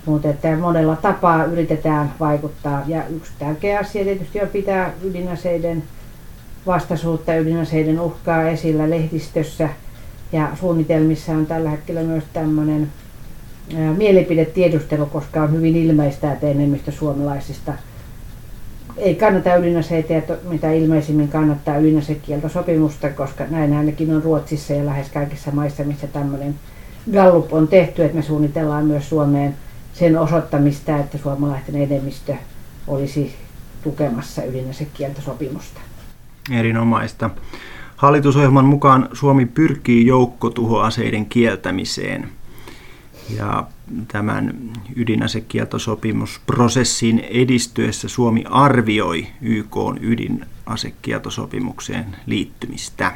mutta 0.06 0.28
että 0.28 0.56
monella 0.56 0.96
tapaa 0.96 1.44
yritetään 1.44 2.12
vaikuttaa. 2.20 2.82
Ja 2.86 3.06
yksi 3.06 3.32
tärkeä 3.38 3.78
asia 3.78 4.04
tietysti 4.04 4.42
on 4.42 4.48
pitää 4.48 4.92
ydinaseiden 5.02 5.82
vastaisuutta 6.66 7.36
ydinaseiden 7.36 8.00
uhkaa 8.00 8.42
esillä 8.48 8.90
lehdistössä. 8.90 9.68
Ja 10.32 10.48
suunnitelmissa 10.60 11.32
on 11.32 11.46
tällä 11.46 11.70
hetkellä 11.70 12.02
myös 12.02 12.24
tämmöinen 12.32 12.88
mielipidetiedustelu, 13.96 15.06
koska 15.06 15.42
on 15.42 15.52
hyvin 15.52 15.76
ilmeistä, 15.76 16.32
että 16.32 16.46
enemmistö 16.46 16.92
suomalaisista– 16.92 17.72
ei 19.00 19.14
kannata 19.14 19.56
ydinaseita 19.56 20.12
ja 20.12 20.22
mitä 20.42 20.72
ilmeisimmin 20.72 21.28
kannattaa 21.28 21.78
ydinasekieltosopimusta, 21.78 23.10
koska 23.10 23.44
näin 23.50 23.72
ainakin 23.72 24.14
on 24.16 24.22
Ruotsissa 24.22 24.72
ja 24.72 24.86
lähes 24.86 25.08
kaikissa 25.08 25.50
maissa, 25.50 25.84
missä 25.84 26.06
tämmöinen 26.06 26.54
Gallup 27.12 27.52
on 27.52 27.68
tehty, 27.68 28.04
että 28.04 28.16
me 28.16 28.22
suunnitellaan 28.22 28.86
myös 28.86 29.08
Suomeen 29.08 29.54
sen 29.92 30.18
osoittamista, 30.18 30.98
että 30.98 31.18
suomalaisten 31.18 31.76
enemmistö 31.76 32.34
olisi 32.86 33.34
tukemassa 33.82 34.44
ydinasekieltosopimusta. 34.44 35.80
Erinomaista. 36.50 37.30
Hallitusohjelman 38.00 38.64
mukaan 38.64 39.08
Suomi 39.12 39.46
pyrkii 39.46 40.06
joukkotuhoaseiden 40.06 41.26
kieltämiseen– 41.26 42.28
ja 43.36 43.66
tämän 44.08 44.54
ydinasekieltosopimusprosessin 44.96 47.18
edistyessä 47.18 48.08
Suomi 48.08 48.44
arvioi 48.50 49.26
YK 49.42 49.76
ydinasekieltosopimukseen 50.00 52.16
liittymistä. 52.26 53.12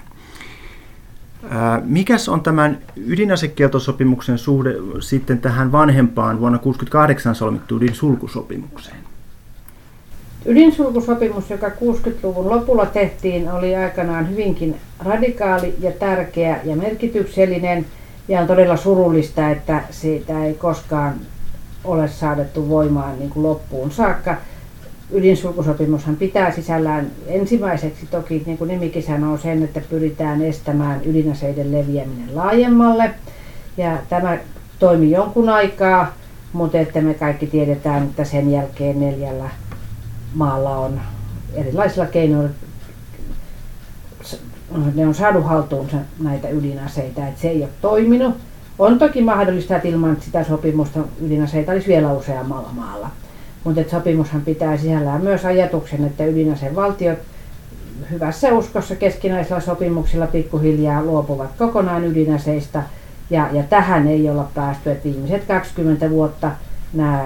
Mikäs 1.85 2.29
on 2.29 2.41
tämän 2.41 2.79
ydinasekieltosopimuksen 2.97 4.39
suhde 4.39 4.75
sitten 5.01 5.41
tähän 5.41 5.73
vanhempaan 5.73 6.41
vuonna 6.41 6.59
1968 6.59 7.35
solmittuun 7.35 7.83
ydinsulkusopimukseen? 7.83 9.04
Ydinsulkusopimus, 10.47 11.51
joka 11.51 11.69
60-luvun 11.69 12.51
lopulla 12.51 12.87
tehtiin, 12.87 13.53
oli 13.53 13.77
aikanaan 13.77 14.31
hyvinkin 14.31 14.77
radikaali 15.05 15.75
ja 15.81 15.93
tärkeä 15.93 16.61
ja 16.65 16.77
merkityksellinen– 16.77 17.87
ja 18.29 18.41
on 18.41 18.47
todella 18.47 18.77
surullista, 18.77 19.51
että 19.51 19.81
siitä 19.91 20.45
ei 20.45 20.55
koskaan 20.55 21.15
ole 21.85 22.09
saadettu 22.09 22.69
voimaan 22.69 23.19
niin 23.19 23.31
kuin 23.31 23.43
loppuun 23.43 23.91
saakka. 23.91 24.37
Ydinsulkusopimushan 25.11 26.17
pitää 26.17 26.53
sisällään 26.53 27.11
ensimmäiseksi 27.27 28.07
toki, 28.07 28.43
niin 28.47 28.59
kuin 28.59 28.69
nimikin 28.69 29.03
sanoo, 29.03 29.39
sen, 29.39 29.63
että 29.63 29.81
pyritään 29.91 30.43
estämään 30.43 31.01
ydinaseiden 31.05 31.73
leviäminen 31.73 32.37
laajemmalle. 32.37 33.11
Ja 33.77 33.99
tämä 34.09 34.39
toimi 34.79 35.11
jonkun 35.11 35.49
aikaa, 35.49 36.13
mutta 36.53 36.79
että 36.79 37.01
me 37.01 37.15
kaikki 37.15 37.47
tiedetään, 37.47 38.03
että 38.03 38.25
sen 38.25 38.53
jälkeen 38.53 39.01
neljällä 39.01 39.51
maalla 40.35 40.77
on 40.77 41.01
erilaisilla 41.55 42.07
keinoilla 42.07 42.49
ne 44.95 45.07
on 45.07 45.15
saanut 45.15 45.47
haltuunsa 45.47 45.97
näitä 46.19 46.49
ydinaseita, 46.49 47.27
että 47.27 47.41
se 47.41 47.49
ei 47.49 47.63
ole 47.63 47.71
toiminut. 47.81 48.35
On 48.79 48.99
toki 48.99 49.23
mahdollista, 49.23 49.77
että 49.77 49.89
ilman 49.89 50.17
sitä 50.21 50.45
sopimusta 50.45 51.01
ydinaseita 51.21 51.73
olisi 51.73 51.89
vielä 51.89 52.13
useammalla 52.13 52.71
maalla. 52.73 53.11
Mutta 53.65 53.91
sopimushan 53.91 54.43
pitää 54.43 54.77
sisällään 54.77 55.23
myös 55.23 55.45
ajatuksen, 55.45 56.05
että 56.05 56.25
ydinasevaltiot 56.25 57.19
hyvässä 58.11 58.53
uskossa 58.53 58.97
keskinäisillä 58.97 59.61
sopimuksilla 59.61 60.27
pikkuhiljaa 60.27 61.03
luopuvat 61.03 61.51
kokonaan 61.59 62.05
ydinaseista. 62.05 62.83
Ja, 63.31 63.49
ja 63.53 63.63
tähän 63.63 64.07
ei 64.07 64.31
olla 64.31 64.49
päästy, 64.55 64.91
että 64.91 65.05
viimeiset 65.05 65.45
20 65.45 66.11
vuotta 66.11 66.51
nämä 66.93 67.25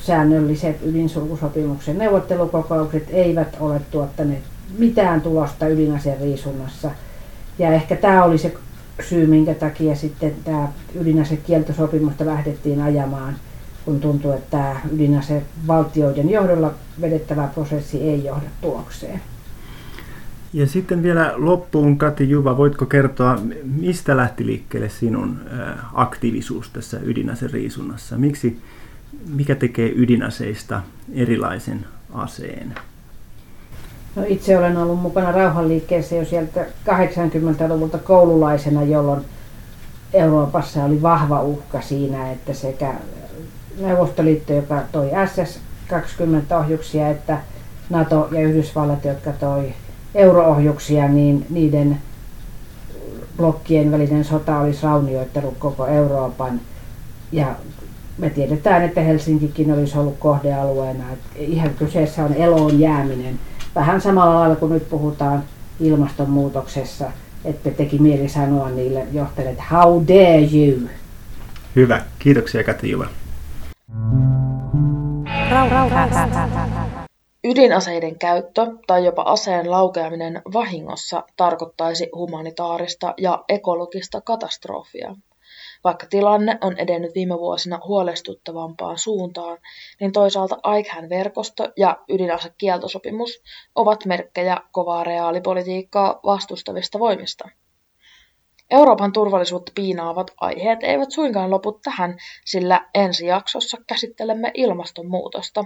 säännölliset 0.00 0.76
ydinsulkusopimuksen 0.82 1.98
neuvottelukokoukset 1.98 3.04
eivät 3.10 3.56
ole 3.60 3.80
tuottaneet 3.90 4.42
mitään 4.78 5.20
tulosta 5.20 5.68
ydinaseen 5.68 6.20
riisunnassa. 6.20 6.90
Ja 7.58 7.72
ehkä 7.72 7.96
tämä 7.96 8.24
oli 8.24 8.38
se 8.38 8.54
syy, 9.00 9.26
minkä 9.26 9.54
takia 9.54 9.96
sitten 9.96 10.34
tämä 10.44 10.68
ydinasekieltosopimusta 11.00 12.26
lähdettiin 12.26 12.82
ajamaan, 12.82 13.34
kun 13.84 14.00
tuntuu, 14.00 14.32
että 14.32 14.50
tämä 14.50 14.80
ydinase 14.92 15.42
valtioiden 15.66 16.30
johdolla 16.30 16.74
vedettävä 17.00 17.48
prosessi 17.54 18.00
ei 18.00 18.24
johda 18.24 18.46
tulokseen. 18.60 19.20
Ja 20.52 20.66
sitten 20.66 21.02
vielä 21.02 21.32
loppuun, 21.36 21.98
Kati 21.98 22.30
Juva, 22.30 22.56
voitko 22.56 22.86
kertoa, 22.86 23.38
mistä 23.64 24.16
lähti 24.16 24.46
liikkeelle 24.46 24.88
sinun 24.88 25.40
aktiivisuus 25.94 26.70
tässä 26.70 27.00
ydinaseriisunnassa? 27.04 28.18
Miksi, 28.18 28.60
mikä 29.28 29.54
tekee 29.54 29.92
ydinaseista 29.96 30.82
erilaisen 31.14 31.86
aseen? 32.12 32.74
No 34.16 34.22
itse 34.26 34.58
olen 34.58 34.76
ollut 34.76 35.00
mukana 35.00 35.32
rauhanliikkeessä 35.32 36.14
jo 36.16 36.24
sieltä 36.24 36.66
80-luvulta 36.88 37.98
koululaisena, 37.98 38.82
jolloin 38.82 39.24
Euroopassa 40.12 40.84
oli 40.84 41.02
vahva 41.02 41.42
uhka 41.42 41.80
siinä, 41.80 42.32
että 42.32 42.54
sekä 42.54 42.94
Neuvostoliitto, 43.80 44.52
joka 44.52 44.82
toi 44.92 45.10
SS-20-ohjuksia, 45.26 47.08
että 47.10 47.38
NATO 47.90 48.28
ja 48.32 48.40
Yhdysvallat, 48.40 49.04
jotka 49.04 49.32
toi 49.32 49.72
euroohjuksia, 50.14 51.08
niin 51.08 51.46
niiden 51.50 51.98
blokkien 53.36 53.92
välinen 53.92 54.24
sota 54.24 54.58
olisi 54.58 54.82
raunioittanut 54.82 55.54
koko 55.58 55.86
Euroopan. 55.86 56.60
Ja 57.32 57.54
me 58.20 58.30
tiedetään, 58.30 58.82
että 58.82 59.00
Helsinkikin 59.00 59.72
olisi 59.72 59.98
ollut 59.98 60.18
kohdealueena. 60.18 61.12
Että 61.12 61.28
ihan 61.38 61.70
kyseessä 61.70 62.24
on 62.24 62.34
eloon 62.34 62.80
jääminen 62.80 63.38
vähän 63.74 64.00
samalla 64.00 64.34
lailla 64.34 64.56
kuin 64.56 64.72
nyt 64.72 64.90
puhutaan 64.90 65.42
ilmastonmuutoksessa, 65.80 67.10
että 67.44 67.70
teki 67.70 67.98
mieli 67.98 68.28
sanoa 68.28 68.70
niille 68.70 69.06
johtajille, 69.12 69.50
että 69.50 69.64
how 69.70 70.02
dare 70.08 70.48
you? 70.52 70.88
Hyvä, 71.76 72.02
kiitoksia 72.18 72.64
Kati 72.64 72.90
Juva. 72.90 73.06
Ydinaseiden 77.44 78.18
käyttö 78.18 78.66
tai 78.86 79.04
jopa 79.04 79.22
aseen 79.22 79.70
laukeaminen 79.70 80.42
vahingossa 80.52 81.24
tarkoittaisi 81.36 82.08
humanitaarista 82.14 83.14
ja 83.18 83.44
ekologista 83.48 84.20
katastrofia. 84.20 85.14
Vaikka 85.84 86.06
tilanne 86.10 86.58
on 86.60 86.78
edennyt 86.78 87.14
viime 87.14 87.38
vuosina 87.38 87.80
huolestuttavampaan 87.86 88.98
suuntaan, 88.98 89.58
niin 90.00 90.12
toisaalta 90.12 90.58
ICAN 90.78 91.08
verkosto 91.08 91.68
ja 91.76 91.98
ydinasekieltosopimus 92.08 93.42
ovat 93.74 94.04
merkkejä 94.06 94.56
kovaa 94.72 95.04
reaalipolitiikkaa 95.04 96.20
vastustavista 96.24 96.98
voimista. 96.98 97.48
Euroopan 98.70 99.12
turvallisuutta 99.12 99.72
piinaavat 99.74 100.30
aiheet 100.40 100.78
eivät 100.82 101.10
suinkaan 101.10 101.50
lopu 101.50 101.72
tähän, 101.72 102.16
sillä 102.44 102.88
ensi 102.94 103.26
jaksossa 103.26 103.76
käsittelemme 103.86 104.50
ilmastonmuutosta. 104.54 105.64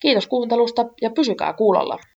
Kiitos 0.00 0.26
kuuntelusta 0.26 0.84
ja 1.02 1.10
pysykää 1.10 1.52
kuulolla. 1.52 1.98